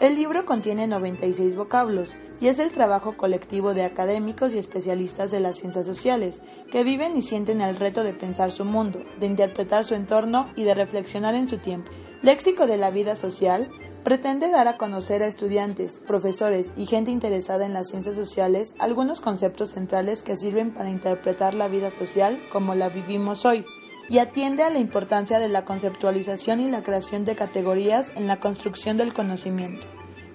El 0.00 0.14
libro 0.14 0.46
contiene 0.46 0.86
96 0.86 1.56
vocablos 1.56 2.14
y 2.40 2.46
es 2.46 2.60
el 2.60 2.70
trabajo 2.70 3.16
colectivo 3.16 3.74
de 3.74 3.82
académicos 3.82 4.54
y 4.54 4.58
especialistas 4.58 5.32
de 5.32 5.40
las 5.40 5.56
ciencias 5.56 5.86
sociales, 5.86 6.40
que 6.70 6.84
viven 6.84 7.16
y 7.16 7.22
sienten 7.22 7.60
el 7.60 7.74
reto 7.74 8.04
de 8.04 8.12
pensar 8.12 8.52
su 8.52 8.64
mundo, 8.64 9.00
de 9.18 9.26
interpretar 9.26 9.84
su 9.84 9.96
entorno 9.96 10.46
y 10.54 10.62
de 10.62 10.74
reflexionar 10.74 11.34
en 11.34 11.48
su 11.48 11.58
tiempo. 11.58 11.90
Léxico 12.22 12.68
de 12.68 12.76
la 12.76 12.90
vida 12.92 13.16
social 13.16 13.68
pretende 14.04 14.50
dar 14.50 14.68
a 14.68 14.76
conocer 14.76 15.20
a 15.24 15.26
estudiantes, 15.26 15.98
profesores 16.06 16.72
y 16.76 16.86
gente 16.86 17.10
interesada 17.10 17.66
en 17.66 17.74
las 17.74 17.88
ciencias 17.88 18.14
sociales 18.14 18.74
algunos 18.78 19.20
conceptos 19.20 19.70
centrales 19.70 20.22
que 20.22 20.36
sirven 20.36 20.72
para 20.72 20.90
interpretar 20.90 21.54
la 21.54 21.66
vida 21.66 21.90
social 21.90 22.38
como 22.52 22.76
la 22.76 22.88
vivimos 22.88 23.44
hoy 23.44 23.64
y 24.08 24.18
atiende 24.18 24.62
a 24.62 24.70
la 24.70 24.78
importancia 24.78 25.38
de 25.38 25.48
la 25.48 25.64
conceptualización 25.64 26.60
y 26.60 26.70
la 26.70 26.82
creación 26.82 27.24
de 27.24 27.36
categorías 27.36 28.06
en 28.16 28.26
la 28.26 28.40
construcción 28.40 28.96
del 28.96 29.12
conocimiento. 29.12 29.86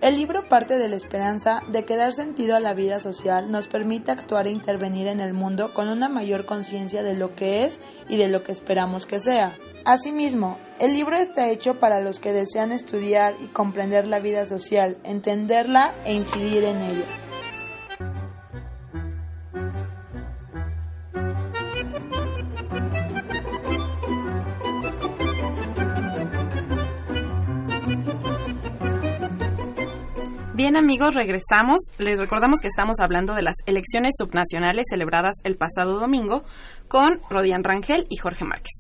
El 0.04 0.18
libro 0.18 0.50
parte 0.50 0.78
de 0.78 0.90
la 0.90 0.98
esperanza 0.98 1.62
de 1.70 1.86
que 1.86 1.96
dar 1.96 2.12
sentido 2.12 2.58
a 2.58 2.60
la 2.60 2.74
vida 2.74 3.00
social 3.00 3.50
nos 3.50 3.70
permite 3.70 4.12
actuar 4.12 4.48
e 4.48 4.52
intervenir 4.52 5.08
en 5.08 5.22
el 5.22 5.34
mundo 5.34 5.74
con 5.74 5.88
una 5.88 6.10
mayor 6.10 6.46
conciencia 6.46 7.04
de 7.04 7.14
lo 7.14 7.36
que 7.36 7.64
es 7.64 7.80
y 8.10 8.18
de 8.18 8.28
lo 8.28 8.44
que 8.44 8.52
esperamos 8.52 9.06
que 9.06 9.22
sea. 9.22 9.56
Asimismo, 9.86 10.58
el 10.80 10.94
libro 10.94 11.16
está 11.16 11.50
hecho 11.50 11.80
para 11.80 12.02
los 12.02 12.20
que 12.20 12.34
desean 12.34 12.74
estudiar 12.74 13.34
y 13.42 13.48
comprender 13.48 14.06
la 14.06 14.20
vida 14.20 14.46
social, 14.46 14.98
entenderla 15.06 15.94
e 16.04 16.14
incidir 16.14 16.66
en 16.66 16.82
ella. 16.82 17.06
Bien 30.74 30.86
amigos, 30.86 31.14
regresamos. 31.14 31.82
Les 32.00 32.20
recordamos 32.20 32.60
que 32.60 32.68
estamos 32.68 33.00
hablando 33.00 33.36
de 33.36 33.44
las 33.44 33.58
elecciones 33.68 34.16
subnacionales 34.18 34.86
celebradas 34.90 35.36
el 35.44 35.56
pasado 35.56 36.00
domingo 36.00 36.44
con 36.88 37.20
Rodian 37.30 37.64
Rangel 37.64 38.08
y 38.10 38.18
Jorge 38.18 38.44
Márquez. 38.44 38.74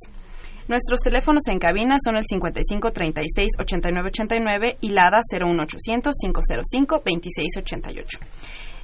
Nuestros 0.67 1.01
teléfonos 1.01 1.47
en 1.49 1.59
cabina 1.59 1.97
son 2.03 2.15
el 2.15 2.23
55 2.27 2.93
36 2.93 3.51
89 3.59 4.07
89 4.07 4.77
y 4.81 4.89
la 4.89 5.05
ADA 5.05 5.21
01800 5.39 6.15
505 6.19 7.03
26 7.05 7.57
88. 7.57 8.19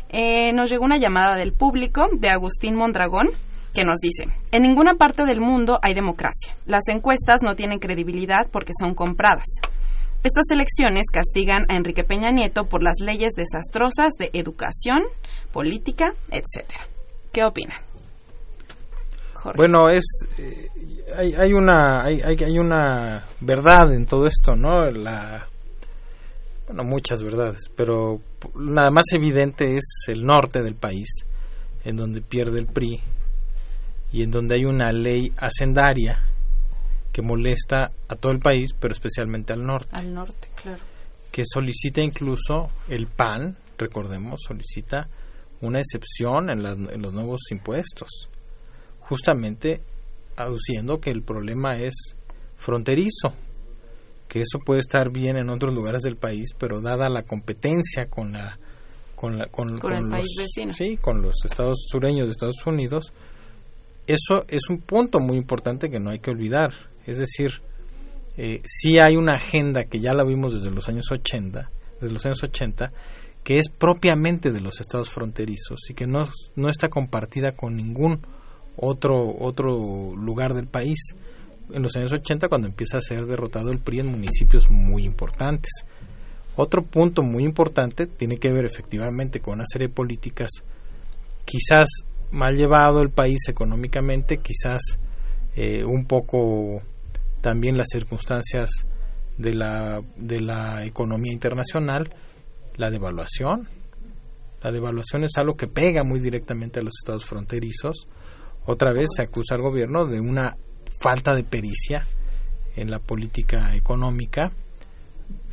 Eh, 0.10 0.54
nos 0.54 0.70
llegó 0.70 0.86
una 0.86 0.98
llamada 0.98 1.36
del 1.36 1.54
público 1.54 2.10
de 2.14 2.30
Agustín 2.30 2.76
Mondragón 2.76 3.28
que 3.74 3.86
nos 3.86 3.98
dice, 3.98 4.28
en 4.52 4.62
ninguna 4.62 4.94
parte 4.96 5.26
del 5.26 5.42
mundo 5.42 5.80
hay 5.82 5.96
democracia. 5.96 6.56
Las 6.68 6.88
encuestas 6.90 7.42
no 7.42 7.56
tienen 7.56 7.80
credibilidad 7.80 8.48
porque 8.52 8.74
son 8.80 8.94
compradas. 8.94 9.48
Estas 10.22 10.52
elecciones 10.52 11.06
castigan 11.14 11.66
a 11.70 11.78
Enrique 11.78 12.04
Peña 12.04 12.32
Nieto 12.32 12.66
por 12.66 12.84
las 12.84 13.00
leyes 13.00 13.32
desastrosas 13.36 14.14
de 14.20 14.30
educación, 14.34 15.02
política, 15.54 16.14
etcétera. 16.30 16.88
¿Qué 17.32 17.46
opinan? 17.46 17.78
Bueno, 19.56 19.90
es 19.90 20.04
eh, 20.38 20.68
hay, 21.16 21.54
una 21.54 22.04
hay, 22.04 22.20
hay, 22.22 22.60
una 22.60 23.26
verdad 23.40 23.94
en 23.94 24.06
todo 24.06 24.28
esto, 24.28 24.58
¿no? 24.58 24.92
La 24.92 25.48
bueno, 26.68 26.84
muchas 26.84 27.24
verdades, 27.24 27.70
pero 27.74 28.20
nada 28.56 28.92
más 28.92 29.06
evidente 29.14 29.78
es 29.78 29.86
el 30.08 30.26
norte 30.26 30.62
del 30.62 30.76
país, 30.76 31.26
en 31.86 31.96
donde 31.96 32.22
pierde 32.22 32.60
el 32.60 32.68
PRI 32.68 33.00
y 34.12 34.24
en 34.24 34.32
donde 34.32 34.56
hay 34.56 34.66
una 34.66 34.92
ley 34.92 35.32
hacendaria 35.38 36.29
que 37.20 37.26
molesta 37.26 37.92
a 38.08 38.16
todo 38.16 38.32
el 38.32 38.40
país, 38.40 38.74
pero 38.80 38.94
especialmente 38.94 39.52
al 39.52 39.66
norte. 39.66 39.90
Al 39.92 40.14
norte, 40.14 40.48
claro. 40.56 40.82
Que 41.32 41.44
solicita 41.46 42.02
incluso 42.02 42.70
el 42.88 43.08
PAN, 43.08 43.58
recordemos, 43.78 44.40
solicita 44.48 45.10
una 45.60 45.80
excepción 45.80 46.50
en, 46.50 46.66
en 46.66 47.02
los 47.02 47.14
nuevos 47.14 47.42
impuestos, 47.52 48.30
justamente 49.02 49.82
aduciendo 50.38 51.02
que 51.02 51.12
el 51.12 51.22
problema 51.22 51.78
es 51.78 52.16
fronterizo, 52.56 53.34
que 54.30 54.40
eso 54.40 54.60
puede 54.66 54.80
estar 54.80 55.12
bien 55.12 55.38
en 55.38 55.50
otros 55.50 55.74
lugares 55.74 56.04
del 56.04 56.16
país, 56.16 56.50
pero 56.58 56.80
dada 56.80 57.10
la 57.10 57.24
competencia 57.24 58.06
con 58.10 58.32
la 58.32 58.58
con, 59.18 59.38
la, 59.38 59.48
con, 59.48 59.74
el 59.74 60.10
país 60.10 60.28
vecino. 60.38 60.72
Sí, 60.74 60.96
con 60.96 61.22
los 61.22 61.36
estados 61.44 61.80
sureños 61.90 62.28
de 62.28 62.32
Estados 62.32 62.66
Unidos, 62.66 63.12
eso 64.08 64.46
es 64.48 64.70
un 64.70 64.80
punto 64.80 65.20
muy 65.20 65.36
importante 65.36 65.90
que 65.90 66.00
no 66.00 66.12
hay 66.12 66.20
que 66.20 66.32
olvidar. 66.32 66.89
Es 67.06 67.18
decir, 67.20 67.62
eh, 68.38 68.62
sí 68.66 69.00
hay 69.00 69.16
una 69.16 69.36
agenda 69.36 69.86
que 69.86 70.00
ya 70.00 70.14
la 70.14 70.24
vimos 70.24 70.54
desde 70.54 70.72
los 70.72 70.88
años 70.88 71.12
80, 71.12 71.70
desde 72.00 72.14
los 72.14 72.26
años 72.26 72.44
80, 72.44 72.92
que 73.44 73.58
es 73.58 73.70
propiamente 73.70 74.52
de 74.52 74.62
los 74.62 74.80
estados 74.80 75.10
fronterizos 75.10 75.80
y 75.90 75.94
que 75.94 76.08
no, 76.08 76.30
no 76.56 76.70
está 76.70 76.90
compartida 76.90 77.54
con 77.54 77.76
ningún 77.76 78.20
otro, 78.78 79.36
otro 79.40 80.16
lugar 80.16 80.54
del 80.54 80.68
país. 80.68 81.16
En 81.72 81.84
los 81.84 81.96
años 81.96 82.12
80, 82.12 82.48
cuando 82.48 82.68
empieza 82.68 82.98
a 82.98 83.02
ser 83.02 83.26
derrotado 83.26 83.72
el 83.72 83.80
PRI 83.80 84.00
en 84.00 84.08
municipios 84.08 84.72
muy 84.72 85.04
importantes. 85.04 85.72
Otro 86.56 86.84
punto 86.84 87.22
muy 87.22 87.44
importante 87.44 88.08
tiene 88.08 88.38
que 88.38 88.52
ver 88.52 88.66
efectivamente 88.66 89.40
con 89.40 89.56
una 89.56 89.66
serie 89.68 89.88
de 89.88 89.94
políticas 89.94 90.50
quizás 91.46 91.88
mal 92.32 92.56
llevado 92.56 93.02
el 93.02 93.10
país 93.10 93.40
económicamente, 93.48 94.38
quizás 94.38 94.82
eh, 95.62 95.84
un 95.84 96.06
poco 96.06 96.82
también 97.42 97.76
las 97.76 97.90
circunstancias 97.92 98.70
de 99.38 99.54
la, 99.54 100.02
de 100.16 100.40
la 100.40 100.86
economía 100.86 101.34
internacional, 101.34 102.10
la 102.78 102.90
devaluación. 102.90 103.68
La 104.64 104.72
devaluación 104.72 105.26
es 105.26 105.32
algo 105.36 105.58
que 105.58 105.68
pega 105.68 106.06
muy 106.06 106.22
directamente 106.22 106.80
a 106.80 106.84
los 106.84 106.94
estados 106.98 107.26
fronterizos. 107.26 108.08
Otra 108.68 108.94
vez 108.94 109.10
se 109.14 109.24
acusa 109.24 109.56
al 109.56 109.62
gobierno 109.62 110.06
de 110.06 110.22
una 110.22 110.56
falta 111.02 111.36
de 111.36 111.44
pericia 111.44 112.06
en 112.78 112.90
la 112.90 113.00
política 113.00 113.76
económica. 113.76 114.54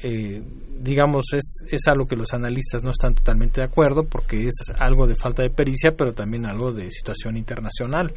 Eh, 0.04 0.40
digamos, 0.78 1.24
es, 1.32 1.64
es 1.68 1.80
algo 1.88 2.06
que 2.06 2.14
los 2.14 2.32
analistas 2.32 2.84
no 2.84 2.92
están 2.92 3.16
totalmente 3.16 3.60
de 3.60 3.66
acuerdo 3.66 4.04
porque 4.04 4.46
es 4.46 4.54
algo 4.78 5.08
de 5.08 5.16
falta 5.16 5.42
de 5.42 5.50
pericia, 5.50 5.90
pero 5.98 6.14
también 6.14 6.46
algo 6.46 6.72
de 6.72 6.92
situación 6.92 7.36
internacional. 7.36 8.14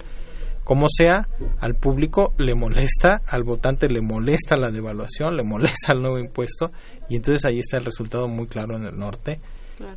Como 0.70 0.86
sea, 0.88 1.28
al 1.62 1.74
público 1.78 2.36
le 2.38 2.54
molesta, 2.54 3.24
al 3.26 3.44
votante 3.44 3.90
le 3.90 4.02
molesta 4.02 4.56
la 4.56 4.70
devaluación, 4.70 5.36
le 5.36 5.42
molesta 5.42 5.94
el 5.96 6.02
nuevo 6.04 6.20
impuesto 6.20 6.72
y 7.10 7.16
entonces 7.16 7.44
ahí 7.46 7.58
está 7.58 7.78
el 7.78 7.86
resultado 7.86 8.28
muy 8.28 8.46
claro 8.46 8.78
en 8.78 8.86
el 8.86 8.96
norte, 8.96 9.40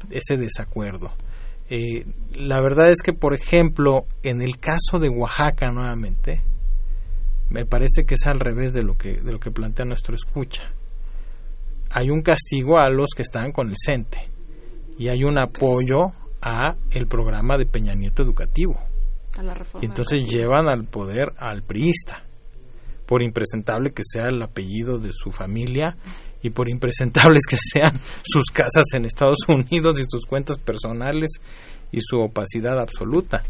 ese 0.09 0.39
desacuerdo. 0.39 1.13
Eh, 1.69 2.07
la 2.37 2.63
verdad 2.63 2.91
es 2.91 3.03
que, 3.03 3.13
por 3.13 3.35
ejemplo, 3.35 4.07
en 4.23 4.41
el 4.41 4.59
caso 4.59 4.99
de 4.99 5.11
Oaxaca 5.11 5.71
nuevamente, 5.71 6.41
me 7.51 7.67
parece 7.67 8.05
que 8.07 8.15
es 8.15 8.25
al 8.25 8.41
revés 8.41 8.73
de 8.73 8.83
lo 8.83 8.97
que, 8.97 9.21
de 9.21 9.31
lo 9.31 9.39
que 9.39 9.51
plantea 9.51 9.85
nuestro 9.85 10.15
escucha. 10.15 10.73
Hay 11.91 12.09
un 12.09 12.23
castigo 12.23 12.79
a 12.79 12.89
los 12.89 13.11
que 13.15 13.21
están 13.21 13.53
con 13.53 13.69
el 13.69 13.77
CENTE 13.77 14.27
y 14.97 15.09
hay 15.09 15.23
un 15.23 15.39
apoyo 15.39 16.13
a 16.41 16.77
el 16.93 17.09
programa 17.09 17.59
de 17.59 17.67
Peña 17.67 17.95
Nieto 17.95 18.23
Educativo 18.23 18.81
y 19.81 19.87
entonces 19.87 20.29
llevan 20.29 20.69
al 20.69 20.85
poder 20.85 21.33
al 21.39 21.63
priista, 21.63 22.25
por 23.07 23.23
impresentable 23.23 23.93
que 23.93 24.03
sea 24.05 24.27
el 24.27 24.43
apellido 24.43 24.99
de 24.99 25.11
su 25.13 25.31
familia 25.31 25.97
y 26.43 26.51
por 26.51 26.69
impresentables 26.69 27.43
que 27.49 27.57
sean 27.57 27.95
sus 28.23 28.47
casas 28.47 28.85
en 28.95 29.05
Estados 29.05 29.39
Unidos 29.49 30.01
y 30.01 30.05
sus 30.09 30.27
cuentas 30.27 30.59
personales 30.59 31.31
y 31.91 32.01
su 32.01 32.19
opacidad 32.19 32.79
absoluta. 32.79 33.43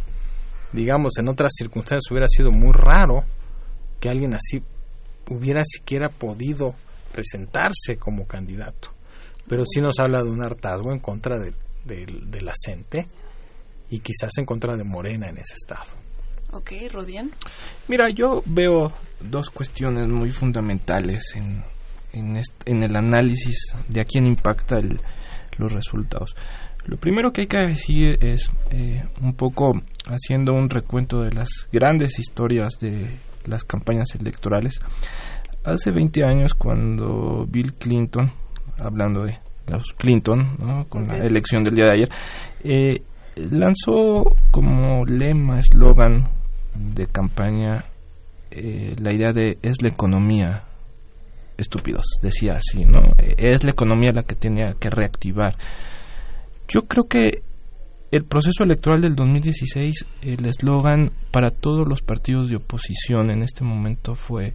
Digamos, 0.73 1.13
en 1.19 1.29
otras 1.29 1.53
circunstancias 1.57 2.11
hubiera 2.11 2.29
sido 2.29 2.51
muy 2.51 2.73
raro 2.73 3.25
que 4.01 4.09
alguien 4.09 4.35
así 4.35 4.63
hubiera 5.29 5.63
siquiera 5.65 6.09
podido 6.09 6.75
presentarse 7.13 7.97
como 7.99 8.27
candidato. 8.27 8.91
Pero 9.49 9.65
sí 9.67 9.81
nos 9.81 9.99
habla 9.99 10.23
de 10.23 10.31
un 10.31 10.43
hartazgo 10.43 10.93
en 10.93 10.99
contra 10.99 11.39
de, 11.39 11.53
de 11.85 12.41
la 12.41 12.55
gente 12.65 13.07
y 13.93 14.01
quizás 14.01 14.31
en 14.39 14.47
contra 14.47 14.75
de 14.75 14.85
Morena 14.85 15.29
en 15.29 15.37
ese 15.37 15.53
estado. 15.53 15.85
Ok, 16.53 16.73
Rodian. 16.91 17.31
Mira, 17.89 18.09
yo 18.09 18.43
veo 18.47 18.91
dos 19.21 19.51
cuestiones 19.51 20.09
muy 20.09 20.31
fundamentales 20.31 21.35
en, 21.35 21.63
en, 22.15 22.85
el 22.85 22.97
análisis 22.97 23.75
de 23.89 24.01
a 24.01 24.05
quién 24.05 24.27
impacta 24.27 24.77
los 25.59 25.73
resultados. 25.73 26.35
Lo 26.87 26.97
primero 26.97 27.33
que 27.33 27.43
hay 27.43 27.47
que 27.47 27.59
decir 27.59 28.19
es 28.25 28.51
eh, 28.71 29.05
un 29.21 29.35
poco 29.35 29.73
haciendo 30.07 30.55
un 30.55 30.71
recuento 30.71 31.21
de 31.21 31.33
las 31.33 31.69
grandes 31.71 32.19
historias 32.19 32.79
de 32.81 33.19
las 33.45 33.63
campañas 33.63 34.15
electorales. 34.15 34.81
Hace 35.65 35.91
20 35.91 36.25
años 36.25 36.55
cuando 36.55 37.47
Bill 37.47 37.75
Clinton, 37.75 38.33
hablando 38.79 39.25
de 39.25 39.39
los 39.69 39.93
Clinton, 39.93 40.57
¿no? 40.59 40.89
con 40.89 41.07
la 41.07 41.19
elección 41.19 41.63
del 41.63 41.75
día 41.75 41.85
de 41.85 41.93
ayer, 41.93 42.09
eh, 42.65 43.03
lanzó 43.37 44.37
como 44.51 45.05
lema, 45.05 45.59
eslogan 45.59 46.29
de 46.75 47.07
campaña 47.07 47.85
eh, 48.51 48.95
la 48.99 49.15
idea 49.15 49.33
de 49.33 49.59
es 49.63 49.81
la 49.83 49.89
economía 49.89 50.65
estúpidos, 51.57 52.05
decía 52.21 52.55
así, 52.55 52.85
¿no? 52.85 53.01
Es 53.19 53.65
la 53.65 53.71
economía 53.71 54.13
la 54.13 54.25
que 54.25 54.35
tenía 54.35 54.75
que 54.75 54.91
reactivar. 54.91 55.57
Yo 56.69 56.83
creo 56.83 57.05
que 57.05 57.43
el 58.11 58.25
proceso 58.25 58.65
electoral 58.65 59.01
del 59.01 59.15
2016, 59.15 60.07
el 60.23 60.45
eslogan 60.45 61.13
para 61.31 61.51
todos 61.51 61.89
los 61.89 62.03
partidos 62.03 62.51
de 62.51 62.57
oposición 62.57 63.31
en 63.31 63.43
este 63.43 63.65
momento 63.65 64.15
fue 64.15 64.53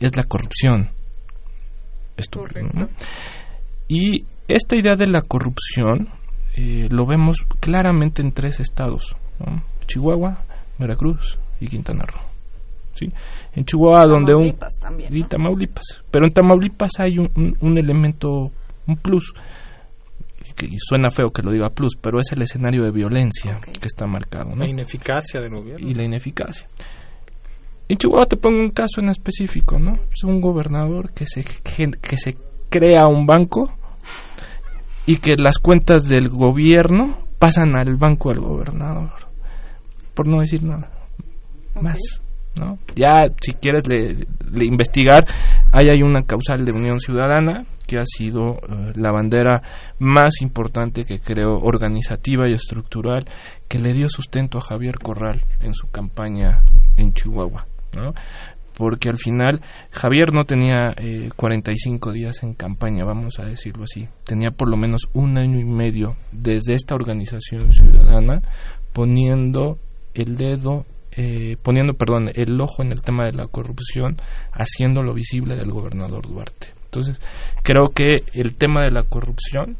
es 0.00 0.16
la 0.16 0.24
corrupción. 0.24 0.90
Estúpido, 2.16 2.88
Y 3.88 4.24
esta 4.48 4.74
idea 4.74 4.96
de 4.96 5.06
la 5.06 5.20
corrupción 5.20 6.08
eh, 6.56 6.88
lo 6.90 7.04
vemos 7.04 7.36
claramente 7.60 8.22
en 8.22 8.32
tres 8.32 8.60
estados, 8.60 9.14
Chihuahua, 9.86 10.38
Veracruz 10.78 11.38
y 11.60 11.66
Quintana 11.66 12.04
Roo. 12.06 12.20
¿sí? 12.94 13.12
En 13.54 13.64
Chihuahua 13.66 14.06
donde 14.06 14.34
un... 14.34 14.46
y 15.10 15.22
Tamaulipas. 15.24 16.02
Pero 16.10 16.24
en 16.24 16.32
Tamaulipas 16.32 16.92
hay 16.98 17.18
un, 17.18 17.28
un, 17.60 17.78
elemento, 17.78 18.50
un 18.86 18.96
plus, 18.96 19.34
que 20.56 20.68
suena 20.78 21.10
feo 21.10 21.26
que 21.26 21.42
lo 21.42 21.50
diga 21.50 21.68
plus, 21.68 21.94
pero 22.00 22.20
es 22.20 22.32
el 22.32 22.40
escenario 22.40 22.84
de 22.84 22.90
violencia 22.90 23.60
que 23.60 23.86
está 23.86 24.06
marcado. 24.06 24.56
La 24.56 24.66
ineficacia 24.66 25.42
del 25.42 25.50
gobierno. 25.50 25.86
Y 25.86 25.92
la 25.92 26.04
ineficacia. 26.04 26.66
En 27.86 27.98
Chihuahua 27.98 28.24
te 28.24 28.38
pongo 28.38 28.60
un 28.60 28.70
caso 28.70 29.02
en 29.02 29.10
específico, 29.10 29.78
¿no? 29.78 29.94
Es 30.10 30.24
un 30.24 30.40
gobernador 30.40 31.12
que 31.12 31.26
se, 31.26 31.44
que 31.44 32.16
se 32.16 32.34
crea 32.70 33.06
un 33.06 33.26
banco 33.26 33.70
y 35.06 35.16
que 35.16 35.36
las 35.38 35.58
cuentas 35.58 36.08
del 36.08 36.28
gobierno 36.28 37.18
pasan 37.38 37.76
al 37.76 37.96
banco 37.96 38.30
del 38.30 38.40
gobernador, 38.40 39.10
por 40.14 40.26
no 40.26 40.40
decir 40.40 40.62
nada 40.62 40.90
más. 41.80 42.20
¿no? 42.58 42.78
Ya 42.94 43.26
si 43.40 43.52
quieres 43.52 43.86
le, 43.86 44.26
investigar. 44.64 45.24
Ahí 45.72 45.88
hay 45.90 46.02
una 46.02 46.22
causal 46.22 46.64
de 46.64 46.72
Unión 46.72 47.00
Ciudadana 47.00 47.64
que 47.86 47.98
ha 47.98 48.04
sido 48.04 48.54
eh, 48.54 48.92
la 48.96 49.12
bandera 49.12 49.62
más 49.98 50.40
importante 50.40 51.04
que 51.04 51.18
creo 51.18 51.58
organizativa 51.58 52.48
y 52.48 52.54
estructural 52.54 53.24
que 53.68 53.78
le 53.78 53.92
dio 53.92 54.08
sustento 54.08 54.58
a 54.58 54.62
Javier 54.62 54.96
Corral 54.96 55.40
en 55.60 55.74
su 55.74 55.88
campaña 55.90 56.62
en 56.96 57.12
Chihuahua. 57.12 57.66
¿no? 57.94 58.12
Porque 58.76 59.08
al 59.08 59.16
final 59.16 59.62
Javier 59.90 60.32
no 60.32 60.44
tenía 60.44 60.92
eh, 60.98 61.30
45 61.34 62.12
días 62.12 62.42
en 62.42 62.52
campaña, 62.54 63.04
vamos 63.04 63.38
a 63.38 63.46
decirlo 63.46 63.84
así, 63.84 64.06
tenía 64.24 64.50
por 64.50 64.68
lo 64.68 64.76
menos 64.76 65.08
un 65.14 65.38
año 65.38 65.58
y 65.58 65.64
medio 65.64 66.14
desde 66.30 66.74
esta 66.74 66.94
organización 66.94 67.72
ciudadana 67.72 68.42
poniendo 68.92 69.78
el 70.14 70.36
dedo, 70.36 70.84
eh, 71.12 71.56
poniendo, 71.62 71.94
perdón, 71.94 72.30
el 72.34 72.60
ojo 72.60 72.82
en 72.82 72.92
el 72.92 73.00
tema 73.00 73.24
de 73.24 73.32
la 73.32 73.46
corrupción, 73.46 74.16
haciéndolo 74.52 75.14
visible 75.14 75.56
del 75.56 75.70
gobernador 75.70 76.26
Duarte. 76.28 76.68
Entonces, 76.84 77.20
creo 77.62 77.84
que 77.94 78.16
el 78.34 78.56
tema 78.56 78.84
de 78.84 78.90
la 78.90 79.02
corrupción 79.02 79.76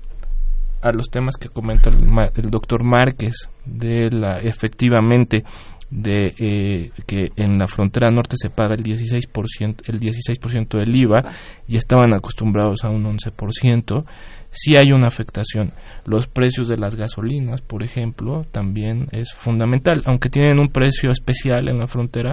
a 0.82 0.92
los 0.92 1.08
temas 1.10 1.36
que 1.36 1.48
comenta 1.48 1.90
el, 1.90 1.96
el 2.36 2.50
doctor 2.50 2.84
Márquez 2.84 3.48
de 3.64 4.10
la 4.10 4.38
efectivamente 4.40 5.44
de 5.90 6.34
eh, 6.38 6.90
que 7.06 7.30
en 7.36 7.58
la 7.58 7.68
frontera 7.68 8.10
norte 8.10 8.36
se 8.36 8.50
paga 8.50 8.74
el 8.74 8.82
16%, 8.82 9.82
el 9.86 10.00
16% 10.00 10.78
del 10.78 10.96
IVA 10.96 11.32
y 11.68 11.76
estaban 11.76 12.12
acostumbrados 12.12 12.84
a 12.84 12.90
un 12.90 13.04
11%, 13.04 14.04
sí 14.50 14.72
hay 14.76 14.92
una 14.92 15.06
afectación. 15.06 15.72
Los 16.06 16.26
precios 16.26 16.68
de 16.68 16.76
las 16.76 16.96
gasolinas, 16.96 17.62
por 17.62 17.82
ejemplo, 17.82 18.44
también 18.50 19.06
es 19.12 19.32
fundamental, 19.32 20.02
aunque 20.06 20.28
tienen 20.28 20.58
un 20.58 20.68
precio 20.68 21.10
especial 21.10 21.68
en 21.68 21.78
la 21.78 21.86
frontera, 21.86 22.32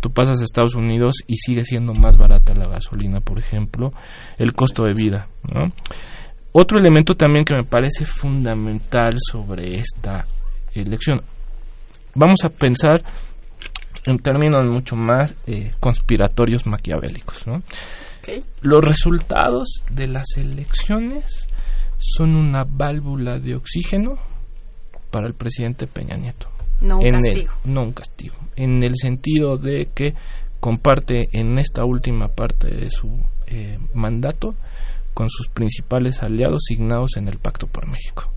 tú 0.00 0.10
pasas 0.10 0.40
a 0.40 0.44
Estados 0.44 0.74
Unidos 0.74 1.16
y 1.26 1.36
sigue 1.36 1.64
siendo 1.64 1.92
más 2.00 2.16
barata 2.16 2.54
la 2.54 2.68
gasolina, 2.68 3.20
por 3.20 3.38
ejemplo, 3.38 3.92
el 4.38 4.52
costo 4.54 4.84
de 4.84 4.94
vida. 4.94 5.28
Otro 6.52 6.78
elemento 6.78 7.14
también 7.14 7.44
que 7.44 7.54
me 7.54 7.64
parece 7.64 8.06
fundamental 8.06 9.14
sobre 9.18 9.78
esta 9.78 10.24
elección, 10.74 11.20
vamos 12.16 12.40
a 12.44 12.48
pensar 12.48 13.02
en 14.06 14.18
términos 14.18 14.64
mucho 14.68 14.96
más 14.96 15.34
eh, 15.46 15.72
conspiratorios 15.80 16.66
maquiavélicos. 16.66 17.46
¿no? 17.46 17.62
Los 18.62 18.84
resultados 18.84 19.84
de 19.90 20.08
las 20.08 20.26
elecciones 20.36 21.48
son 21.98 22.36
una 22.36 22.64
válvula 22.64 23.38
de 23.38 23.54
oxígeno 23.56 24.14
para 25.10 25.26
el 25.26 25.34
presidente 25.34 25.86
Peña 25.86 26.16
Nieto. 26.16 26.48
No 26.80 26.98
un 26.98 27.06
en 27.06 27.20
castigo. 27.20 27.52
El, 27.64 27.74
no 27.74 27.82
un 27.82 27.92
castigo. 27.92 28.36
En 28.56 28.82
el 28.82 28.96
sentido 28.96 29.56
de 29.56 29.88
que 29.94 30.14
comparte 30.60 31.24
en 31.32 31.58
esta 31.58 31.84
última 31.84 32.28
parte 32.28 32.68
de 32.68 32.90
su 32.90 33.08
eh, 33.46 33.78
mandato 33.94 34.54
con 35.14 35.30
sus 35.30 35.48
principales 35.48 36.22
aliados 36.22 36.62
signados 36.66 37.16
en 37.16 37.28
el 37.28 37.38
Pacto 37.38 37.66
por 37.66 37.86
México. 37.86 38.30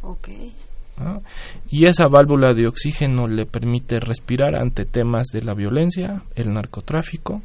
Okay. 0.00 0.52
¿No? 0.98 1.22
y 1.70 1.86
esa 1.86 2.06
válvula 2.08 2.52
de 2.52 2.66
oxígeno 2.66 3.26
le 3.26 3.46
permite 3.46 3.98
respirar 3.98 4.54
ante 4.54 4.84
temas 4.84 5.28
de 5.32 5.42
la 5.42 5.54
violencia, 5.54 6.22
el 6.34 6.52
narcotráfico, 6.52 7.42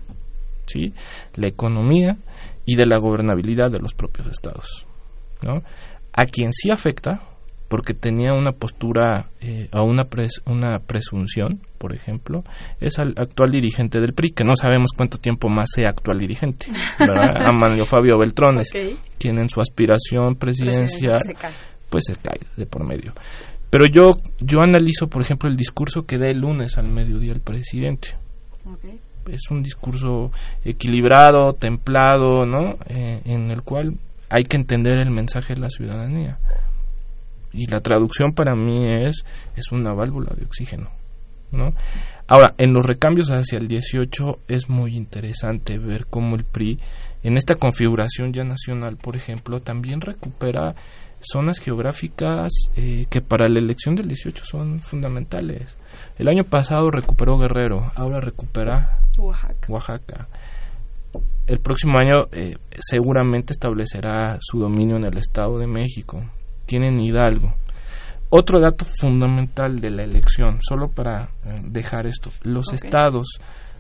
¿sí? 0.66 0.94
la 1.36 1.48
economía 1.48 2.18
y 2.66 2.76
de 2.76 2.86
la 2.86 2.98
gobernabilidad 3.00 3.72
de 3.72 3.80
los 3.80 3.94
propios 3.94 4.28
estados. 4.28 4.86
¿no? 5.46 5.62
A 6.14 6.26
quien 6.26 6.52
sí 6.52 6.70
afecta, 6.72 7.22
porque 7.68 7.94
tenía 7.94 8.34
una 8.34 8.52
postura 8.52 9.28
eh, 9.42 9.68
a 9.72 9.84
una, 9.84 10.06
pres 10.06 10.42
una 10.46 10.80
presunción, 10.80 11.60
por 11.78 11.94
ejemplo, 11.94 12.44
es 12.80 12.98
al 12.98 13.14
actual 13.18 13.52
dirigente 13.52 14.00
del 14.00 14.14
PRI, 14.14 14.32
que 14.32 14.44
no 14.44 14.56
sabemos 14.56 14.92
cuánto 14.96 15.18
tiempo 15.18 15.50
más 15.50 15.70
sea 15.74 15.90
actual 15.90 16.18
dirigente, 16.18 16.68
¿verdad? 17.00 17.36
a 17.46 17.52
Manlio 17.52 17.86
Fabio 17.86 18.18
Beltrones, 18.18 18.70
okay. 18.70 18.98
quien 19.20 19.40
en 19.40 19.50
su 19.50 19.60
aspiración 19.60 20.36
presidencial 20.36 21.20
pues 21.90 22.06
se 22.06 22.16
cae 22.16 22.40
de 22.56 22.66
por 22.66 22.86
medio. 22.86 23.14
Pero 23.70 23.86
yo, 23.92 24.20
yo 24.40 24.62
analizo, 24.62 25.08
por 25.08 25.22
ejemplo, 25.22 25.50
el 25.50 25.58
discurso 25.58 26.04
que 26.04 26.18
da 26.18 26.28
el 26.28 26.40
lunes 26.40 26.78
al 26.78 26.88
mediodía 26.88 27.34
el 27.34 27.42
presidente. 27.42 28.10
Okay. 28.66 29.00
Es 29.28 29.52
un 29.52 29.62
discurso 29.62 30.32
equilibrado, 30.64 31.54
templado, 31.54 32.46
¿no? 32.46 32.78
Eh, 32.88 33.22
en 33.26 33.52
el 33.52 33.62
cual 33.64 33.98
hay 34.30 34.44
que 34.44 34.58
entender 34.58 35.00
el 35.00 35.12
mensaje 35.12 35.54
de 35.54 35.62
la 35.62 35.70
ciudadanía. 35.70 36.38
Y 37.52 37.68
la 37.68 37.80
traducción 37.80 38.34
para 38.34 38.56
mí 38.56 38.86
es, 39.06 39.26
es 39.56 39.72
una 39.72 39.94
válvula 39.94 40.34
de 40.36 40.46
oxígeno, 40.46 40.90
¿no? 41.52 41.74
Ahora, 42.28 42.54
en 42.58 42.74
los 42.74 42.86
recambios 42.86 43.30
hacia 43.30 43.58
el 43.58 43.68
18 43.68 44.40
es 44.48 44.70
muy 44.70 44.96
interesante 44.96 45.78
ver 45.78 46.08
cómo 46.08 46.36
el 46.36 46.44
PRI, 46.44 46.78
en 47.24 47.38
esta 47.38 47.56
configuración 47.56 48.34
ya 48.34 48.44
nacional, 48.44 48.98
por 48.98 49.16
ejemplo, 49.16 49.62
también 49.62 50.02
recupera 50.02 50.76
zonas 51.32 51.60
geográficas 51.60 52.52
eh, 52.76 53.06
que 53.10 53.22
para 53.22 53.48
la 53.50 53.60
elección 53.60 53.96
del 53.96 54.08
18 54.08 54.44
son 54.46 54.80
fundamentales. 54.82 55.78
El 56.18 56.28
año 56.28 56.44
pasado 56.44 56.90
recuperó 56.90 57.38
Guerrero, 57.38 57.92
ahora 57.96 58.20
recupera 58.20 59.00
Oaxaca. 59.18 59.68
Oaxaca. 59.72 60.28
El 61.48 61.60
próximo 61.60 61.98
año 62.00 62.28
eh, 62.32 62.58
seguramente 62.80 63.54
establecerá 63.54 64.38
su 64.42 64.60
dominio 64.60 64.98
en 64.98 65.06
el 65.06 65.18
Estado 65.18 65.58
de 65.58 65.68
México. 65.68 66.22
Tienen 66.66 67.00
Hidalgo. 67.00 67.54
Otro 68.30 68.60
dato 68.60 68.84
fundamental 69.00 69.80
de 69.80 69.90
la 69.90 70.04
elección, 70.04 70.60
solo 70.62 70.90
para 70.90 71.30
eh, 71.46 71.62
dejar 71.64 72.08
esto, 72.08 72.30
los 72.44 72.68
Okay. 72.68 72.76
estados 72.76 73.28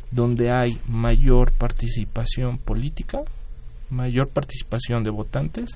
donde 0.10 0.52
hay 0.52 0.78
mayor 0.88 1.52
participación 1.52 2.58
política, 2.58 3.20
mayor 3.90 4.30
participación 4.30 5.04
de 5.04 5.12
votantes, 5.12 5.72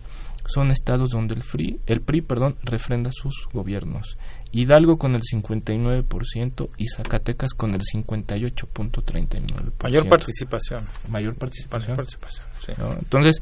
son 0.53 0.71
estados 0.71 1.09
donde 1.11 1.35
el 1.35 1.41
PRI, 1.41 1.79
el 1.85 2.01
PRI 2.01 2.21
perdón, 2.21 2.57
refrenda 2.63 3.11
sus 3.11 3.47
gobiernos. 3.53 4.17
Hidalgo 4.51 4.97
con 4.97 5.15
el 5.15 5.21
59% 5.21 6.69
y 6.77 6.87
Zacatecas 6.87 7.53
con 7.53 7.73
el 7.73 7.81
58.39%. 7.81 9.83
Mayor 9.83 10.07
participación. 10.07 10.85
Mayor 11.09 11.35
participación. 11.37 11.91
Mayor 11.91 11.95
participación, 11.97 12.45
sí. 12.65 12.73
¿no? 12.77 12.91
Entonces, 12.93 13.39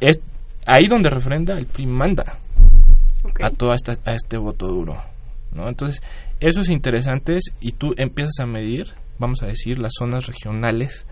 es 0.00 0.20
ahí 0.66 0.86
donde 0.88 1.10
refrenda 1.10 1.58
el 1.58 1.66
PRI 1.66 1.86
manda 1.86 2.38
Okay. 3.22 3.44
a 3.46 3.50
todo 3.50 3.74
esta, 3.74 3.98
a 4.06 4.14
este 4.14 4.38
voto 4.38 4.66
duro. 4.66 4.96
¿no? 5.52 5.68
Entonces, 5.68 6.00
eso 6.40 6.62
es 6.62 6.70
interesante 6.70 7.36
y 7.60 7.72
tú 7.72 7.88
empiezas 7.98 8.36
a 8.42 8.46
medir, 8.46 8.86
vamos 9.18 9.42
a 9.42 9.46
decir, 9.46 9.78
las 9.78 9.92
zonas 9.98 10.26
regionales 10.26 11.06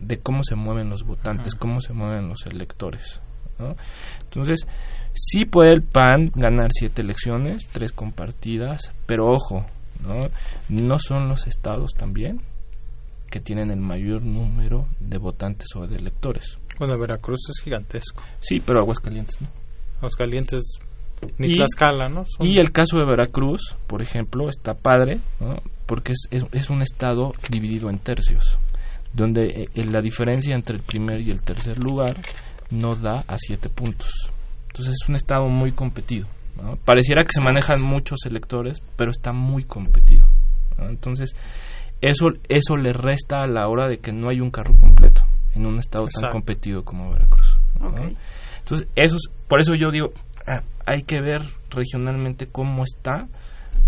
de 0.00 0.16
cómo 0.18 0.42
se 0.44 0.54
mueven 0.54 0.88
los 0.88 1.02
votantes, 1.04 1.52
Ajá. 1.54 1.60
cómo 1.60 1.80
se 1.82 1.92
mueven 1.92 2.28
los 2.28 2.46
electores. 2.46 3.20
¿No? 3.58 3.74
Entonces, 4.24 4.66
sí 5.14 5.44
puede 5.44 5.72
el 5.72 5.82
PAN 5.82 6.30
ganar 6.34 6.68
siete 6.72 7.02
elecciones, 7.02 7.66
tres 7.72 7.92
compartidas, 7.92 8.92
pero 9.06 9.26
ojo, 9.30 9.64
¿no? 10.06 10.28
no 10.68 10.98
son 10.98 11.28
los 11.28 11.46
estados 11.46 11.92
también 11.94 12.40
que 13.30 13.40
tienen 13.40 13.70
el 13.70 13.80
mayor 13.80 14.22
número 14.22 14.86
de 15.00 15.16
votantes 15.18 15.68
o 15.76 15.86
de 15.86 15.96
electores. 15.96 16.58
Bueno, 16.78 16.98
Veracruz 16.98 17.40
es 17.48 17.62
gigantesco. 17.64 18.22
Sí, 18.40 18.60
pero 18.60 18.80
Aguascalientes 18.80 19.40
no. 19.40 19.48
Aguascalientes 19.98 20.60
ni 21.38 21.48
Y- 21.50 21.54
Tlaxcala, 21.54 22.08
¿no? 22.08 22.24
Son- 22.26 22.46
Y 22.46 22.58
el 22.58 22.72
caso 22.72 22.98
de 22.98 23.06
Veracruz, 23.06 23.76
por 23.86 24.02
ejemplo, 24.02 24.48
está 24.48 24.74
padre, 24.74 25.20
¿no? 25.40 25.56
porque 25.86 26.12
es, 26.12 26.26
es, 26.30 26.44
es 26.52 26.68
un 26.70 26.82
estado 26.82 27.32
dividido 27.50 27.88
en 27.90 27.98
tercios, 28.00 28.58
donde 29.14 29.46
eh, 29.46 29.64
eh, 29.74 29.84
la 29.84 30.00
diferencia 30.00 30.54
entre 30.54 30.76
el 30.76 30.82
primer 30.82 31.20
y 31.20 31.30
el 31.30 31.42
tercer 31.42 31.78
lugar 31.78 32.20
nos 32.72 33.00
da 33.02 33.24
a 33.28 33.36
siete 33.38 33.68
puntos. 33.68 34.10
Entonces 34.68 34.96
es 35.00 35.08
un 35.08 35.14
estado 35.14 35.48
muy 35.48 35.72
competido. 35.72 36.26
¿no? 36.56 36.76
Pareciera 36.84 37.22
que 37.22 37.32
se 37.32 37.40
manejan 37.42 37.82
muchos 37.82 38.20
electores, 38.26 38.82
pero 38.96 39.10
está 39.10 39.32
muy 39.32 39.64
competido. 39.64 40.26
¿no? 40.78 40.88
Entonces 40.88 41.30
eso, 42.00 42.26
eso 42.48 42.76
le 42.76 42.92
resta 42.92 43.42
a 43.42 43.46
la 43.46 43.68
hora 43.68 43.88
de 43.88 43.98
que 43.98 44.12
no 44.12 44.28
hay 44.28 44.40
un 44.40 44.50
carro 44.50 44.74
completo 44.76 45.22
en 45.54 45.66
un 45.66 45.78
estado 45.78 46.06
tan 46.08 46.30
competido 46.30 46.82
como 46.84 47.10
Veracruz. 47.12 47.58
¿no? 47.78 47.88
Ok. 47.88 48.00
Entonces, 48.60 48.88
eso 48.96 49.16
es- 49.16 49.28
por 49.48 49.60
eso 49.60 49.74
yo 49.74 49.90
digo, 49.90 50.12
ah, 50.46 50.62
hay 50.86 51.02
que 51.02 51.20
ver 51.20 51.42
regionalmente 51.70 52.46
cómo 52.46 52.84
está, 52.84 53.26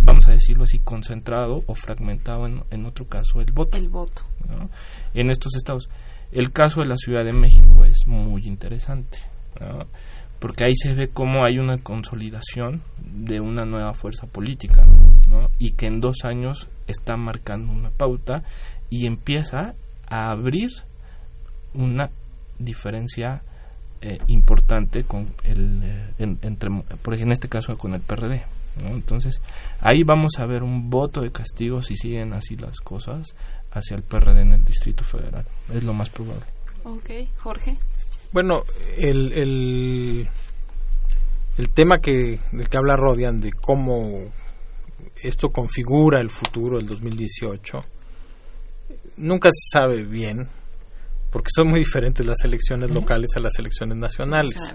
vamos 0.00 0.28
a 0.28 0.32
decirlo 0.32 0.64
así, 0.64 0.78
concentrado 0.78 1.62
o 1.66 1.74
fragmentado 1.74 2.46
en, 2.46 2.62
en 2.70 2.84
otro 2.86 3.06
caso 3.06 3.40
el 3.40 3.52
voto 3.52 3.76
El 3.76 3.88
voto. 3.88 4.22
¿no? 4.48 4.68
en 5.14 5.30
estos 5.30 5.54
estados. 5.56 5.88
El 6.34 6.50
caso 6.50 6.80
de 6.80 6.88
la 6.88 6.96
Ciudad 6.96 7.24
de 7.24 7.32
México 7.32 7.84
es 7.84 8.08
muy 8.08 8.42
interesante, 8.44 9.18
¿no? 9.60 9.86
porque 10.40 10.64
ahí 10.64 10.74
se 10.74 10.92
ve 10.92 11.08
cómo 11.08 11.44
hay 11.44 11.58
una 11.58 11.78
consolidación 11.78 12.82
de 12.98 13.38
una 13.38 13.64
nueva 13.64 13.94
fuerza 13.94 14.26
política 14.26 14.84
¿no? 15.28 15.48
y 15.60 15.72
que 15.72 15.86
en 15.86 16.00
dos 16.00 16.24
años 16.24 16.68
está 16.88 17.16
marcando 17.16 17.72
una 17.72 17.90
pauta 17.90 18.42
y 18.90 19.06
empieza 19.06 19.74
a 20.08 20.32
abrir 20.32 20.70
una 21.72 22.10
diferencia 22.58 23.40
eh, 24.00 24.18
importante 24.26 25.04
con 25.04 25.26
el, 25.44 25.82
eh, 25.84 26.10
en, 26.18 26.38
entre, 26.42 26.68
por 27.00 27.14
en 27.14 27.30
este 27.30 27.48
caso 27.48 27.76
con 27.76 27.94
el 27.94 28.00
PRD. 28.00 28.42
Entonces, 28.86 29.40
ahí 29.80 30.02
vamos 30.04 30.32
a 30.38 30.46
ver 30.46 30.64
un 30.64 30.90
voto 30.90 31.20
de 31.20 31.30
castigo 31.30 31.80
si 31.80 31.94
siguen 31.94 32.32
así 32.32 32.56
las 32.56 32.80
cosas 32.80 33.36
hacia 33.74 33.96
el 33.96 34.02
PRD 34.02 34.40
en 34.40 34.52
el 34.52 34.64
Distrito 34.64 35.04
Federal. 35.04 35.44
Es 35.72 35.84
lo 35.84 35.92
más 35.92 36.08
probable. 36.08 36.44
Ok, 36.84 37.10
Jorge. 37.38 37.76
Bueno, 38.32 38.62
el, 38.98 39.32
el, 39.32 40.28
el 41.58 41.68
tema 41.70 41.98
que, 41.98 42.38
del 42.52 42.68
que 42.68 42.76
habla 42.76 42.96
Rodian, 42.96 43.40
de 43.40 43.52
cómo 43.52 44.30
esto 45.22 45.50
configura 45.50 46.20
el 46.20 46.30
futuro 46.30 46.78
del 46.78 46.86
2018, 46.86 47.84
nunca 49.18 49.50
se 49.50 49.78
sabe 49.78 50.02
bien, 50.02 50.48
porque 51.30 51.48
son 51.54 51.68
muy 51.68 51.80
diferentes 51.80 52.24
las 52.26 52.44
elecciones 52.44 52.90
locales 52.90 53.30
a 53.36 53.40
las 53.40 53.58
elecciones 53.58 53.96
nacionales. 53.98 54.74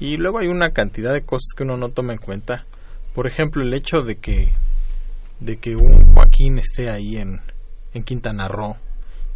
Y 0.00 0.16
luego 0.16 0.38
hay 0.38 0.48
una 0.48 0.70
cantidad 0.70 1.12
de 1.12 1.22
cosas 1.22 1.48
que 1.56 1.64
uno 1.64 1.76
no 1.76 1.90
toma 1.90 2.12
en 2.12 2.18
cuenta. 2.18 2.66
Por 3.14 3.26
ejemplo, 3.26 3.62
el 3.62 3.74
hecho 3.74 4.02
de 4.02 4.16
que 4.16 4.52
de 5.40 5.56
que 5.58 5.76
un 5.76 6.14
Joaquín 6.14 6.58
esté 6.58 6.90
ahí 6.90 7.16
en, 7.16 7.40
en 7.94 8.02
Quintana 8.02 8.48
Roo 8.48 8.76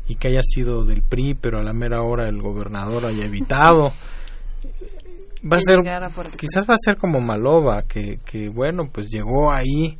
y 0.06 0.16
que 0.16 0.28
haya 0.28 0.42
sido 0.42 0.84
del 0.84 1.02
PRI, 1.02 1.34
pero 1.34 1.60
a 1.60 1.62
la 1.62 1.72
mera 1.72 2.02
hora 2.02 2.28
el 2.28 2.40
gobernador 2.40 3.06
haya 3.06 3.24
evitado. 3.24 3.92
va 5.50 5.56
a 5.56 5.60
ser, 5.60 5.78
quizás 6.36 6.68
va 6.68 6.74
a 6.74 6.78
ser 6.82 6.96
como 6.96 7.20
Maloba, 7.20 7.82
que, 7.82 8.18
que 8.24 8.48
bueno, 8.48 8.88
pues 8.92 9.08
llegó 9.10 9.52
ahí 9.52 9.98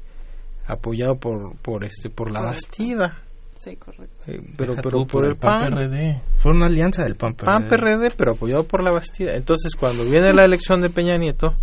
apoyado 0.67 1.17
por, 1.17 1.57
por 1.57 1.85
este, 1.85 2.11
por 2.11 2.31
la 2.31 2.43
Bastida. 2.43 3.19
Sí, 3.57 3.77
correcto. 3.77 4.25
pero 4.57 4.75
pero 4.75 5.07
por, 5.07 5.25
el 5.25 5.37
PAN, 5.37 5.71
PRD. 5.71 6.21
Fue 6.37 6.51
una 6.51 6.67
alianza 6.67 7.05
del 7.05 7.15
PAN 7.15 7.35
PRD. 7.35 7.47
PAN 7.47 7.69
PRD, 7.69 8.09
pero 8.17 8.33
apoyado 8.33 8.65
por 8.65 8.83
la 8.83 8.93
Bastida. 8.93 9.37
Entonces, 9.37 9.77
cuando 9.77 10.05
viene 10.05 10.33
la 10.33 10.45
elección 10.45 10.81
de 10.83 10.91
Peña 10.91 11.17
Nieto, 11.17 11.55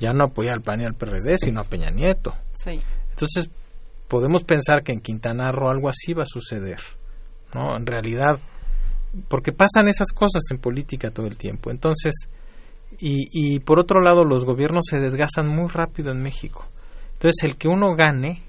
ya 0.00 0.14
no 0.14 0.24
apoya 0.24 0.54
al 0.54 0.62
PAN 0.62 0.80
y 0.80 0.84
al 0.84 0.94
PRD, 0.94 1.36
sino 1.38 1.60
a 1.60 1.64
Peña 1.64 1.90
Nieto. 1.90 2.34
Sí. 2.52 2.80
Entonces, 3.10 3.50
podemos 4.08 4.44
pensar 4.44 4.82
que 4.82 4.92
en 4.92 5.00
Quintana 5.00 5.50
Roo 5.52 5.68
algo 5.68 5.88
así 5.88 6.12
va 6.12 6.22
a 6.22 6.26
suceder. 6.26 6.80
¿no? 7.54 7.76
En 7.76 7.86
realidad, 7.86 8.38
porque 9.28 9.52
pasan 9.52 9.88
esas 9.88 10.12
cosas 10.12 10.42
en 10.50 10.58
política 10.58 11.10
todo 11.10 11.26
el 11.26 11.36
tiempo. 11.36 11.70
Entonces, 11.70 12.14
y, 12.98 13.28
y 13.32 13.60
por 13.60 13.78
otro 13.78 14.00
lado, 14.00 14.24
los 14.24 14.44
gobiernos 14.44 14.84
se 14.88 15.00
desgastan 15.00 15.48
muy 15.48 15.68
rápido 15.68 16.12
en 16.12 16.22
México. 16.22 16.66
Entonces, 17.14 17.44
el 17.44 17.56
que 17.56 17.68
uno 17.68 17.94
gane 17.94 18.42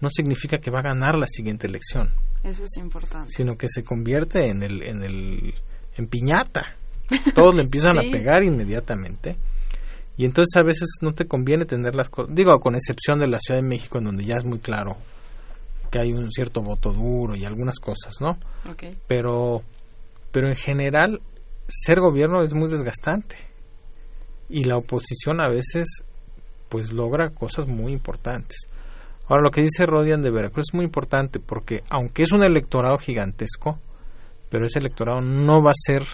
no 0.00 0.08
significa 0.08 0.58
que 0.58 0.70
va 0.70 0.80
a 0.80 0.82
ganar 0.82 1.16
la 1.16 1.26
siguiente 1.26 1.66
elección. 1.66 2.10
Eso 2.42 2.64
es 2.64 2.76
importante. 2.76 3.30
Sino 3.30 3.56
que 3.56 3.66
se 3.68 3.82
convierte 3.82 4.46
en 4.46 4.62
el 4.62 4.82
en 4.82 5.02
el 5.02 5.54
en 5.96 6.06
piñata. 6.06 6.76
Todos 7.34 7.54
le 7.54 7.62
empiezan 7.64 7.98
a 7.98 8.02
pegar 8.02 8.44
inmediatamente. 8.44 9.36
Y 10.16 10.24
entonces 10.24 10.56
a 10.56 10.64
veces 10.64 10.88
no 11.02 11.12
te 11.12 11.26
conviene 11.26 11.66
tener 11.66 11.94
las 11.94 12.08
cosas, 12.08 12.34
digo, 12.34 12.58
con 12.60 12.74
excepción 12.74 13.18
de 13.20 13.28
la 13.28 13.38
Ciudad 13.38 13.60
de 13.60 13.66
México 13.66 13.98
en 13.98 14.04
donde 14.04 14.24
ya 14.24 14.36
es 14.36 14.44
muy 14.44 14.58
claro 14.58 14.96
que 15.90 15.98
hay 15.98 16.12
un 16.12 16.32
cierto 16.32 16.62
voto 16.62 16.92
duro 16.92 17.36
y 17.36 17.44
algunas 17.44 17.78
cosas, 17.78 18.14
¿no? 18.20 18.38
Okay. 18.70 18.96
Pero 19.06 19.62
pero 20.32 20.48
en 20.48 20.56
general 20.56 21.20
ser 21.68 22.00
gobierno 22.00 22.42
es 22.42 22.52
muy 22.52 22.68
desgastante. 22.68 23.36
Y 24.48 24.64
la 24.64 24.76
oposición 24.76 25.40
a 25.42 25.50
veces 25.50 26.02
pues 26.68 26.92
logra 26.92 27.30
cosas 27.30 27.66
muy 27.66 27.92
importantes. 27.92 28.68
Ahora, 29.28 29.42
lo 29.42 29.50
que 29.50 29.62
dice 29.62 29.86
Rodian 29.86 30.22
de 30.22 30.30
Veracruz 30.30 30.66
es 30.70 30.74
muy 30.74 30.84
importante 30.84 31.40
porque, 31.40 31.82
aunque 31.90 32.22
es 32.22 32.32
un 32.32 32.44
electorado 32.44 32.98
gigantesco, 32.98 33.78
pero 34.50 34.66
ese 34.66 34.78
electorado 34.78 35.20
no 35.20 35.62
va 35.62 35.70
a 35.70 35.74
ser 35.74 36.04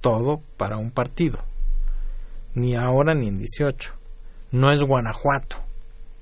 todo 0.00 0.40
para 0.56 0.76
un 0.76 0.90
partido, 0.90 1.38
ni 2.54 2.74
ahora 2.74 3.14
ni 3.14 3.28
en 3.28 3.38
18. 3.38 3.92
No 4.52 4.72
es 4.72 4.82
Guanajuato, 4.82 5.56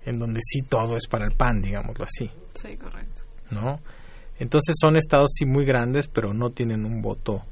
en 0.04 0.18
donde 0.18 0.40
sí 0.42 0.60
todo 0.68 0.96
es 0.96 1.06
para 1.08 1.26
el 1.26 1.32
PAN, 1.32 1.62
digámoslo 1.62 2.04
así. 2.04 2.30
Sí, 2.54 2.76
correcto. 2.76 3.22
¿No? 3.50 3.80
Entonces 4.38 4.76
son 4.80 4.96
estados 4.96 5.30
sí 5.34 5.46
muy 5.46 5.64
grandes, 5.64 6.06
pero 6.08 6.32
no 6.32 6.50
tienen 6.50 6.84
un 6.84 7.02
voto 7.02 7.42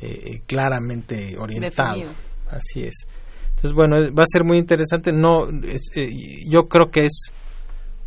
eh, 0.00 0.42
claramente 0.46 1.36
orientado. 1.38 1.96
Definido. 1.96 2.12
Así 2.50 2.84
es. 2.84 3.06
Entonces, 3.50 3.72
bueno, 3.72 3.96
va 4.14 4.22
a 4.22 4.26
ser 4.30 4.44
muy 4.44 4.58
interesante. 4.58 5.12
No, 5.12 5.48
es, 5.64 5.82
eh, 5.94 6.08
yo 6.48 6.68
creo 6.68 6.90
que 6.90 7.04
es 7.04 7.30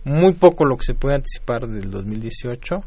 muy 0.03 0.33
poco 0.33 0.65
lo 0.65 0.77
que 0.77 0.85
se 0.85 0.93
puede 0.93 1.15
anticipar 1.15 1.67
del 1.67 1.89
2018. 1.89 2.83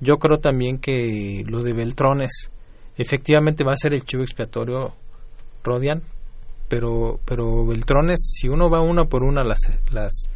Yo 0.00 0.16
creo 0.16 0.38
también 0.38 0.78
que 0.78 1.42
lo 1.46 1.62
de 1.62 1.72
Beltrones 1.72 2.50
efectivamente 2.96 3.64
va 3.64 3.72
a 3.72 3.76
ser 3.76 3.92
el 3.92 4.04
chivo 4.04 4.22
expiatorio 4.22 4.94
Rodian, 5.62 6.02
pero 6.70 7.20
pero 7.26 7.66
Beltrones 7.66 8.32
si 8.38 8.48
uno 8.48 8.70
va 8.70 8.80
una 8.80 9.04
por 9.04 9.22
una 9.22 9.44
las 9.44 9.60
las 9.90 10.30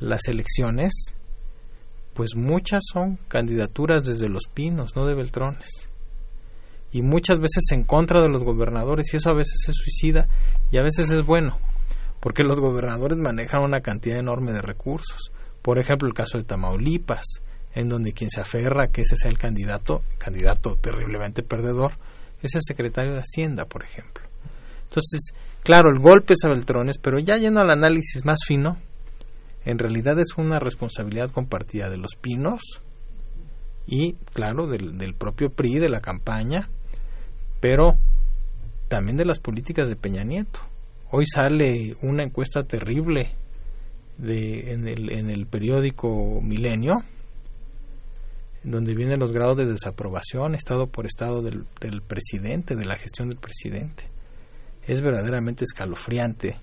las 0.00 0.28
elecciones, 0.28 0.92
pues 2.12 2.36
muchas 2.36 2.82
son 2.92 3.16
candidaturas 3.28 4.04
desde 4.04 4.28
Los 4.28 4.48
Pinos, 4.52 4.96
no 4.96 5.06
de 5.06 5.14
Beltrones. 5.14 5.88
Y 6.92 7.00
muchas 7.00 7.38
veces 7.38 7.64
en 7.70 7.84
contra 7.84 8.20
de 8.20 8.28
los 8.28 8.44
gobernadores 8.44 9.06
y 9.12 9.16
eso 9.16 9.30
a 9.30 9.36
veces 9.36 9.66
es 9.68 9.76
suicida 9.76 10.28
y 10.70 10.78
a 10.78 10.82
veces 10.82 11.10
es 11.10 11.24
bueno, 11.24 11.58
porque 12.20 12.42
los 12.42 12.60
gobernadores 12.60 13.16
manejan 13.16 13.62
una 13.62 13.80
cantidad 13.80 14.18
enorme 14.18 14.52
de 14.52 14.60
recursos 14.60 15.30
por 15.62 15.78
ejemplo, 15.78 16.08
el 16.08 16.14
caso 16.14 16.38
de 16.38 16.44
Tamaulipas, 16.44 17.42
en 17.74 17.88
donde 17.88 18.12
quien 18.12 18.30
se 18.30 18.40
aferra 18.40 18.84
a 18.84 18.88
que 18.88 19.02
ese 19.02 19.16
sea 19.16 19.30
el 19.30 19.38
candidato, 19.38 20.02
candidato 20.18 20.76
terriblemente 20.76 21.42
perdedor, 21.42 21.92
es 22.42 22.54
el 22.54 22.62
secretario 22.66 23.12
de 23.12 23.20
Hacienda, 23.20 23.66
por 23.66 23.84
ejemplo. 23.84 24.24
Entonces, 24.90 25.32
claro, 25.62 25.88
el 25.92 26.00
golpe 26.00 26.34
es 26.34 26.44
a 26.44 26.48
Beltrones, 26.48 26.98
pero 26.98 27.20
ya 27.20 27.36
yendo 27.36 27.60
al 27.60 27.70
análisis 27.70 28.24
más 28.24 28.40
fino, 28.44 28.76
en 29.64 29.78
realidad 29.78 30.18
es 30.18 30.36
una 30.36 30.58
responsabilidad 30.58 31.30
compartida 31.30 31.88
de 31.88 31.96
los 31.96 32.16
pinos 32.20 32.60
y, 33.86 34.14
claro, 34.32 34.66
del, 34.66 34.98
del 34.98 35.14
propio 35.14 35.50
PRI, 35.50 35.78
de 35.78 35.88
la 35.88 36.00
campaña, 36.00 36.68
pero 37.60 37.94
también 38.88 39.16
de 39.16 39.24
las 39.24 39.38
políticas 39.38 39.88
de 39.88 39.94
Peña 39.94 40.24
Nieto. 40.24 40.58
Hoy 41.12 41.24
sale 41.24 41.94
una 42.02 42.24
encuesta 42.24 42.64
terrible 42.64 43.36
de, 44.18 44.72
en, 44.72 44.88
el, 44.88 45.12
en 45.12 45.30
el 45.30 45.46
periódico 45.46 46.40
Milenio, 46.42 46.96
donde 48.64 48.96
vienen 48.96 49.20
los 49.20 49.30
grados 49.30 49.56
de 49.56 49.66
desaprobación 49.66 50.56
estado 50.56 50.88
por 50.88 51.06
estado 51.06 51.42
del, 51.42 51.64
del 51.80 52.02
presidente, 52.02 52.74
de 52.74 52.84
la 52.84 52.96
gestión 52.96 53.28
del 53.28 53.38
presidente. 53.38 54.10
Es 54.86 55.00
verdaderamente 55.00 55.64
escalofriante 55.64 56.58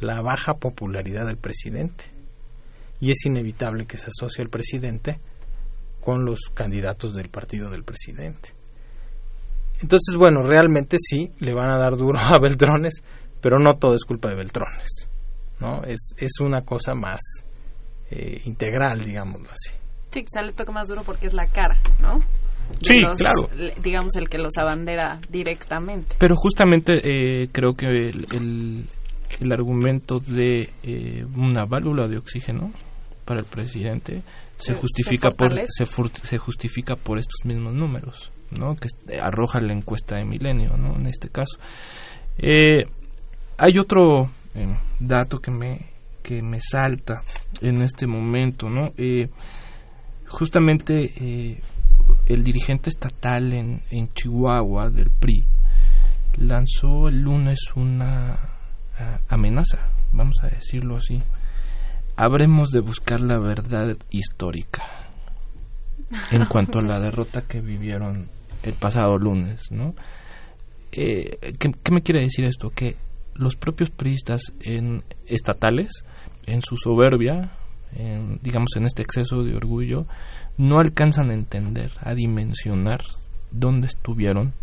la 0.00 0.20
baja 0.20 0.54
popularidad 0.54 1.26
del 1.26 1.36
presidente. 1.36 2.04
Y 3.00 3.10
es 3.10 3.24
inevitable 3.26 3.86
que 3.86 3.98
se 3.98 4.08
asocie 4.08 4.42
el 4.42 4.50
presidente 4.50 5.18
con 6.00 6.24
los 6.24 6.50
candidatos 6.52 7.14
del 7.14 7.28
partido 7.28 7.70
del 7.70 7.84
presidente. 7.84 8.50
Entonces, 9.80 10.14
bueno, 10.16 10.42
realmente 10.42 10.96
sí, 11.00 11.32
le 11.40 11.54
van 11.54 11.70
a 11.70 11.78
dar 11.78 11.96
duro 11.96 12.18
a 12.20 12.38
Beltrones, 12.38 13.02
pero 13.40 13.58
no 13.58 13.76
todo 13.78 13.96
es 13.96 14.04
culpa 14.04 14.28
de 14.28 14.36
Beltrones. 14.36 15.08
¿no? 15.60 15.82
Es, 15.84 16.14
es 16.16 16.32
una 16.40 16.62
cosa 16.62 16.94
más 16.94 17.20
eh, 18.10 18.40
integral, 18.44 19.04
digámoslo 19.04 19.48
así. 19.50 19.74
Sí, 20.10 20.24
quizá 20.24 20.42
le 20.42 20.52
toca 20.52 20.72
más 20.72 20.88
duro 20.88 21.02
porque 21.02 21.26
es 21.26 21.34
la 21.34 21.46
cara, 21.46 21.76
¿no? 22.00 22.20
Sí, 22.82 23.00
los- 23.00 23.16
claro. 23.16 23.48
Digamos 23.82 24.14
el 24.16 24.28
que 24.28 24.38
los 24.38 24.56
abandera 24.58 25.20
directamente. 25.30 26.16
Pero 26.18 26.34
justamente 26.36 26.92
eh, 27.42 27.48
creo 27.52 27.74
que 27.74 27.86
el, 27.86 28.26
el, 28.32 28.84
el 29.40 29.52
argumento 29.52 30.18
de 30.18 30.68
eh, 30.82 31.24
una 31.36 31.64
válvula 31.66 32.06
de 32.08 32.18
oxígeno 32.18 32.72
para 33.24 33.40
el 33.40 33.46
presidente 33.46 34.22
se 34.58 34.74
Se- 34.74 34.78
justifica 34.80 35.30
se 35.30 35.36
por 35.36 35.50
se, 35.54 36.26
se 36.28 36.38
justifica 36.38 36.94
por 36.96 37.18
estos 37.18 37.44
mismos 37.44 37.74
números, 37.74 38.30
¿no? 38.58 38.76
Que 38.76 38.86
est- 38.88 39.20
arroja 39.20 39.60
la 39.60 39.72
encuesta 39.72 40.16
de 40.16 40.24
Milenio, 40.24 40.76
¿no? 40.76 40.94
En 40.96 41.06
este 41.06 41.28
caso. 41.28 41.58
Eh, 42.38 42.84
hay 43.58 43.72
otro 43.80 44.22
eh, 44.54 44.76
dato 45.00 45.38
que 45.38 45.50
me 45.50 45.78
que 46.22 46.40
me 46.42 46.58
salta 46.60 47.20
en 47.60 47.82
este 47.82 48.06
momento, 48.06 48.68
¿no? 48.70 48.90
Eh, 48.96 49.28
justamente 50.28 50.94
eh, 51.20 51.60
el 52.26 52.42
dirigente 52.42 52.90
estatal 52.90 53.52
en, 53.52 53.82
en 53.90 54.12
Chihuahua 54.12 54.90
del 54.90 55.10
PRI 55.10 55.44
lanzó 56.36 57.08
el 57.08 57.20
lunes 57.20 57.58
una 57.76 58.32
ah, 58.98 59.18
amenaza, 59.28 59.90
vamos 60.12 60.36
a 60.42 60.48
decirlo 60.48 60.96
así. 60.96 61.22
Habremos 62.16 62.70
de 62.70 62.80
buscar 62.80 63.20
la 63.20 63.38
verdad 63.38 63.92
histórica 64.10 64.82
en 66.30 66.44
cuanto 66.48 66.78
a 66.78 66.82
la 66.82 67.00
derrota 67.00 67.42
que 67.42 67.60
vivieron 67.60 68.28
el 68.62 68.74
pasado 68.74 69.16
lunes, 69.18 69.70
¿no? 69.70 69.94
Eh, 70.92 71.38
¿qué, 71.58 71.72
qué 71.82 71.92
me 71.92 72.02
quiere 72.02 72.20
decir 72.20 72.44
esto? 72.44 72.70
Que 72.70 72.96
los 73.34 73.56
propios 73.56 73.90
priistas 73.90 74.52
en, 74.60 75.02
estatales, 75.26 76.04
en 76.46 76.62
su 76.62 76.76
soberbia, 76.76 77.50
en, 77.96 78.38
digamos 78.42 78.70
en 78.76 78.84
este 78.84 79.02
exceso 79.02 79.42
de 79.42 79.56
orgullo, 79.56 80.06
no 80.56 80.78
alcanzan 80.78 81.30
a 81.30 81.34
entender, 81.34 81.92
a 82.00 82.14
dimensionar 82.14 83.02
dónde 83.50 83.86
estuvieron 83.86 84.54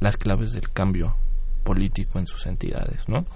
las 0.00 0.16
claves 0.16 0.52
del 0.52 0.70
cambio 0.70 1.16
político 1.64 2.18
en 2.18 2.26
sus 2.26 2.46
entidades, 2.46 3.08
¿no? 3.08 3.26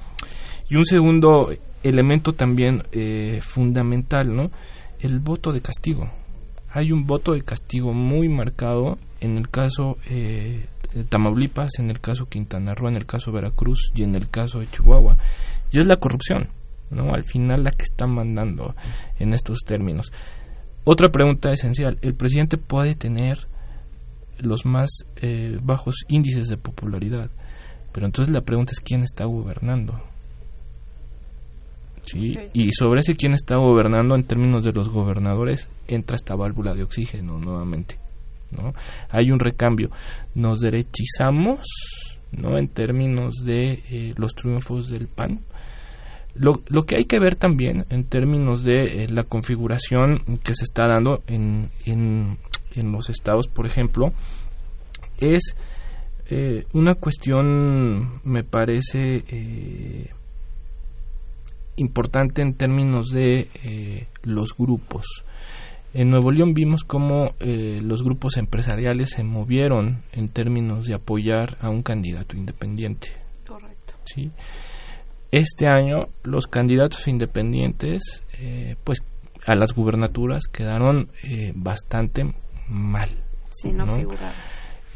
Y 0.68 0.76
un 0.76 0.84
segundo 0.84 1.48
elemento 1.82 2.32
también 2.32 2.82
eh, 2.92 3.40
fundamental, 3.42 4.34
¿no? 4.34 4.51
El 5.01 5.18
voto 5.18 5.53
de 5.53 5.61
castigo. 5.61 6.09
Hay 6.72 6.92
un 6.92 7.05
voto 7.05 7.32
de 7.32 7.42
castigo 7.42 7.92
muy 7.92 8.28
marcado 8.28 8.98
en 9.20 9.36
el 9.36 9.51
caso 9.51 9.96
eh, 10.09 10.66
de 10.94 11.05
Tamaulipas, 11.05 11.78
en 11.78 11.90
el 11.90 12.01
caso 12.01 12.26
Quintana 12.26 12.74
Roo, 12.74 12.88
en 12.88 12.96
el 12.96 13.07
caso 13.07 13.32
Veracruz 13.32 13.90
y 13.94 14.05
en 14.05 14.14
el 14.14 14.28
caso 14.28 14.61
de 14.61 14.66
Chihuahua. 14.66 15.16
Y 15.72 15.80
es 15.80 15.86
la 15.86 15.96
corrupción, 15.96 16.48
¿no? 16.91 17.14
Al 17.14 17.24
final 17.24 17.64
la 17.64 17.70
que 17.70 17.84
está 17.84 18.07
mandando 18.07 18.74
en 19.18 19.32
estos 19.32 19.61
términos. 19.64 20.12
Otra 20.84 21.11
pregunta 21.11 21.53
esencial, 21.53 21.99
¿el 22.03 22.14
presidente 22.14 22.57
puede 22.57 22.95
tener 22.95 23.38
los 24.38 24.64
más 24.64 25.05
eh, 25.16 25.59
bajos 25.62 26.05
índices 26.09 26.49
de 26.49 26.57
popularidad? 26.57 27.30
Pero 27.93 28.07
entonces 28.07 28.32
la 28.32 28.43
pregunta 28.43 28.72
es 28.72 28.80
quién 28.80 29.03
está 29.03 29.24
gobernando. 29.24 30.01
¿Sí? 32.03 32.34
Y 32.55 32.72
sobre 32.72 33.01
ese 33.01 33.14
quién 33.14 33.34
está 33.34 33.57
gobernando 33.57 34.14
en 34.14 34.24
términos 34.24 34.64
de 34.64 34.72
los 34.72 34.88
gobernadores 34.88 35.68
entra 35.86 36.16
esta 36.16 36.34
válvula 36.34 36.74
de 36.74 36.82
oxígeno 36.82 37.38
nuevamente. 37.38 37.99
¿no? 38.51 38.72
Hay 39.11 39.30
un 39.30 39.38
recambio. 39.38 39.91
Nos 40.34 40.61
derechizamos 40.61 41.66
¿no? 42.32 42.59
en 42.59 42.68
términos 42.68 43.34
de 43.45 43.82
eh, 43.91 44.14
los 44.16 44.34
triunfos 44.34 44.88
del 44.88 45.09
PAN. 45.09 45.41
Lo, 46.35 46.62
lo, 46.68 46.83
que 46.83 46.97
hay 46.97 47.05
que 47.05 47.18
ver 47.18 47.37
también 47.37 47.85
en 47.91 48.05
términos 48.05 48.62
de 48.62 49.05
eh, 49.05 49.07
la 49.09 49.24
configuración 49.24 50.39
que 50.43 50.55
se 50.55 50.64
está 50.64 50.87
dando 50.87 51.22
en, 51.26 51.68
en, 51.87 52.39
en 52.76 52.93
los 52.93 53.11
estados, 53.11 53.49
por 53.49 53.66
ejemplo, 53.66 54.12
es 55.18 55.57
eh, 56.31 56.64
una 56.72 56.95
cuestión, 56.95 58.20
me 58.24 58.45
parece, 58.45 59.24
eh, 59.28 60.11
importante 61.76 62.43
en 62.43 62.55
términos 62.55 63.11
de 63.11 63.49
eh, 63.64 64.07
los 64.22 64.57
grupos. 64.57 65.24
En 65.93 66.11
Nuevo 66.11 66.31
León 66.31 66.55
vimos 66.55 66.85
cómo 66.85 67.35
eh, 67.41 67.81
los 67.83 68.05
grupos 68.05 68.37
empresariales 68.37 69.11
se 69.11 69.24
movieron 69.24 70.03
en 70.12 70.28
términos 70.28 70.87
de 70.87 70.95
apoyar 70.95 71.57
a 71.61 71.68
un 71.68 71.83
candidato 71.83 72.37
independiente. 72.37 73.09
Correcto. 73.47 73.95
¿sí? 74.05 74.31
Este 75.31 75.68
año 75.68 76.07
los 76.24 76.47
candidatos 76.47 77.07
independientes, 77.07 78.22
eh, 78.39 78.76
pues 78.83 79.03
a 79.47 79.55
las 79.55 79.74
gubernaturas 79.74 80.45
quedaron 80.53 81.09
eh, 81.22 81.53
bastante 81.55 82.35
mal. 82.68 83.09
Sí, 83.51 83.72
no, 83.72 83.87
¿no? 83.87 83.97
figuraron. 83.97 84.33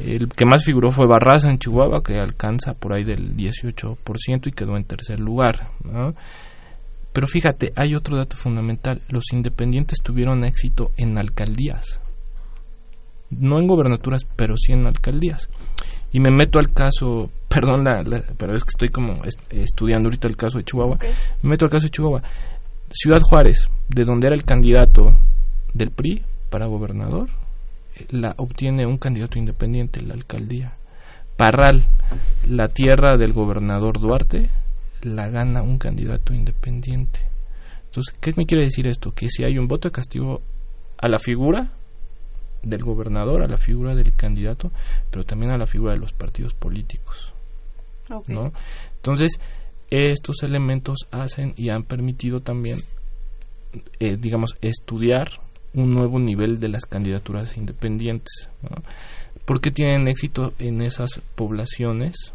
El 0.01 0.28
que 0.28 0.45
más 0.45 0.64
figuró 0.64 0.91
fue 0.91 1.07
Barraza 1.07 1.49
en 1.49 1.59
Chihuahua, 1.59 2.03
que 2.03 2.18
alcanza 2.18 2.72
por 2.74 2.95
ahí 2.95 3.05
del 3.05 3.37
18% 3.37 4.49
y 4.49 4.53
quedó 4.53 4.76
en 4.76 4.85
tercer 4.85 5.20
lugar. 5.20 5.70
¿no? 5.85 6.14
Pero 7.12 7.28
fíjate, 7.28 7.72
hay 7.76 7.95
otro 7.95 8.16
dato 8.16 8.37
fundamental. 8.37 9.01
Los 9.09 9.24
independientes 9.32 9.99
tuvieron 10.03 10.45
éxito 10.45 10.91
en 10.97 11.16
alcaldías. 11.16 12.01
No 13.30 13.61
en 13.61 13.68
gobernaturas, 13.68 14.24
pero 14.37 14.57
sí 14.57 14.72
en 14.72 14.87
alcaldías. 14.87 15.49
Y 16.14 16.20
me 16.20 16.30
meto 16.30 16.60
al 16.60 16.72
caso, 16.72 17.28
perdón, 17.48 17.84
la, 17.84 18.02
la, 18.04 18.22
pero 18.38 18.54
es 18.54 18.62
que 18.62 18.70
estoy 18.70 18.88
como 18.88 19.24
est 19.24 19.52
estudiando 19.52 20.06
ahorita 20.06 20.28
el 20.28 20.36
caso 20.36 20.58
de 20.58 20.64
Chihuahua. 20.64 20.94
Okay. 20.94 21.10
Me 21.42 21.50
meto 21.50 21.64
al 21.66 21.72
caso 21.72 21.86
de 21.86 21.90
Chihuahua. 21.90 22.22
Ciudad 22.88 23.18
Juárez, 23.20 23.68
de 23.88 24.04
donde 24.04 24.28
era 24.28 24.36
el 24.36 24.44
candidato 24.44 25.18
del 25.74 25.90
PRI 25.90 26.22
para 26.50 26.66
gobernador, 26.66 27.28
la 28.10 28.32
obtiene 28.38 28.86
un 28.86 28.96
candidato 28.96 29.40
independiente 29.40 29.98
en 29.98 30.06
la 30.06 30.14
alcaldía. 30.14 30.74
Parral, 31.36 31.82
la 32.48 32.68
tierra 32.68 33.16
del 33.16 33.32
gobernador 33.32 33.98
Duarte, 33.98 34.50
la 35.02 35.28
gana 35.30 35.62
un 35.62 35.78
candidato 35.78 36.32
independiente. 36.32 37.18
Entonces, 37.86 38.14
¿qué 38.20 38.32
me 38.36 38.44
quiere 38.44 38.64
decir 38.64 38.86
esto? 38.86 39.10
Que 39.10 39.28
si 39.28 39.42
hay 39.42 39.58
un 39.58 39.66
voto 39.66 39.88
de 39.88 39.92
castigo 39.92 40.42
a 40.96 41.08
la 41.08 41.18
figura 41.18 41.72
del 42.64 42.82
gobernador, 42.82 43.42
a 43.42 43.48
la 43.48 43.56
figura 43.56 43.94
del 43.94 44.14
candidato, 44.14 44.70
pero 45.10 45.24
también 45.24 45.52
a 45.52 45.58
la 45.58 45.66
figura 45.66 45.92
de 45.92 45.98
los 45.98 46.12
partidos 46.12 46.54
políticos. 46.54 47.32
Okay. 48.10 48.34
¿no? 48.34 48.52
Entonces, 48.96 49.38
estos 49.90 50.42
elementos 50.42 51.06
hacen 51.10 51.54
y 51.56 51.70
han 51.70 51.84
permitido 51.84 52.40
también, 52.40 52.78
eh, 54.00 54.16
digamos, 54.16 54.54
estudiar 54.60 55.30
un 55.74 55.92
nuevo 55.92 56.18
nivel 56.18 56.60
de 56.60 56.68
las 56.68 56.86
candidaturas 56.86 57.56
independientes. 57.56 58.48
¿no? 58.62 58.82
¿Por 59.44 59.60
qué 59.60 59.70
tienen 59.70 60.08
éxito 60.08 60.52
en 60.58 60.82
esas 60.82 61.20
poblaciones? 61.34 62.32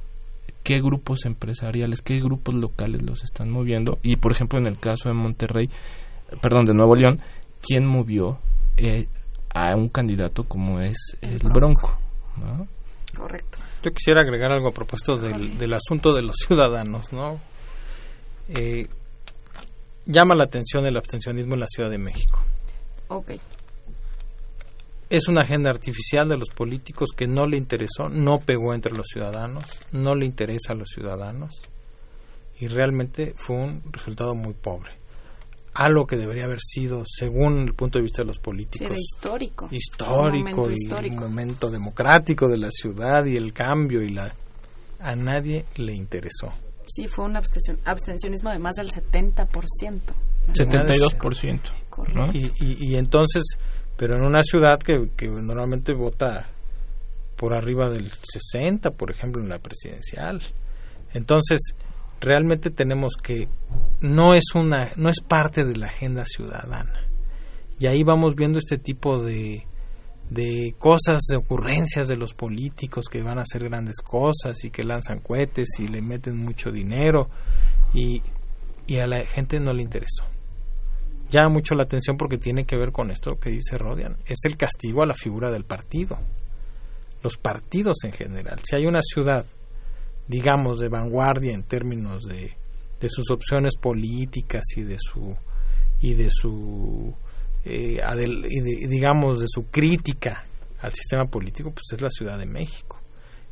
qué 0.64 0.80
grupos 0.80 1.26
empresariales, 1.26 2.02
qué 2.02 2.20
grupos 2.20 2.54
locales 2.56 3.02
los 3.02 3.24
están 3.24 3.50
moviendo. 3.50 3.98
Y, 4.04 4.18
por 4.18 4.32
ejemplo, 4.32 4.60
en 4.60 4.68
el 4.68 4.78
caso 4.78 5.10
de 5.10 5.16
Monterrey, 5.16 5.70
perdón, 6.42 6.66
de 6.66 6.74
Nuevo 6.74 6.96
León, 6.96 7.20
¿quién 7.62 7.86
movió 7.86 8.38
eh, 8.78 9.08
a 9.60 9.76
un 9.76 9.90
candidato 9.90 10.44
como 10.44 10.80
es 10.80 11.18
el, 11.22 11.34
el 11.34 11.50
Bronco? 11.50 11.98
¿no? 12.38 12.68
Correcto. 13.16 13.58
Yo 13.84 13.92
quisiera 13.92 14.22
agregar 14.22 14.52
algo 14.52 14.70
a 14.70 14.74
propósito 14.74 15.18
del, 15.18 15.58
del 15.58 15.74
asunto 15.74 16.14
de 16.14 16.22
los 16.22 16.36
ciudadanos, 16.48 17.14
¿no? 17.14 17.40
Eh, 18.50 18.88
llama 20.06 20.36
la 20.36 20.46
atención 20.46 20.86
el 20.86 20.98
abstencionismo 20.98 21.54
en 21.54 21.60
la 21.62 21.68
Ciudad 21.68 21.90
de 21.90 21.98
México. 21.98 22.44
Ok. 23.08 23.32
Es 25.10 25.28
una 25.28 25.44
agenda 25.44 25.72
artificial 25.72 26.28
de 26.30 26.38
los 26.38 26.50
políticos 26.50 27.10
que 27.16 27.26
no 27.26 27.48
le 27.48 27.58
interesó, 27.58 28.10
no 28.10 28.40
pegó 28.40 28.74
entre 28.74 28.92
los 28.96 29.08
ciudadanos, 29.08 29.64
no 29.92 30.14
le 30.14 30.26
interesa 30.26 30.74
a 30.74 30.76
los 30.76 30.90
ciudadanos 30.90 31.62
y 32.60 32.68
realmente 32.68 33.34
fue 33.38 33.56
un 33.56 33.82
resultado 33.92 34.36
muy 34.36 34.54
pobre. 34.54 34.99
Algo 35.82 36.06
que 36.06 36.18
debería 36.18 36.46
haber 36.46 36.60
sido, 36.60 37.04
según 37.06 37.60
el 37.60 37.74
punto 37.74 38.00
de 38.00 38.04
vista 38.04 38.22
de 38.22 38.28
los 38.28 38.40
políticos, 38.40 38.90
sí, 38.94 39.00
histórico. 39.00 39.70
Histórico 39.72 40.64
un 40.64 40.72
y 40.72 40.74
histórico. 40.74 41.24
un 41.24 41.30
momento 41.30 41.70
democrático 41.70 42.48
de 42.48 42.58
la 42.58 42.70
ciudad 42.70 43.26
y 43.26 43.38
el 43.38 43.54
cambio 43.54 44.02
y 44.02 44.10
la 44.10 44.36
a 45.00 45.16
nadie 45.16 45.66
le 45.76 45.94
interesó. 45.94 46.52
Sí, 46.88 47.08
fue 47.08 47.26
un 47.26 47.38
abstención, 47.38 47.78
abstencionismo 47.86 48.50
de 48.50 48.60
más 48.60 48.76
del 48.76 48.90
70%. 48.90 49.48
72%. 50.48 51.60
Correcto. 51.90 52.32
Y, 52.34 52.52
y, 52.60 52.92
y 52.92 52.96
entonces 52.98 53.44
pero 54.00 54.16
en 54.16 54.22
una 54.24 54.44
ciudad 54.44 54.80
que, 54.80 55.10
que, 55.18 55.28
normalmente 55.28 55.92
vota 55.94 56.48
por 57.36 57.54
arriba 57.54 57.90
del 57.90 58.10
60, 58.10 58.92
por 58.92 59.12
ejemplo, 59.12 59.42
en 59.42 59.50
la 59.50 59.60
presidencial. 59.60 60.42
Entonces, 61.14 61.60
realmente 62.20 62.70
tenemos 62.70 63.14
que 63.22 63.48
no 64.02 64.34
es 64.34 64.56
una 64.56 64.92
no 64.96 65.10
es 65.10 65.22
parte 65.22 65.64
de 65.64 65.78
la 65.78 65.88
agenda 65.88 66.26
ciudadana. 66.26 67.08
Y 67.80 67.88
ahí 67.88 68.04
vamos 68.04 68.36
viendo 68.36 68.60
este 68.60 68.78
tipo 68.78 69.24
de 69.24 69.66
de 70.30 70.76
cosas, 70.78 71.22
de 71.30 71.38
ocurrencias 71.38 72.08
de 72.08 72.16
los 72.16 72.34
políticos 72.34 73.06
que 73.10 73.24
van 73.24 73.40
a 73.40 73.44
hacer 73.44 73.64
grandes 73.64 73.98
cosas 73.98 74.64
y 74.64 74.70
que 74.70 74.84
lanzan 74.84 75.22
cohetes 75.22 75.68
y 75.80 75.88
le 75.88 76.02
meten 76.02 76.38
mucho 76.38 76.72
dinero 76.72 77.30
y, 77.96 78.22
y 78.86 78.98
a 78.98 79.08
la 79.08 79.26
gente 79.26 79.60
no 79.60 79.72
le 79.72 79.82
interesó 79.82 80.26
llama 81.30 81.50
mucho 81.50 81.76
la 81.76 81.84
atención 81.84 82.18
porque 82.18 82.38
tiene 82.38 82.66
que 82.66 82.76
ver 82.76 82.92
con 82.92 83.12
esto 83.12 83.40
que 83.40 83.52
dice 83.52 83.78
Rodian. 83.78 84.18
Es 84.26 84.40
el 84.46 84.58
castigo 84.58 85.04
a 85.04 85.06
la 85.06 85.14
figura 85.14 85.52
del 85.52 85.64
partido. 85.64 86.18
Los 87.24 87.38
partidos 87.38 87.98
en 88.04 88.12
general. 88.12 88.60
Si 88.64 88.76
hay 88.76 88.86
una 88.86 89.02
ciudad, 89.02 89.46
digamos, 90.30 90.80
de 90.80 90.88
vanguardia 90.88 91.54
en 91.54 91.64
términos 91.64 92.24
de, 92.24 92.54
de 93.02 93.10
sus 93.10 93.30
opciones 93.32 93.76
políticas 93.76 94.64
y 94.78 94.84
de 94.84 94.98
su 95.00 95.36
y 96.02 96.14
de 96.14 96.30
su 96.32 97.14
eh, 97.66 98.02
adel, 98.02 98.46
y 98.48 98.62
de, 98.62 98.88
digamos 98.88 99.40
de 99.40 99.48
su 99.50 99.66
crítica 99.66 100.46
al 100.82 100.94
sistema 100.94 101.26
político, 101.26 101.72
pues 101.72 101.84
es 101.92 102.02
la 102.02 102.10
Ciudad 102.10 102.38
de 102.38 102.46
México. 102.46 103.02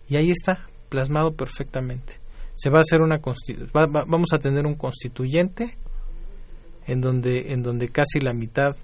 Y 0.07 0.15
ahí 0.15 0.31
está 0.31 0.65
plasmado 0.87 1.33
perfectamente. 1.33 2.19
Se 2.55 2.69
va 2.69 2.77
a 2.77 2.79
hacer 2.79 3.01
una 3.01 3.17
va, 3.17 3.85
va, 3.87 4.05
vamos 4.07 4.31
a 4.31 4.39
tener 4.39 4.65
un 4.65 4.75
constituyente 4.75 5.77
en 6.85 7.01
donde 7.01 7.51
en 7.51 7.63
donde 7.63 7.89
casi 7.89 8.19
la 8.21 8.33
mitad 8.33 8.77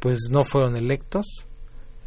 pues 0.00 0.28
no 0.30 0.44
fueron 0.44 0.76
electos 0.76 1.24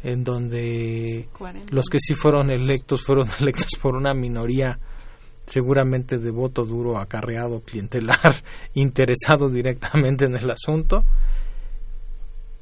en 0.02 0.24
donde 0.24 1.28
40. 1.36 1.74
los 1.74 1.86
que 1.86 1.98
sí 1.98 2.14
fueron 2.14 2.50
electos 2.50 3.02
fueron 3.02 3.28
electos 3.40 3.72
por 3.80 3.96
una 3.96 4.14
minoría 4.14 4.78
seguramente 5.50 6.18
de 6.18 6.30
voto 6.30 6.64
duro 6.64 6.98
acarreado 6.98 7.60
clientelar 7.60 8.42
interesado 8.74 9.50
directamente 9.50 10.24
en 10.24 10.36
el 10.36 10.50
asunto 10.50 11.04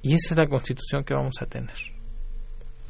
y 0.03 0.15
esa 0.15 0.35
es 0.35 0.39
la 0.39 0.47
constitución 0.47 1.05
que 1.05 1.15
vamos 1.15 1.37
a 1.41 1.47
tener 1.47 1.77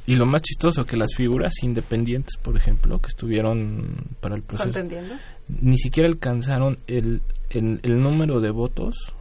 y 0.06 0.14
lo 0.14 0.24
más 0.24 0.40
chistoso 0.40 0.84
que 0.84 0.96
las 0.96 1.14
figuras 1.14 1.52
independientes 1.62 2.36
por 2.38 2.56
ejemplo 2.56 2.98
que 3.00 3.08
estuvieron 3.08 3.96
para 4.20 4.36
el 4.36 4.42
proceso 4.42 4.70
¿Contendiendo? 4.70 5.14
ni 5.48 5.76
siquiera 5.78 6.08
alcanzaron 6.08 6.78
el, 6.86 7.20
el, 7.50 7.80
el 7.82 8.00
número 8.00 8.40
de 8.40 8.50
votos 8.50 9.14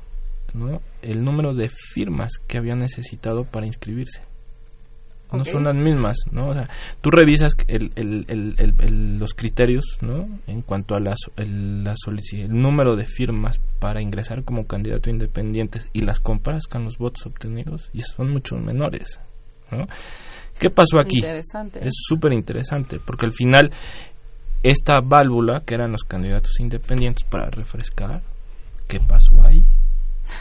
¿no? 0.53 0.81
el 1.01 1.23
número 1.23 1.53
de 1.53 1.69
firmas 1.69 2.31
que 2.47 2.57
había 2.57 2.75
necesitado 2.75 3.43
para 3.43 3.65
inscribirse. 3.65 4.21
No 5.31 5.43
son 5.43 5.65
las 5.65 5.75
mismas, 5.75 6.17
¿no? 6.31 6.49
O 6.49 6.53
sea, 6.53 6.69
tú 7.01 7.09
revisas 7.09 7.53
el, 7.67 7.91
el, 7.95 8.55
el, 8.57 9.19
los 9.19 9.33
criterios, 9.33 9.97
¿no? 10.01 10.27
En 10.47 10.61
cuanto 10.61 10.95
a 10.95 10.99
las, 10.99 11.17
el, 11.35 11.83
la 11.83 11.93
el 12.31 12.49
número 12.49 12.95
de 12.95 13.05
firmas 13.05 13.59
para 13.79 14.01
ingresar 14.01 14.43
como 14.43 14.65
candidato 14.65 15.09
independiente 15.09 15.81
y 15.93 16.01
las 16.01 16.19
comparas 16.19 16.67
con 16.67 16.85
los 16.85 16.97
votos 16.97 17.25
obtenidos 17.25 17.89
y 17.93 18.01
son 18.01 18.31
mucho 18.31 18.55
menores, 18.55 19.19
¿no? 19.71 19.87
¿Qué 20.59 20.69
pasó 20.69 20.99
aquí? 20.99 21.19
Es 21.85 21.93
súper 22.07 22.33
interesante 22.33 22.99
porque 23.05 23.25
al 23.25 23.33
final 23.33 23.71
esta 24.63 24.99
válvula 25.01 25.61
que 25.65 25.75
eran 25.75 25.91
los 25.91 26.03
candidatos 26.03 26.59
independientes 26.59 27.23
para 27.23 27.49
refrescar, 27.49 28.21
¿qué 28.87 28.99
pasó 28.99 29.43
ahí? 29.43 29.63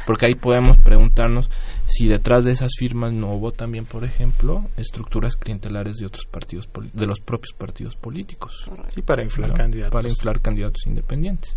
Porque 0.06 0.26
ahí 0.26 0.34
podemos 0.34 0.78
preguntarnos 0.78 1.50
si 1.86 2.08
detrás 2.08 2.44
de 2.44 2.52
esas 2.52 2.72
firmas 2.78 3.12
no 3.12 3.32
hubo 3.32 3.52
también, 3.52 3.84
por 3.84 4.04
ejemplo, 4.04 4.64
estructuras 4.76 5.36
clientelares 5.36 5.96
de 5.96 6.06
otros 6.06 6.26
partidos, 6.26 6.68
de 6.92 7.06
los 7.06 7.20
propios 7.20 7.52
partidos 7.52 7.96
políticos. 7.96 8.68
Sí, 8.94 9.02
para 9.02 9.22
inflar 9.22 9.52
candidatos. 9.52 9.92
Para 9.92 10.08
inflar 10.08 10.40
candidatos 10.40 10.86
independientes. 10.86 11.56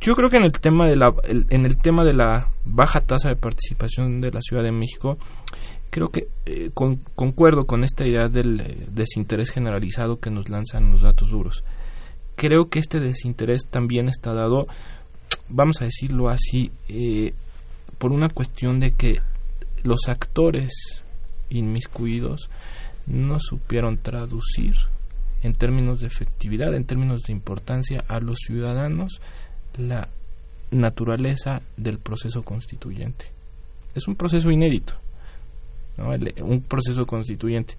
Yo 0.00 0.14
creo 0.14 0.30
que 0.30 0.36
en 0.36 0.44
el 0.44 0.52
tema 0.52 0.88
de 0.88 0.96
la, 0.96 1.12
en 1.24 1.66
el 1.66 1.76
tema 1.78 2.04
de 2.04 2.14
la 2.14 2.48
baja 2.64 3.00
tasa 3.00 3.30
de 3.30 3.36
participación 3.36 4.20
de 4.20 4.30
la 4.30 4.40
Ciudad 4.40 4.62
de 4.62 4.70
México, 4.70 5.18
creo 5.90 6.08
que 6.08 6.28
eh, 6.46 6.70
concuerdo 6.72 7.64
con 7.64 7.82
esta 7.82 8.06
idea 8.06 8.28
del 8.28 8.60
eh, 8.60 8.86
desinterés 8.90 9.50
generalizado 9.50 10.20
que 10.20 10.30
nos 10.30 10.48
lanzan 10.48 10.90
los 10.90 11.02
datos 11.02 11.30
duros. 11.30 11.64
Creo 12.36 12.68
que 12.68 12.78
este 12.78 13.00
desinterés 13.00 13.66
también 13.68 14.08
está 14.08 14.32
dado, 14.32 14.66
vamos 15.48 15.80
a 15.80 15.86
decirlo 15.86 16.28
así, 16.28 16.70
eh, 16.88 17.32
por 17.98 18.12
una 18.12 18.28
cuestión 18.28 18.80
de 18.80 18.92
que 18.92 19.20
los 19.84 20.08
actores 20.08 20.72
inmiscuidos 21.50 22.50
no 23.06 23.38
supieron 23.40 23.98
traducir 23.98 24.74
en 25.42 25.52
términos 25.52 26.00
de 26.00 26.06
efectividad, 26.06 26.74
en 26.74 26.84
términos 26.84 27.22
de 27.22 27.32
importancia 27.32 28.04
a 28.08 28.20
los 28.20 28.38
ciudadanos 28.38 29.20
la 29.76 30.08
naturaleza 30.70 31.60
del 31.76 31.98
proceso 31.98 32.42
constituyente. 32.42 33.26
Es 33.94 34.06
un 34.08 34.16
proceso 34.16 34.50
inédito, 34.50 34.94
un 36.42 36.62
proceso 36.62 37.06
constituyente. 37.06 37.74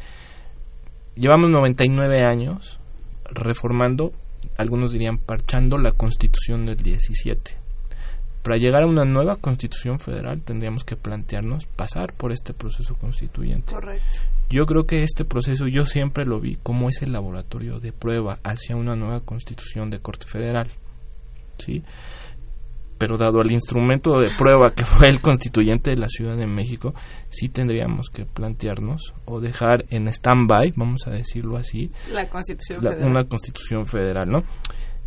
Llevamos 1.15 1.49
99 1.51 2.23
años 2.23 2.79
reformando, 3.25 4.13
algunos 4.57 4.91
dirían 4.91 5.17
parchando 5.17 5.77
la 5.77 5.91
constitución 5.91 6.65
del 6.65 6.77
17 6.77 7.58
para 8.43 8.57
llegar 8.57 8.83
a 8.83 8.87
una 8.87 9.05
nueva 9.05 9.35
constitución 9.35 9.99
federal 9.99 10.41
tendríamos 10.43 10.83
que 10.83 10.95
plantearnos 10.95 11.65
pasar 11.65 12.13
por 12.13 12.31
este 12.31 12.53
proceso 12.53 12.95
constituyente. 12.95 13.73
Correcto. 13.73 14.19
Yo 14.49 14.65
creo 14.65 14.85
que 14.85 15.03
este 15.03 15.25
proceso 15.25 15.67
yo 15.67 15.83
siempre 15.83 16.25
lo 16.25 16.39
vi 16.39 16.55
como 16.55 16.89
ese 16.89 17.05
laboratorio 17.05 17.79
de 17.79 17.91
prueba 17.91 18.39
hacia 18.43 18.75
una 18.75 18.95
nueva 18.95 19.19
constitución 19.19 19.89
de 19.89 19.99
corte 19.99 20.25
federal. 20.25 20.67
¿Sí? 21.57 21.83
Pero 22.97 23.17
dado 23.17 23.41
el 23.41 23.51
instrumento 23.51 24.19
de 24.19 24.29
prueba 24.37 24.71
que 24.71 24.83
fue 24.83 25.07
el 25.09 25.21
constituyente 25.21 25.91
de 25.91 25.97
la 25.97 26.07
Ciudad 26.07 26.35
de 26.35 26.47
México, 26.47 26.93
sí 27.29 27.47
tendríamos 27.47 28.09
que 28.09 28.25
plantearnos 28.25 29.13
o 29.25 29.39
dejar 29.39 29.85
en 29.89 30.07
stand-by, 30.07 30.73
vamos 30.75 31.07
a 31.07 31.11
decirlo 31.11 31.55
así, 31.57 31.91
la 32.11 32.27
constitución 32.27 32.85
una 33.03 33.23
constitución 33.25 33.85
federal, 33.85 34.29
¿no? 34.29 34.39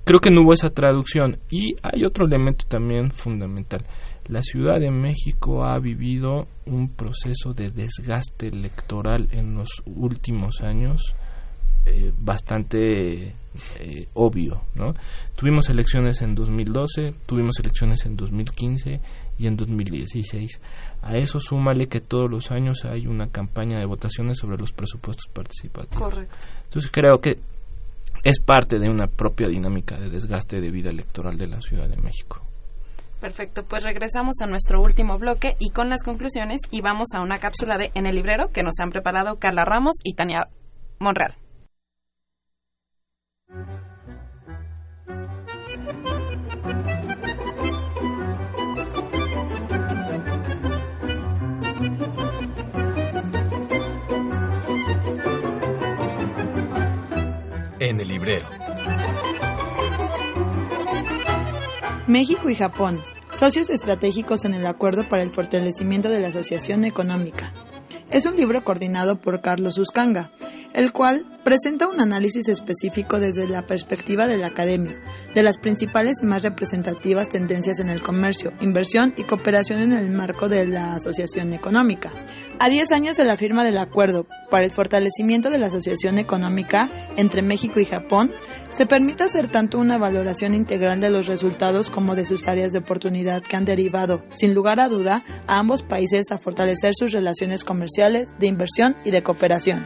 Creo 0.05 0.21
que 0.21 0.31
no 0.31 0.43
hubo 0.43 0.53
esa 0.53 0.71
traducción. 0.71 1.39
Y 1.51 1.75
hay 1.83 2.05
otro 2.05 2.27
elemento 2.27 2.67
también 2.69 3.11
fundamental. 3.11 3.81
La 4.29 4.41
Ciudad 4.41 4.79
de 4.79 4.91
México 4.91 5.65
ha 5.65 5.79
vivido 5.79 6.47
un 6.67 6.89
proceso 6.89 7.53
de 7.55 7.71
desgaste 7.71 8.49
electoral 8.49 9.29
en 9.33 9.55
los 9.57 9.69
últimos 9.85 10.61
años 10.61 11.15
eh, 11.85 12.13
bastante 12.17 13.35
eh, 13.81 14.09
obvio. 14.15 14.63
¿no? 14.77 14.95
Tuvimos 15.35 15.69
elecciones 15.69 16.23
en 16.23 16.37
2012, 16.37 17.13
tuvimos 17.27 17.59
elecciones 17.59 18.07
en 18.07 18.17
2015 18.17 19.01
y 19.39 19.47
en 19.49 19.57
2016. 19.57 20.61
A 21.03 21.17
eso 21.17 21.41
súmale 21.41 21.89
que 21.89 22.01
todos 22.01 22.31
los 22.31 22.53
años 22.53 22.85
hay 22.85 23.09
una 23.09 23.27
campaña 23.27 23.81
de 23.81 23.87
votaciones 23.87 24.39
sobre 24.39 24.59
los 24.59 24.71
presupuestos 24.73 25.27
participativos. 25.33 26.11
Correcto. 26.11 26.37
Entonces 26.65 26.91
creo 26.93 27.19
que 27.21 27.41
es 28.25 28.41
parte 28.41 28.79
de 28.79 28.89
una 28.89 29.07
propia 29.07 29.49
dinámica 29.49 29.99
de 29.99 30.09
desgaste 30.09 30.61
de 30.61 30.71
vida 30.71 30.91
electoral 30.91 31.37
de 31.37 31.49
la 31.49 31.61
Ciudad 31.61 31.89
de 31.89 31.97
México. 31.97 32.43
Perfecto, 33.21 33.65
pues 33.65 33.85
regresamos 33.85 34.35
a 34.43 34.47
nuestro 34.47 34.81
último 34.81 35.17
bloque 35.19 35.55
y 35.61 35.71
con 35.71 35.89
las 35.89 36.03
conclusiones 36.03 36.61
y 36.71 36.81
vamos 36.81 37.09
a 37.15 37.21
una 37.21 37.39
cápsula 37.39 37.79
de 37.79 37.93
En 37.95 38.07
el 38.07 38.17
librero 38.17 38.51
que 38.51 38.65
nos 38.65 38.81
han 38.81 38.91
preparado 38.91 39.37
Carla 39.37 39.65
Ramos 39.65 39.97
y 40.03 40.15
Tania 40.15 40.49
Monreal. 40.99 41.37
En 57.89 58.01
el 58.01 58.09
librero. 58.09 58.47
México 62.07 62.49
y 62.49 62.55
Japón, 62.55 63.01
socios 63.35 63.71
estratégicos 63.71 64.45
en 64.45 64.55
el 64.55 64.67
Acuerdo 64.67 65.09
para 65.09 65.23
el 65.23 65.31
Fortalecimiento 65.31 66.09
de 66.09 66.21
la 66.21 66.29
Asociación 66.29 66.85
Económica. 66.85 67.53
Es 68.11 68.27
un 68.27 68.37
libro 68.37 68.63
coordinado 68.63 69.17
por 69.17 69.41
Carlos 69.41 69.79
Uscanga, 69.79 70.31
el 70.75 70.93
cual 70.93 71.25
presenta 71.45 71.89
un 71.89 72.01
análisis 72.01 72.49
específico 72.49 73.21
desde 73.21 73.49
la 73.49 73.67
perspectiva 73.67 74.27
de 74.27 74.39
la 74.39 74.49
academia, 74.49 74.93
de 75.35 75.43
las 75.43 75.59
principales 75.59 76.19
y 76.23 76.27
más 76.27 76.43
representativas 76.43 77.29
tendencias 77.29 77.79
en 77.81 77.89
el 77.89 78.03
comercio, 78.03 78.53
inversión 78.61 79.13
y 79.17 79.25
cooperación 79.25 79.81
en 79.81 79.93
el 79.93 80.11
marco 80.11 80.49
de 80.49 80.67
la 80.67 80.95
asociación 80.95 81.53
económica. 81.53 82.11
A 82.59 82.69
10 82.69 82.93
años 82.93 83.17
de 83.17 83.25
la 83.25 83.37
firma 83.37 83.65
del 83.65 83.79
acuerdo 83.79 84.27
para 84.51 84.65
el 84.65 84.71
fortalecimiento 84.71 85.51
de 85.51 85.59
la 85.59 85.67
asociación 85.67 86.19
económica 86.19 86.91
entre 87.17 87.43
México 87.43 87.81
y 87.81 87.85
Japón, 87.85 88.33
se 88.71 88.87
permite 88.87 89.25
hacer 89.25 89.49
tanto 89.49 89.79
una 89.79 89.99
valoración 89.99 90.55
integral 90.55 91.01
de 91.01 91.11
los 91.11 91.27
resultados 91.27 91.91
como 91.91 92.15
de 92.15 92.25
sus 92.25 92.49
áreas 92.49 92.73
de 92.73 92.79
oportunidad 92.79 93.43
que 93.43 93.57
han 93.57 93.65
derivado, 93.65 94.25
sin 94.31 94.55
lugar 94.55 94.81
a 94.81 94.89
duda, 94.89 95.23
a 95.47 95.59
ambos 95.59 95.83
países 95.83 96.31
a 96.31 96.39
fortalecer 96.39 96.93
sus 96.95 97.13
relaciones 97.13 97.65
comerciales, 97.65 98.29
de 98.39 98.47
inversión 98.47 98.97
y 99.05 99.11
de 99.11 99.23
cooperación. 99.23 99.85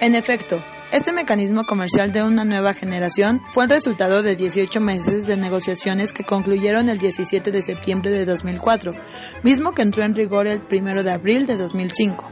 En 0.00 0.14
efecto, 0.14 0.62
este 0.92 1.10
mecanismo 1.10 1.64
comercial 1.64 2.12
de 2.12 2.22
una 2.22 2.44
nueva 2.44 2.74
generación 2.74 3.40
fue 3.52 3.64
el 3.64 3.70
resultado 3.70 4.22
de 4.22 4.36
18 4.36 4.78
meses 4.78 5.26
de 5.26 5.38
negociaciones 5.38 6.12
que 6.12 6.22
concluyeron 6.22 6.90
el 6.90 6.98
17 6.98 7.50
de 7.50 7.62
septiembre 7.62 8.10
de 8.10 8.26
2004, 8.26 8.92
mismo 9.42 9.72
que 9.72 9.80
entró 9.80 10.04
en 10.04 10.14
rigor 10.14 10.46
el 10.48 10.60
1 10.70 11.02
de 11.02 11.10
abril 11.10 11.46
de 11.46 11.56
2005. 11.56 12.30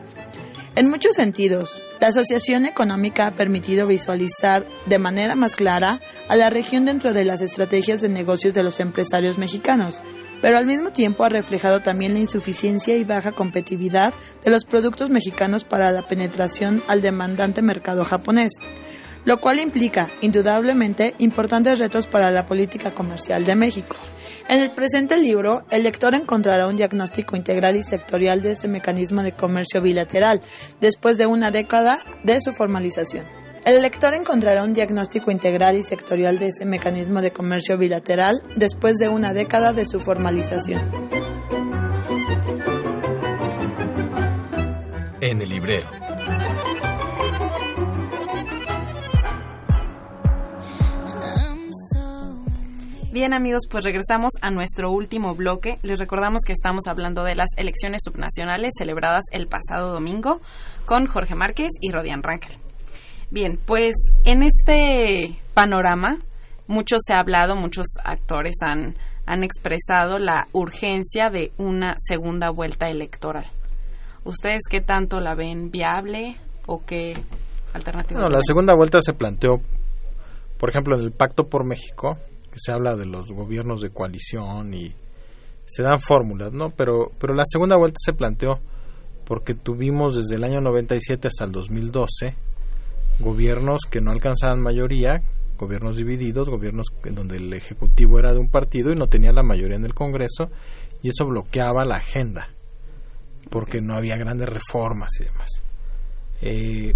En 0.77 0.91
muchos 0.91 1.17
sentidos, 1.17 1.83
la 2.01 2.09
asociación 2.09 2.67
económica 2.67 3.29
ha 3.29 3.35
permitido 3.35 3.87
visualizar 3.87 4.67
de 4.85 4.99
manera 4.99 5.35
más 5.35 5.57
clara 5.57 6.01
a 6.29 6.37
la 6.37 6.51
región 6.51 6.85
dentro 6.85 7.15
de 7.15 7.25
las 7.25 7.41
estrategias 7.41 8.03
de 8.03 8.11
negocios 8.11 8.53
de 8.53 8.63
los 8.63 8.79
empresarios 8.79 9.39
mexicanos, 9.39 10.03
pero 10.45 10.59
al 10.59 10.67
mismo 10.67 10.91
tiempo 10.91 11.25
ha 11.25 11.31
reflejado 11.31 11.81
también 11.81 12.13
la 12.13 12.19
insuficiencia 12.19 12.95
y 12.99 13.03
baja 13.03 13.33
competitividad 13.33 14.13
de 14.45 14.51
los 14.51 14.67
productos 14.67 15.09
mexicanos 15.09 15.65
para 15.65 15.91
la 15.91 16.03
penetración 16.03 16.83
al 16.87 17.01
demandante 17.01 17.63
mercado 17.63 18.05
japonés, 18.05 18.53
lo 19.25 19.41
cual 19.41 19.59
implica, 19.59 20.11
indudablemente, 20.21 21.15
importantes 21.17 21.79
retos 21.79 22.07
para 22.07 22.31
la 22.31 22.45
política 22.45 22.91
comercial 22.91 23.47
de 23.47 23.55
México. 23.55 23.97
En 24.47 24.61
el 24.61 24.69
presente 24.69 25.17
libro, 25.17 25.65
el 25.71 25.83
lector 25.83 26.15
encontrará 26.15 26.67
un 26.67 26.77
diagnóstico 26.77 27.37
integral 27.37 27.77
y 27.77 27.83
sectorial 27.83 28.43
de 28.43 28.53
este 28.53 28.69
mecanismo 28.69 29.23
de 29.23 29.33
comercio 29.33 29.81
bilateral, 29.81 30.43
después 30.79 31.17
de 31.17 31.25
una 31.25 31.53
década 31.53 32.01
de 32.23 32.43
su 32.43 32.53
formalización. 32.53 33.44
El 33.65 33.81
lector 33.81 34.13
encontrará 34.13 34.63
un 34.63 34.75
diagnóstico 34.75 35.31
integral 35.31 35.79
y 35.79 35.83
sectorial 35.83 36.39
de 36.39 36.49
ese 36.49 36.67
mecanismo 36.67 37.23
de 37.23 37.33
comercio 37.33 37.79
bilateral 37.79 38.43
después 38.57 38.97
de 38.97 39.09
una 39.09 39.33
década 39.33 39.73
de 39.73 39.87
su 39.87 40.01
formalización. 40.01 40.83
En 45.23 45.41
el 45.41 45.49
librero. 45.49 45.87
Bien 53.13 53.33
amigos, 53.33 53.63
pues 53.71 53.85
regresamos 53.85 54.33
a 54.43 54.51
nuestro 54.51 54.91
último 54.91 55.35
bloque. 55.35 55.79
Les 55.81 55.99
recordamos 55.99 56.43
que 56.47 56.53
estamos 56.53 56.87
hablando 56.87 57.25
de 57.25 57.35
las 57.35 57.49
elecciones 57.57 58.03
subnacionales 58.05 58.73
celebradas 58.77 59.25
el 59.33 59.47
pasado 59.47 59.95
domingo 59.95 60.43
con 60.85 61.07
Jorge 61.07 61.35
Márquez 61.35 61.71
y 61.81 61.93
Rodian 61.93 62.23
Rankel. 62.23 62.64
Bien, 63.35 63.59
pues 63.67 63.95
en 64.25 64.45
este 64.45 65.37
panorama 65.55 66.19
mucho 66.69 66.97
se 67.01 67.15
ha 67.15 67.19
hablado, 67.19 67.57
muchos 67.57 67.87
actores 68.05 68.55
han, 68.63 68.95
han 69.27 69.43
expresado 69.43 70.21
la 70.21 70.47
urgencia 70.53 71.31
de 71.31 71.51
una 71.59 71.97
segunda 71.99 72.51
vuelta 72.51 72.89
electoral. 72.89 73.45
¿Ustedes 74.25 74.63
qué 74.71 74.81
tanto 74.81 75.19
la 75.19 75.35
ven 75.35 75.73
viable? 75.73 76.37
o 76.67 76.83
qué 76.85 77.17
alternativa? 77.73 78.21
No, 78.21 78.29
la 78.29 78.41
segunda 78.43 78.75
vuelta 78.75 79.01
se 79.03 79.13
planteó, 79.13 79.61
por 80.59 80.71
ejemplo, 80.71 80.97
en 80.97 81.05
el 81.05 81.13
Pacto 81.13 81.49
por 81.49 81.65
México, 81.65 82.17
que 82.51 82.59
se 82.59 82.73
habla 82.73 82.97
de 82.97 83.07
los 83.07 83.33
gobiernos 83.33 83.81
de 83.81 83.91
coalición 83.91 84.75
y 84.75 84.95
se 85.67 85.83
dan 85.83 86.01
fórmulas, 86.01 86.53
¿no? 86.53 86.71
Pero, 86.71 87.11
pero 87.19 87.35
la 87.35 87.45
segunda 87.45 87.77
vuelta 87.77 87.97
se 87.99 88.13
planteó 88.13 88.61
porque 89.25 89.55
tuvimos 89.55 90.17
desde 90.17 90.37
el 90.37 90.45
año 90.45 90.61
97 90.61 91.29
hasta 91.29 91.45
el 91.45 91.53
2012 91.53 92.35
gobiernos 93.21 93.81
que 93.91 94.01
no 94.01 94.11
alcanzaban 94.11 94.61
mayoría, 94.61 95.23
gobiernos 95.57 95.97
divididos, 95.97 96.51
gobiernos 96.51 96.89
en 97.05 97.15
donde 97.15 97.37
el 97.37 97.53
ejecutivo 97.53 98.19
era 98.19 98.33
de 98.33 98.41
un 98.41 98.49
partido 98.49 98.93
y 98.93 98.97
no 98.97 99.09
tenía 99.09 99.33
la 99.33 99.43
mayoría 99.43 99.77
en 99.77 99.85
el 99.85 99.95
Congreso 99.95 100.51
y 101.03 101.09
eso 101.09 101.27
bloqueaba 101.27 101.85
la 101.85 101.97
agenda 101.97 102.49
porque 103.51 103.81
no 103.81 103.95
había 103.95 104.17
grandes 104.17 104.49
reformas 104.49 105.11
y 105.21 105.25
demás. 105.25 105.49
Eh, 106.43 106.95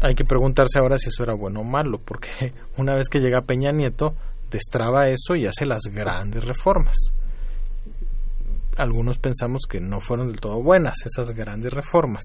hay 0.00 0.14
que 0.14 0.24
preguntarse 0.24 0.78
ahora 0.78 0.96
si 0.98 1.08
eso 1.08 1.22
era 1.22 1.34
bueno 1.34 1.60
o 1.60 1.64
malo, 1.64 1.98
porque 1.98 2.52
una 2.78 2.94
vez 2.94 3.08
que 3.08 3.18
llega 3.18 3.42
Peña 3.42 3.70
Nieto, 3.70 4.14
destraba 4.50 5.08
eso 5.08 5.36
y 5.36 5.46
hace 5.46 5.66
las 5.66 5.82
grandes 5.92 6.42
reformas. 6.44 6.96
Algunos 8.76 9.18
pensamos 9.18 9.62
que 9.68 9.80
no 9.80 10.00
fueron 10.00 10.28
del 10.28 10.40
todo 10.40 10.62
buenas 10.62 10.94
esas 11.04 11.32
grandes 11.32 11.72
reformas. 11.72 12.24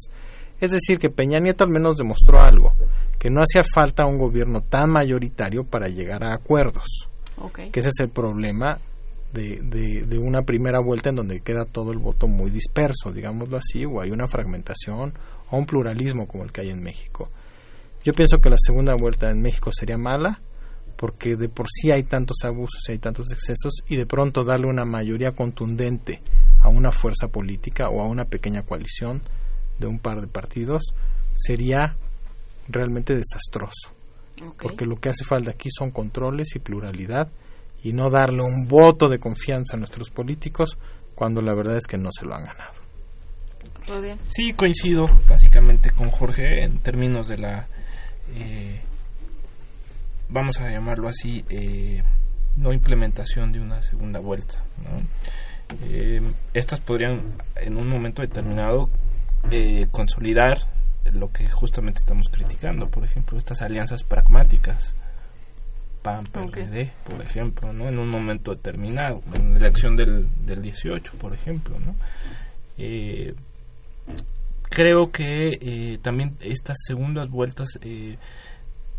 Es 0.60 0.72
decir, 0.72 0.97
que 0.99 1.10
Peña 1.10 1.39
Nieto 1.39 1.64
al 1.64 1.70
menos 1.70 1.97
demostró 1.97 2.41
algo, 2.41 2.74
que 3.20 3.30
no 3.30 3.41
hacía 3.41 3.64
falta 3.64 4.06
un 4.06 4.18
gobierno 4.18 4.62
tan 4.62 4.89
mayoritario 4.89 5.64
para 5.64 5.88
llegar 5.88 6.24
a 6.24 6.36
acuerdos. 6.36 7.08
Que 7.72 7.80
ese 7.80 7.89
es 7.89 7.99
el 7.99 8.10
problema 8.10 8.80
de, 9.34 9.60
de, 9.62 10.06
de, 10.06 10.18
una 10.18 10.43
primera 10.43 10.80
vuelta 10.80 11.10
en 11.10 11.18
donde 11.18 11.41
queda 11.41 11.66
todo 11.66 11.91
el 11.91 11.97
voto 11.97 12.28
muy 12.28 12.49
disperso, 12.49 13.12
digámoslo 13.12 13.58
así, 13.58 13.84
o 13.86 13.99
hay 13.99 14.12
una 14.12 14.28
fragmentación 14.28 15.14
o 15.51 15.58
un 15.58 15.66
pluralismo 15.66 16.28
como 16.28 16.45
el 16.45 16.53
que 16.53 16.62
hay 16.62 16.70
en 16.70 16.82
México. 16.82 17.30
Yo 18.06 18.14
pienso 18.14 18.38
que 18.38 18.49
la 18.49 18.58
segunda 18.58 18.95
vuelta 18.95 19.30
en 19.30 19.41
México 19.41 19.72
sería 19.74 19.97
mala, 19.97 20.39
porque 20.95 21.36
de 21.36 21.49
por 21.49 21.68
sí 21.70 21.91
hay 21.91 22.03
tantos 22.03 22.38
abusos 22.43 22.88
y 22.88 22.93
hay 22.93 22.99
tantos 22.99 23.32
excesos, 23.32 23.74
y 23.88 23.97
de 23.97 24.06
pronto 24.06 24.43
darle 24.43 24.68
una 24.68 24.86
mayoría 24.86 25.32
contundente 25.32 26.22
a 26.62 26.70
una 26.70 26.91
fuerza 26.91 27.28
política 27.28 27.89
o 27.89 28.01
a 28.01 28.08
una 28.08 28.26
pequeña 28.26 28.62
coalición 28.62 29.22
de 29.80 29.88
un 29.88 29.99
par 29.99 30.21
de 30.21 30.28
partidos 30.28 30.93
sería 31.36 31.95
realmente 32.67 33.15
desastroso. 33.15 33.93
Porque 34.61 34.86
lo 34.86 34.97
que 34.97 35.09
hace 35.09 35.23
falta 35.23 35.51
aquí 35.51 35.69
son 35.71 35.91
controles 35.91 36.55
y 36.55 36.59
pluralidad 36.59 37.30
y 37.84 37.93
no 37.93 38.09
darle 38.09 38.41
un 38.41 38.67
voto 38.67 39.07
de 39.07 39.19
confianza 39.19 39.76
a 39.76 39.80
nuestros 39.80 40.09
políticos 40.09 40.78
cuando 41.13 41.41
la 41.41 41.53
verdad 41.53 41.78
es 41.78 41.88
que 41.88 41.97
no 41.97 42.09
se 42.11 42.26
lo 42.26 42.36
han 42.36 42.45
ganado. 42.45 42.86
Sí, 44.30 44.53
coincido 44.53 45.05
básicamente 45.30 45.91
con 45.91 46.09
Jorge 46.09 46.63
en 46.63 46.80
términos 46.80 47.28
de 47.28 47.38
la, 47.38 47.67
eh, 48.34 48.82
vamos 50.30 50.59
a 50.59 50.69
llamarlo 50.69 51.07
así, 51.07 51.45
eh, 51.49 52.01
no 52.57 52.73
implementación 52.73 53.51
de 53.51 53.59
una 53.59 53.82
segunda 53.84 54.19
vuelta. 54.19 54.63
Eh, 55.84 56.21
estas 56.53 56.80
podrían 56.80 57.34
en 57.55 57.78
un 57.78 57.88
momento 57.88 58.21
determinado 58.21 58.89
consolidar 59.91 60.59
lo 61.11 61.31
que 61.31 61.49
justamente 61.49 61.99
estamos 61.99 62.29
criticando, 62.29 62.89
por 62.89 63.03
ejemplo, 63.03 63.37
estas 63.37 63.61
alianzas 63.61 64.03
pragmáticas 64.03 64.95
PAN, 66.01 66.23
PRD, 66.25 66.91
por 67.03 67.21
ejemplo, 67.23 67.73
¿no? 67.73 67.87
En 67.87 67.97
un 67.97 68.09
momento 68.09 68.53
determinado, 68.53 69.21
en 69.33 69.53
la 69.53 69.57
elección 69.57 69.95
del, 69.95 70.27
del 70.45 70.61
18, 70.61 71.13
por 71.17 71.33
ejemplo, 71.33 71.79
¿no? 71.79 71.95
Eh, 72.77 73.33
creo 74.69 75.11
que 75.11 75.57
eh, 75.59 75.97
también 76.01 76.35
estas 76.41 76.77
segundas 76.85 77.29
vueltas 77.29 77.79
eh, 77.81 78.17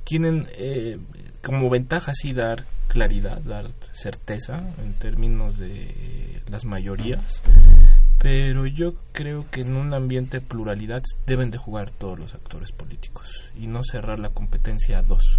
tienen 0.04 0.48
eh, 0.56 0.98
como 1.44 1.70
ventaja 1.70 2.12
sí 2.12 2.32
dar 2.32 2.64
claridad, 2.96 3.42
dar 3.42 3.66
certeza 3.92 4.58
en 4.82 4.94
términos 4.94 5.58
de 5.58 6.40
las 6.50 6.64
mayorías, 6.64 7.42
pero 8.18 8.66
yo 8.66 8.94
creo 9.12 9.44
que 9.50 9.60
en 9.60 9.76
un 9.76 9.92
ambiente 9.92 10.40
de 10.40 10.46
pluralidad 10.46 11.02
deben 11.26 11.50
de 11.50 11.58
jugar 11.58 11.90
todos 11.90 12.18
los 12.18 12.34
actores 12.34 12.72
políticos 12.72 13.50
y 13.54 13.66
no 13.66 13.82
cerrar 13.84 14.18
la 14.18 14.30
competencia 14.30 14.98
a 14.98 15.02
dos 15.02 15.38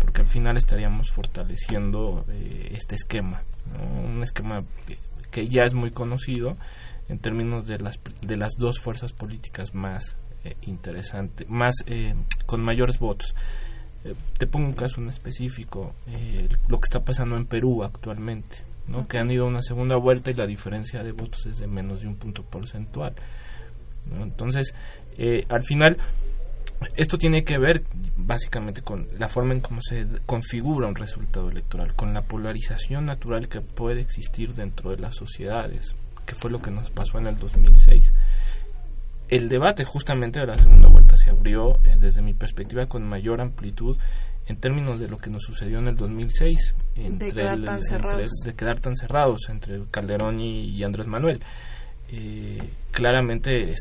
porque 0.00 0.22
al 0.22 0.26
final 0.26 0.56
estaríamos 0.56 1.12
fortaleciendo 1.12 2.24
eh, 2.28 2.70
este 2.72 2.96
esquema, 2.96 3.40
un 4.04 4.22
esquema 4.22 4.64
que, 5.30 5.48
ya 5.48 5.62
es 5.64 5.74
muy 5.74 5.92
conocido 5.92 6.56
en 7.08 7.18
términos 7.18 7.66
de 7.66 7.78
las 7.78 8.00
de 8.22 8.36
las 8.36 8.52
dos 8.58 8.80
fuerzas 8.80 9.12
políticas 9.12 9.74
más 9.74 10.16
eh, 10.44 10.56
interesantes, 10.62 11.48
más 11.48 11.76
eh, 11.86 12.14
con 12.46 12.62
mayores 12.62 12.98
votos. 12.98 13.34
Eh, 14.06 14.14
te 14.38 14.46
pongo 14.46 14.66
un 14.66 14.74
caso 14.74 15.00
en 15.00 15.08
específico, 15.08 15.94
lo 16.68 16.78
que 16.78 16.84
está 16.84 17.00
pasando 17.00 17.36
en 17.36 17.46
Perú 17.46 17.82
actualmente, 17.82 18.58
¿no? 18.88 19.08
que 19.08 19.18
han 19.18 19.30
ido 19.30 19.44
a 19.44 19.48
una 19.48 19.62
segunda 19.62 19.96
vuelta 19.96 20.30
y 20.30 20.34
la 20.34 20.46
diferencia 20.46 21.02
de 21.02 21.12
votos 21.12 21.46
es 21.46 21.58
de 21.58 21.66
menos 21.66 22.02
de 22.02 22.08
un 22.08 22.16
punto 22.16 22.42
porcentual. 22.42 23.14
Entonces, 24.20 24.74
al 25.48 25.62
final 25.62 25.98
esto 26.96 27.18
tiene 27.18 27.44
que 27.44 27.58
ver 27.58 27.84
básicamente 28.16 28.82
con 28.82 29.08
la 29.18 29.28
forma 29.28 29.54
en 29.54 29.60
cómo 29.60 29.80
se 29.80 30.06
configura 30.26 30.88
un 30.88 30.94
resultado 30.94 31.50
electoral, 31.50 31.94
con 31.94 32.12
la 32.12 32.22
polarización 32.22 33.06
natural 33.06 33.48
que 33.48 33.60
puede 33.60 34.00
existir 34.00 34.54
dentro 34.54 34.90
de 34.90 34.98
las 34.98 35.14
sociedades, 35.14 35.94
que 36.26 36.34
fue 36.34 36.50
lo 36.50 36.60
que 36.60 36.70
nos 36.70 36.90
pasó 36.90 37.18
en 37.18 37.28
el 37.28 37.38
2006. 37.38 38.12
El 39.28 39.48
debate 39.48 39.84
justamente 39.84 40.40
de 40.40 40.46
la 40.46 40.58
segunda 40.58 40.88
vuelta 40.88 41.16
se 41.16 41.30
abrió 41.30 41.74
eh, 41.84 41.96
desde 41.98 42.22
mi 42.22 42.32
perspectiva 42.32 42.86
con 42.86 43.02
mayor 43.02 43.40
amplitud 43.40 43.96
en 44.46 44.56
términos 44.58 45.00
de 45.00 45.08
lo 45.08 45.18
que 45.18 45.30
nos 45.30 45.42
sucedió 45.42 45.80
en 45.80 45.88
el 45.88 45.96
2006 45.96 46.74
entre 46.94 47.28
de 47.28 47.34
quedar, 47.34 47.60
tan, 47.60 47.82
cerrados. 47.82 48.30
de 48.44 48.54
quedar 48.54 48.78
tan 48.78 48.94
cerrados 48.94 49.48
entre 49.48 49.80
Calderón 49.90 50.40
y, 50.40 50.82
Andrés 50.84 51.08
Manuel. 51.08 51.40
Eh, 52.12 52.62
claramente 52.92 53.74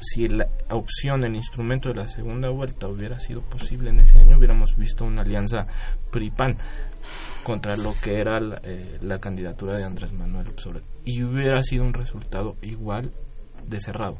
si 0.00 0.28
la 0.28 0.46
opción, 0.70 1.24
el 1.24 1.36
instrumento 1.36 1.90
de 1.90 1.96
la 1.96 2.08
segunda 2.08 2.48
vuelta 2.48 2.88
hubiera 2.88 3.18
sido 3.20 3.42
posible 3.42 3.90
en 3.90 4.00
ese 4.00 4.18
año, 4.18 4.38
hubiéramos 4.38 4.76
visto 4.76 5.04
una 5.04 5.22
alianza 5.22 5.66
PRI-PAN 6.10 6.56
contra 7.42 7.76
lo 7.76 7.94
que 8.00 8.18
era 8.18 8.40
la, 8.40 8.60
eh, 8.64 8.98
candidatura 9.20 9.76
de 9.76 9.84
Andrés 9.84 10.12
Manuel 10.12 10.46
y 11.04 11.22
hubiera 11.22 11.62
sido 11.62 11.84
un 11.84 11.92
resultado 11.92 12.56
igual 12.62 13.12
de 13.66 13.80
cerrado. 13.80 14.18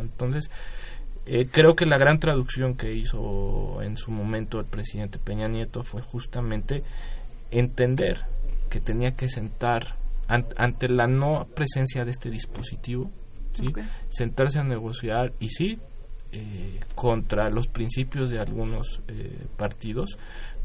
Entonces, 0.00 0.50
eh, 1.26 1.48
creo 1.50 1.74
que 1.74 1.86
la 1.86 1.98
gran 1.98 2.18
traducción 2.18 2.74
que 2.74 2.94
hizo 2.94 3.80
en 3.82 3.96
su 3.96 4.10
momento 4.10 4.60
el 4.60 4.66
presidente 4.66 5.18
Peña 5.18 5.48
Nieto 5.48 5.82
fue 5.82 6.02
justamente 6.02 6.82
entender 7.50 8.20
que 8.68 8.80
tenía 8.80 9.12
que 9.12 9.28
sentar 9.28 9.96
ante 10.26 10.88
la 10.88 11.06
no 11.06 11.46
presencia 11.54 12.04
de 12.04 12.10
este 12.10 12.30
dispositivo 12.30 13.10
sentarse 14.08 14.58
a 14.58 14.64
negociar 14.64 15.32
y 15.38 15.48
sí, 15.48 15.78
eh, 16.32 16.80
contra 16.94 17.50
los 17.50 17.68
principios 17.68 18.30
de 18.30 18.40
algunos 18.40 19.00
eh, 19.08 19.46
partidos, 19.56 20.18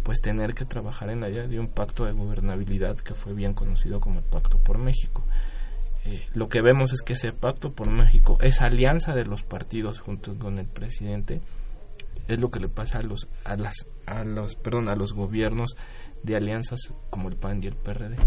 pues 0.04 0.22
tener 0.22 0.54
que 0.54 0.66
trabajar 0.66 1.10
en 1.10 1.22
la 1.22 1.30
idea 1.30 1.48
de 1.48 1.60
un 1.60 1.68
pacto 1.68 2.06
de 2.06 2.14
gobernabilidad 2.14 2.98
que 2.98 3.14
fue 3.14 3.34
bien 3.34 3.54
conocido 3.54 4.00
como 4.00 4.20
el 4.20 4.26
Pacto 4.26 4.58
por 4.58 4.78
México. 4.78 5.24
Eh, 6.06 6.26
lo 6.34 6.48
que 6.50 6.62
vemos 6.62 6.94
es 6.94 7.02
que 7.02 7.14
ese 7.14 7.32
Pacto 7.32 7.74
por 7.74 7.90
México, 7.90 8.38
esa 8.42 8.66
alianza 8.66 9.14
de 9.14 9.26
los 9.26 9.44
partidos 9.44 10.00
junto 10.00 10.38
con 10.38 10.60
el 10.60 10.68
presidente, 10.68 11.42
es 12.28 12.40
lo 12.40 12.50
que 12.50 12.60
le 12.60 12.70
pasa 12.70 13.00
a 13.00 13.04
los 13.04 13.28
a 13.44 13.56
las 13.56 13.88
a 14.06 14.24
los 14.24 14.56
perdón 14.56 14.88
a 14.88 14.96
los 14.96 15.14
gobiernos 15.14 15.76
de 16.24 16.36
alianzas 16.36 16.94
como 17.10 17.30
el 17.30 17.36
PAN 17.36 17.64
y 17.64 17.68
el 17.68 17.76
PRD 17.76 18.18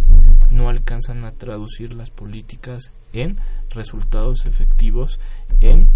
no 0.53 0.69
alcanzan 0.69 1.25
a 1.25 1.33
traducir 1.33 1.95
las 1.95 2.11
políticas 2.11 2.93
en 3.13 3.37
resultados 3.71 4.47
efectivos 4.47 5.19
en, 5.61 5.89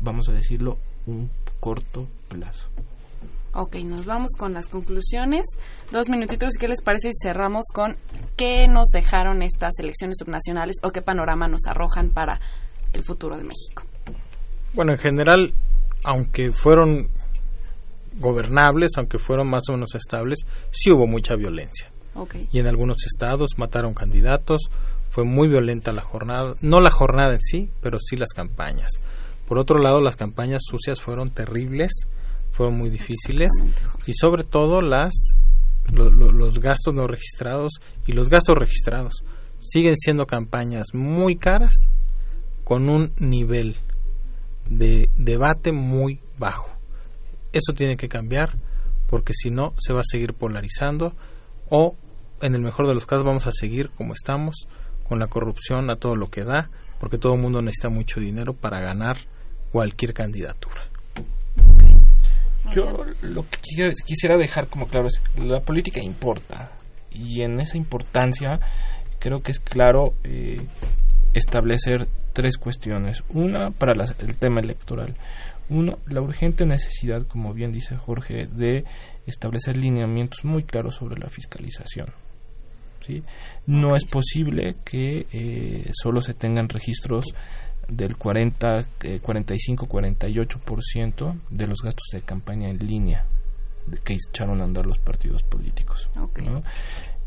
vamos 0.00 0.28
a 0.28 0.32
decirlo, 0.32 0.78
un 1.06 1.30
corto 1.60 2.06
plazo. 2.28 2.68
Ok, 3.58 3.76
nos 3.76 4.04
vamos 4.04 4.32
con 4.38 4.52
las 4.52 4.68
conclusiones. 4.68 5.46
Dos 5.90 6.10
minutitos, 6.10 6.50
¿qué 6.60 6.68
les 6.68 6.82
parece 6.82 7.08
si 7.12 7.26
cerramos 7.26 7.64
con 7.72 7.96
qué 8.36 8.68
nos 8.68 8.88
dejaron 8.88 9.40
estas 9.40 9.72
elecciones 9.78 10.18
subnacionales 10.18 10.76
o 10.82 10.90
qué 10.90 11.00
panorama 11.00 11.48
nos 11.48 11.66
arrojan 11.66 12.10
para 12.10 12.38
el 12.92 13.02
futuro 13.02 13.34
de 13.34 13.44
México? 13.44 13.84
Bueno, 14.74 14.92
en 14.92 14.98
general, 14.98 15.54
aunque 16.04 16.52
fueron 16.52 17.08
gobernables, 18.18 18.92
aunque 18.98 19.18
fueron 19.18 19.48
más 19.48 19.62
o 19.70 19.72
menos 19.72 19.94
estables, 19.94 20.40
sí 20.70 20.92
hubo 20.92 21.06
mucha 21.06 21.34
violencia. 21.34 21.90
Okay. 22.14 22.48
Y 22.52 22.58
en 22.58 22.66
algunos 22.66 23.06
estados 23.06 23.56
mataron 23.56 23.94
candidatos, 23.94 24.68
fue 25.08 25.24
muy 25.24 25.48
violenta 25.48 25.92
la 25.92 26.02
jornada, 26.02 26.56
no 26.60 26.80
la 26.80 26.90
jornada 26.90 27.32
en 27.32 27.40
sí, 27.40 27.70
pero 27.80 27.98
sí 28.00 28.16
las 28.16 28.34
campañas. 28.34 28.90
Por 29.48 29.58
otro 29.58 29.78
lado, 29.78 30.02
las 30.02 30.16
campañas 30.16 30.60
sucias 30.62 31.00
fueron 31.00 31.30
terribles, 31.30 32.06
fueron 32.56 32.78
muy 32.78 32.90
difíciles 32.90 33.50
y 34.06 34.12
sobre 34.14 34.44
todo 34.44 34.80
las 34.80 35.12
los 35.92 36.58
gastos 36.58 36.94
no 36.94 37.06
registrados 37.06 37.72
y 38.06 38.12
los 38.12 38.28
gastos 38.28 38.56
registrados 38.56 39.22
siguen 39.60 39.96
siendo 39.96 40.26
campañas 40.26 40.88
muy 40.94 41.36
caras 41.36 41.74
con 42.64 42.88
un 42.88 43.12
nivel 43.18 43.76
de 44.68 45.08
debate 45.16 45.70
muy 45.70 46.20
bajo. 46.38 46.70
Eso 47.52 47.72
tiene 47.72 47.96
que 47.96 48.08
cambiar 48.08 48.58
porque 49.08 49.32
si 49.32 49.50
no 49.50 49.74
se 49.78 49.92
va 49.92 50.00
a 50.00 50.10
seguir 50.10 50.34
polarizando 50.34 51.14
o 51.70 51.96
en 52.40 52.54
el 52.54 52.62
mejor 52.62 52.88
de 52.88 52.94
los 52.94 53.06
casos 53.06 53.24
vamos 53.24 53.46
a 53.46 53.52
seguir 53.52 53.90
como 53.90 54.12
estamos 54.12 54.66
con 55.08 55.20
la 55.20 55.28
corrupción 55.28 55.90
a 55.90 55.96
todo 55.96 56.16
lo 56.16 56.28
que 56.28 56.42
da 56.42 56.70
porque 56.98 57.18
todo 57.18 57.34
el 57.34 57.40
mundo 57.40 57.62
necesita 57.62 57.88
mucho 57.88 58.20
dinero 58.20 58.54
para 58.54 58.80
ganar 58.80 59.18
cualquier 59.70 60.12
candidatura. 60.12 60.85
Yo 62.74 63.04
lo 63.22 63.42
que 63.42 63.58
quisiera 64.04 64.36
dejar 64.36 64.68
como 64.68 64.86
claro 64.86 65.06
es 65.06 65.20
la 65.36 65.60
política 65.60 66.00
importa 66.00 66.72
y 67.10 67.42
en 67.42 67.60
esa 67.60 67.76
importancia 67.76 68.58
creo 69.18 69.40
que 69.40 69.52
es 69.52 69.58
claro 69.58 70.14
eh, 70.24 70.60
establecer 71.34 72.06
tres 72.32 72.58
cuestiones. 72.58 73.22
Una 73.30 73.70
para 73.70 73.92
el 74.18 74.36
tema 74.36 74.60
electoral. 74.60 75.14
Uno, 75.68 75.98
la 76.06 76.20
urgente 76.20 76.64
necesidad, 76.64 77.26
como 77.26 77.52
bien 77.52 77.72
dice 77.72 77.96
Jorge, 77.96 78.46
de 78.46 78.84
establecer 79.26 79.76
lineamientos 79.76 80.44
muy 80.44 80.62
claros 80.62 80.94
sobre 80.96 81.18
la 81.18 81.28
fiscalización. 81.28 82.08
¿sí? 83.04 83.22
No 83.66 83.96
es 83.96 84.04
posible 84.04 84.76
que 84.84 85.26
eh, 85.32 85.90
solo 85.92 86.20
se 86.20 86.34
tengan 86.34 86.68
registros 86.68 87.24
del 87.88 88.16
40, 88.16 88.86
45, 89.22 89.86
48% 89.86 91.40
de 91.50 91.66
los 91.66 91.82
gastos 91.82 92.06
de 92.12 92.22
campaña 92.22 92.68
en 92.68 92.78
línea 92.78 93.24
que 94.04 94.14
echaron 94.14 94.60
a 94.60 94.64
andar 94.64 94.86
los 94.86 94.98
partidos 94.98 95.42
políticos. 95.42 96.10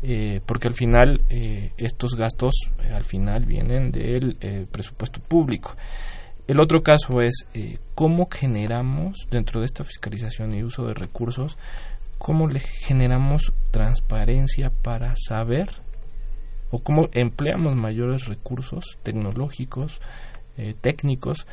Eh, 0.02 0.40
porque 0.46 0.68
al 0.68 0.74
final 0.74 1.22
eh, 1.28 1.72
estos 1.76 2.14
gastos 2.14 2.54
eh, 2.82 2.92
al 2.92 3.04
final 3.04 3.44
vienen 3.44 3.90
del 3.90 4.36
presupuesto 4.70 5.20
público. 5.20 5.76
El 6.46 6.60
otro 6.60 6.82
caso 6.82 7.20
es 7.20 7.46
cómo 7.94 8.28
generamos 8.28 9.26
dentro 9.30 9.60
de 9.60 9.66
esta 9.66 9.84
fiscalización 9.84 10.52
y 10.54 10.64
uso 10.64 10.84
de 10.84 10.94
recursos, 10.94 11.56
cómo 12.18 12.48
le 12.48 12.58
generamos 12.58 13.52
transparencia 13.70 14.70
para 14.82 15.14
saber 15.16 15.68
o 16.72 16.78
cómo 16.78 17.08
empleamos 17.12 17.76
mayores 17.76 18.26
recursos 18.26 18.98
tecnológicos, 19.04 20.00
técnicos, 20.80 21.46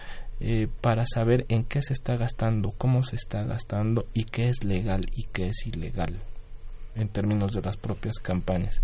para 0.81 1.05
saber 1.05 1.45
en 1.49 1.63
qué 1.63 1.81
se 1.81 1.93
está 1.93 2.15
gastando, 2.15 2.71
cómo 2.77 3.03
se 3.03 3.15
está 3.15 3.43
gastando 3.43 4.05
y 4.13 4.25
qué 4.25 4.49
es 4.49 4.63
legal 4.63 5.07
y 5.15 5.23
qué 5.23 5.47
es 5.47 5.65
ilegal 5.65 6.19
en 6.97 7.09
términos 7.09 7.53
de 7.53 7.61
las 7.61 7.77
propias 7.77 8.17
campañas. 8.19 8.81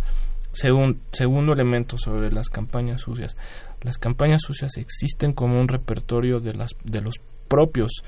segundo 0.53 1.53
elemento 1.53 1.97
sobre 1.97 2.31
las 2.31 2.49
campañas 2.49 3.01
sucias. 3.01 3.35
Las 3.81 3.97
campañas 3.97 4.41
sucias 4.41 4.77
existen 4.77 5.33
como 5.33 5.59
un 5.59 5.67
repertorio 5.67 6.39
de, 6.39 6.53
las, 6.53 6.71
de 6.83 7.01
los 7.01 7.15
propios 7.47 8.03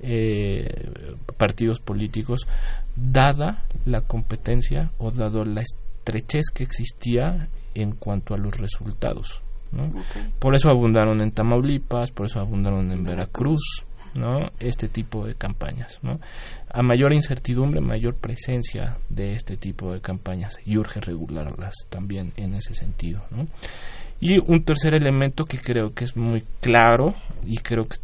eh, 0.00 0.90
partidos 1.38 1.80
políticos, 1.80 2.46
dada 2.94 3.64
la 3.86 4.02
competencia 4.02 4.90
o 4.98 5.10
dado 5.10 5.44
la 5.44 5.62
estrechez 5.62 6.50
que 6.54 6.64
existía 6.64 7.48
en 7.74 7.92
cuanto 7.92 8.34
a 8.34 8.38
los 8.38 8.56
resultados. 8.58 9.42
Por 10.38 10.54
eso 10.54 10.68
abundaron 10.68 11.20
en 11.20 11.32
Tamaulipas, 11.32 12.10
por 12.10 12.26
eso 12.26 12.40
abundaron 12.40 12.90
en 12.90 13.04
Veracruz, 13.04 13.84
¿no? 14.14 14.50
este 14.58 14.88
tipo 14.88 15.26
de 15.26 15.34
campañas. 15.34 15.98
¿no? 16.02 16.18
A 16.70 16.82
mayor 16.82 17.12
incertidumbre, 17.12 17.80
mayor 17.80 18.16
presencia 18.16 18.98
de 19.08 19.32
este 19.32 19.56
tipo 19.56 19.92
de 19.92 20.00
campañas 20.00 20.58
y 20.64 20.76
urge 20.78 21.00
regularlas 21.00 21.74
también 21.88 22.32
en 22.36 22.54
ese 22.54 22.74
sentido. 22.74 23.24
¿no? 23.30 23.46
Y 24.20 24.38
un 24.38 24.64
tercer 24.64 24.94
elemento 24.94 25.44
que 25.44 25.58
creo 25.58 25.92
que 25.92 26.04
es 26.04 26.16
muy 26.16 26.42
claro 26.60 27.14
y 27.44 27.58
creo 27.58 27.86
que 27.86 27.98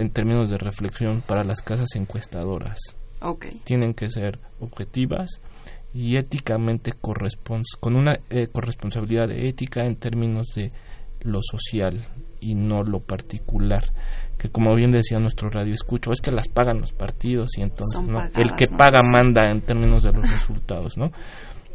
en 0.00 0.10
términos 0.10 0.50
de 0.50 0.58
reflexión 0.58 1.22
para 1.26 1.44
las 1.44 1.60
casas 1.60 1.88
encuestadoras. 1.96 2.78
Tienen 3.64 3.94
que 3.94 4.08
ser 4.08 4.38
objetivas 4.60 5.40
y 5.92 6.16
éticamente 6.16 6.92
con 6.92 7.96
una 7.96 8.18
eh, 8.30 8.46
corresponsabilidad 8.52 9.30
ética 9.30 9.86
en 9.86 9.96
términos 9.96 10.48
de 10.54 10.70
lo 11.26 11.40
social 11.42 12.00
y 12.40 12.54
no 12.54 12.82
lo 12.82 13.00
particular 13.00 13.84
que 14.38 14.50
como 14.50 14.74
bien 14.74 14.90
decía 14.90 15.18
nuestro 15.18 15.48
radio 15.48 15.72
escucho 15.72 16.12
es 16.12 16.20
que 16.20 16.30
las 16.30 16.48
pagan 16.48 16.80
los 16.80 16.92
partidos 16.92 17.48
y 17.56 17.62
entonces 17.62 18.00
¿no? 18.02 18.20
el 18.34 18.52
que 18.56 18.66
paga 18.66 19.00
manda 19.02 19.50
en 19.50 19.60
términos 19.62 20.02
de 20.02 20.12
los 20.12 20.30
resultados 20.30 20.96
no 20.96 21.10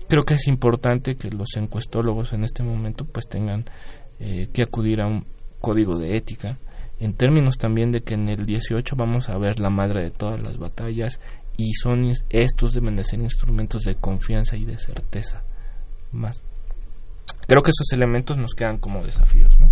creo 0.08 0.24
que 0.24 0.36
es 0.36 0.48
importante 0.48 1.16
que 1.16 1.30
los 1.30 1.56
encuestólogos 1.56 2.34
en 2.34 2.44
este 2.44 2.64
momento 2.64 3.06
pues 3.06 3.28
tengan 3.28 3.66
eh, 4.20 4.50
que 4.54 4.64
acudir 4.64 5.02
a 5.02 5.08
un 5.08 5.26
código 5.60 5.98
de 5.98 6.18
ética 6.18 6.60
en 7.00 7.14
términos 7.14 7.58
también 7.58 7.92
de 7.92 8.02
que 8.02 8.14
en 8.14 8.30
el 8.30 8.46
18 8.46 8.96
vamos 8.96 9.30
a 9.30 9.38
ver 9.38 9.60
la 9.60 9.70
madre 9.70 10.04
de 10.04 10.12
todas 10.12 10.42
las 10.42 10.58
batallas 10.58 11.20
y 11.58 11.74
son 11.74 12.12
estos 12.30 12.74
deben 12.74 12.96
de 12.96 13.04
ser 13.04 13.20
instrumentos 13.20 13.82
de 13.82 13.96
confianza 13.96 14.56
y 14.56 14.66
de 14.66 14.78
certeza 14.78 15.44
más 16.12 16.44
creo 17.52 17.64
que 17.64 17.72
esos 17.72 17.92
elementos 17.92 18.38
nos 18.38 18.54
quedan 18.54 18.78
como 18.78 19.04
desafíos 19.04 19.60
no 19.60 19.70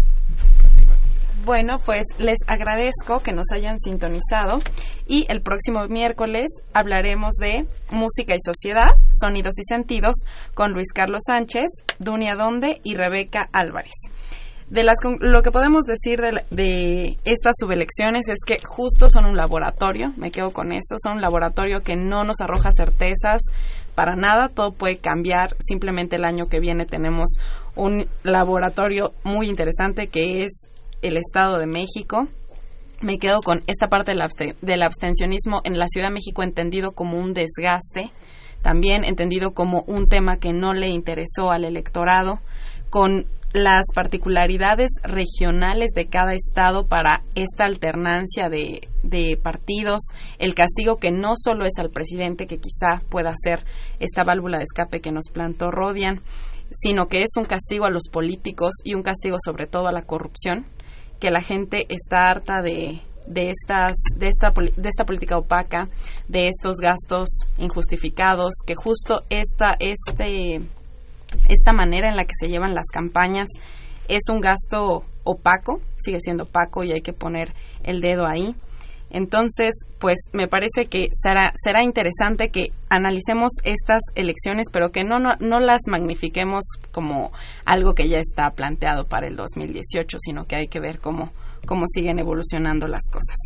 bueno, 1.45 1.79
pues 1.83 2.03
les 2.19 2.37
agradezco 2.45 3.21
que 3.21 3.31
nos 3.31 3.45
hayan 3.51 3.79
sintonizado 3.79 4.59
y 5.07 5.25
el 5.29 5.41
próximo 5.41 5.87
miércoles 5.87 6.47
hablaremos 6.73 7.35
de 7.35 7.65
música 7.89 8.35
y 8.35 8.39
sociedad, 8.45 8.89
sonidos 9.09 9.57
y 9.57 9.63
sentidos 9.63 10.15
con 10.53 10.73
Luis 10.73 10.91
Carlos 10.93 11.21
Sánchez, 11.25 11.67
Dunia 11.97 12.35
Donde 12.35 12.81
y 12.83 12.93
Rebeca 12.93 13.49
Álvarez. 13.51 13.95
De 14.69 14.83
las, 14.83 14.97
lo 15.21 15.41
que 15.41 15.49
podemos 15.49 15.85
decir 15.85 16.21
de, 16.21 16.43
de, 16.51 17.17
estas 17.25 17.55
subelecciones 17.59 18.27
es 18.27 18.37
que 18.45 18.59
justo 18.63 19.09
son 19.09 19.25
un 19.25 19.35
laboratorio, 19.35 20.13
me 20.17 20.29
quedo 20.29 20.51
con 20.51 20.71
eso, 20.71 20.97
son 21.01 21.13
un 21.13 21.21
laboratorio 21.21 21.81
que 21.81 21.95
no 21.95 22.23
nos 22.23 22.41
arroja 22.41 22.69
certezas 22.71 23.41
para 23.99 24.15
nada, 24.15 24.47
todo 24.47 24.71
puede 24.71 24.95
cambiar, 24.95 25.57
simplemente 25.59 26.15
el 26.15 26.23
año 26.23 26.47
que 26.47 26.61
viene 26.61 26.85
tenemos 26.85 27.31
un 27.79 28.07
laboratorio 28.23 29.13
muy 29.23 29.47
interesante 29.47 30.07
que 30.07 30.43
es 30.43 30.67
el 31.01 31.17
Estado 31.17 31.57
de 31.57 31.65
México. 31.65 32.27
Me 33.01 33.17
quedo 33.17 33.39
con 33.39 33.61
esta 33.67 33.87
parte 33.87 34.13
del, 34.13 34.81
abstencionismo 34.81 35.61
en 35.63 35.79
la 35.79 35.87
Ciudad 35.87 36.07
de 36.07 36.13
México 36.13 36.43
entendido 36.43 36.91
como 36.91 37.17
un 37.17 37.33
desgaste, 37.33 38.11
también 38.61 39.05
entendido 39.05 39.51
como 39.51 39.83
un 39.87 40.09
tema 40.09 40.37
que 40.37 40.51
no 40.51 40.73
le 40.73 40.89
interesó 40.89 41.51
al 41.51 41.63
electorado, 41.63 42.41
con 42.89 43.27
las 43.53 43.85
particularidades 43.95 44.89
regionales 45.01 45.91
de 45.95 46.07
cada 46.07 46.33
estado 46.33 46.87
para 46.87 47.23
esta 47.33 47.65
alternancia 47.65 48.49
de, 48.49 48.87
de, 49.01 49.39
partidos, 49.41 50.01
el 50.37 50.53
castigo 50.53 50.97
que 50.97 51.11
no 51.11 51.33
solo 51.35 51.65
es 51.65 51.73
al 51.79 51.89
presidente, 51.89 52.45
que 52.45 52.59
quizá 52.59 52.99
pueda 53.09 53.31
ser 53.35 53.63
esta 53.99 54.23
válvula 54.23 54.57
de 54.57 54.65
escape 54.65 55.01
que 55.01 55.11
nos 55.11 55.29
plantó 55.31 55.71
Rodian, 55.71 56.21
sino 56.71 57.07
que 57.07 57.21
es 57.21 57.29
un 57.37 57.45
castigo 57.45 57.85
a 57.85 57.89
los 57.89 58.09
políticos 58.11 58.75
y 58.83 58.93
un 58.93 59.03
castigo 59.03 59.37
sobre 59.43 59.67
todo 59.67 59.87
a 59.87 59.91
la 59.91 60.03
corrupción 60.03 60.65
que 61.19 61.31
la 61.31 61.41
gente 61.41 61.85
está 61.89 62.29
harta 62.29 62.61
de, 62.61 63.01
de 63.27 63.49
estas 63.49 63.93
de 64.15 64.27
esta 64.27 64.51
de 64.51 64.89
esta 64.89 65.05
política 65.05 65.37
opaca 65.37 65.89
de 66.27 66.47
estos 66.47 66.77
gastos 66.77 67.29
injustificados 67.57 68.53
que 68.65 68.75
justo 68.75 69.21
esta 69.29 69.75
este 69.79 70.61
esta 71.47 71.73
manera 71.73 72.09
en 72.09 72.15
la 72.15 72.25
que 72.25 72.33
se 72.39 72.49
llevan 72.49 72.73
las 72.73 72.87
campañas 72.91 73.47
es 74.07 74.23
un 74.31 74.41
gasto 74.41 75.03
opaco 75.23 75.79
sigue 75.95 76.19
siendo 76.19 76.45
opaco 76.45 76.83
y 76.83 76.91
hay 76.91 77.01
que 77.01 77.13
poner 77.13 77.53
el 77.83 78.01
dedo 78.01 78.25
ahí 78.25 78.55
entonces, 79.09 79.73
pues 79.99 80.17
me 80.33 80.47
parece 80.47 80.85
que 80.85 81.09
será, 81.11 81.51
será 81.63 81.83
interesante 81.83 82.49
que 82.49 82.71
analicemos 82.89 83.51
estas 83.63 84.01
elecciones, 84.15 84.67
pero 84.71 84.91
que 84.91 85.03
no, 85.03 85.19
no, 85.19 85.35
no 85.39 85.59
las 85.59 85.81
magnifiquemos 85.87 86.63
como 86.91 87.31
algo 87.65 87.93
que 87.93 88.07
ya 88.07 88.19
está 88.19 88.51
planteado 88.51 89.05
para 89.05 89.27
el 89.27 89.35
2018, 89.35 90.17
sino 90.19 90.45
que 90.45 90.55
hay 90.55 90.67
que 90.67 90.79
ver 90.79 90.99
cómo, 90.99 91.31
cómo 91.65 91.85
siguen 91.87 92.19
evolucionando 92.19 92.87
las 92.87 93.03
cosas. 93.11 93.37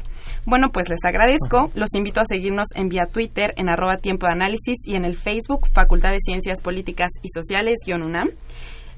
Bueno, 0.46 0.72
pues 0.72 0.90
les 0.90 1.04
agradezco. 1.06 1.72
Los 1.76 1.94
invito 1.96 2.20
a 2.20 2.26
seguirnos 2.26 2.68
en 2.76 2.90
vía 2.90 3.06
Twitter 3.06 3.54
en 3.58 3.70
arroba 3.70 3.98
tiempo 3.98 4.26
de 4.26 4.34
análisis 4.34 4.86
y 4.86 4.96
en 4.96 5.06
el 5.06 5.16
Facebook 5.16 5.68
Facultad 5.74 6.12
de 6.12 6.20
Ciencias 6.20 6.62
Políticas 6.62 7.12
y 7.22 7.30
Sociales-UNAM. 7.30 8.30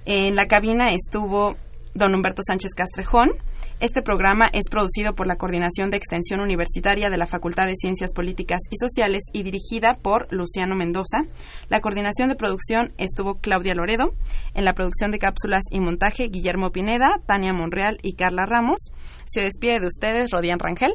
En 0.06 0.36
la 0.36 0.48
cabina 0.48 0.94
estuvo 0.94 1.56
don 1.96 2.14
Humberto 2.14 2.44
Sánchez 2.46 2.72
Castrejón. 2.76 3.32
Este 3.80 4.02
programa 4.02 4.48
es 4.54 4.70
producido 4.70 5.16
por 5.16 5.28
la 5.28 5.38
Coordinación 5.38 5.90
de 5.90 5.98
Extensión 5.98 6.40
Universitaria 6.40 7.10
de 7.10 7.18
la 7.18 7.26
Facultad 7.26 7.68
de 7.68 7.76
Ciencias 7.76 8.14
Políticas 8.14 8.60
y 8.70 8.78
Sociales 8.78 9.24
y 9.34 9.44
dirigida 9.44 9.98
por 10.02 10.32
Luciano 10.32 10.76
Mendoza. 10.76 11.24
La 11.70 11.82
coordinación 11.82 12.30
de 12.30 12.36
producción 12.36 12.94
estuvo 12.98 13.36
Claudia 13.36 13.74
Loredo. 13.74 14.14
En 14.54 14.66
la 14.66 14.74
producción 14.74 15.12
de 15.12 15.20
cápsulas 15.20 15.64
y 15.72 15.80
montaje, 15.80 16.28
Guillermo 16.30 16.72
Pineda, 16.72 17.08
Tania 17.26 17.54
Monreal 17.54 17.98
y 18.02 18.14
Carla 18.14 18.46
Ramos. 18.46 18.92
Se 19.26 19.42
despide 19.42 19.80
de 19.80 19.88
ustedes 19.88 20.32
Rodián 20.32 20.60
Rangel. 20.60 20.94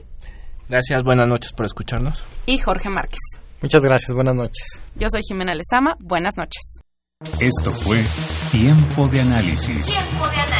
Gracias, 0.69 1.03
buenas 1.03 1.27
noches 1.27 1.53
por 1.53 1.67
escucharnos. 1.67 2.23
Y 2.47 2.59
Jorge 2.59 2.89
Márquez. 2.89 3.21
Muchas 3.61 3.83
gracias, 3.83 4.15
buenas 4.15 4.35
noches. 4.35 4.81
Yo 4.95 5.09
soy 5.11 5.21
Jimena 5.27 5.55
Lezama, 5.55 5.97
buenas 5.99 6.35
noches. 6.37 6.63
Esto 7.39 7.71
fue 7.71 8.03
Tiempo 8.51 9.07
de 9.09 9.21
Análisis. 9.21 9.85
Tiempo 9.85 10.27
de 10.29 10.37
Análisis 10.37 10.60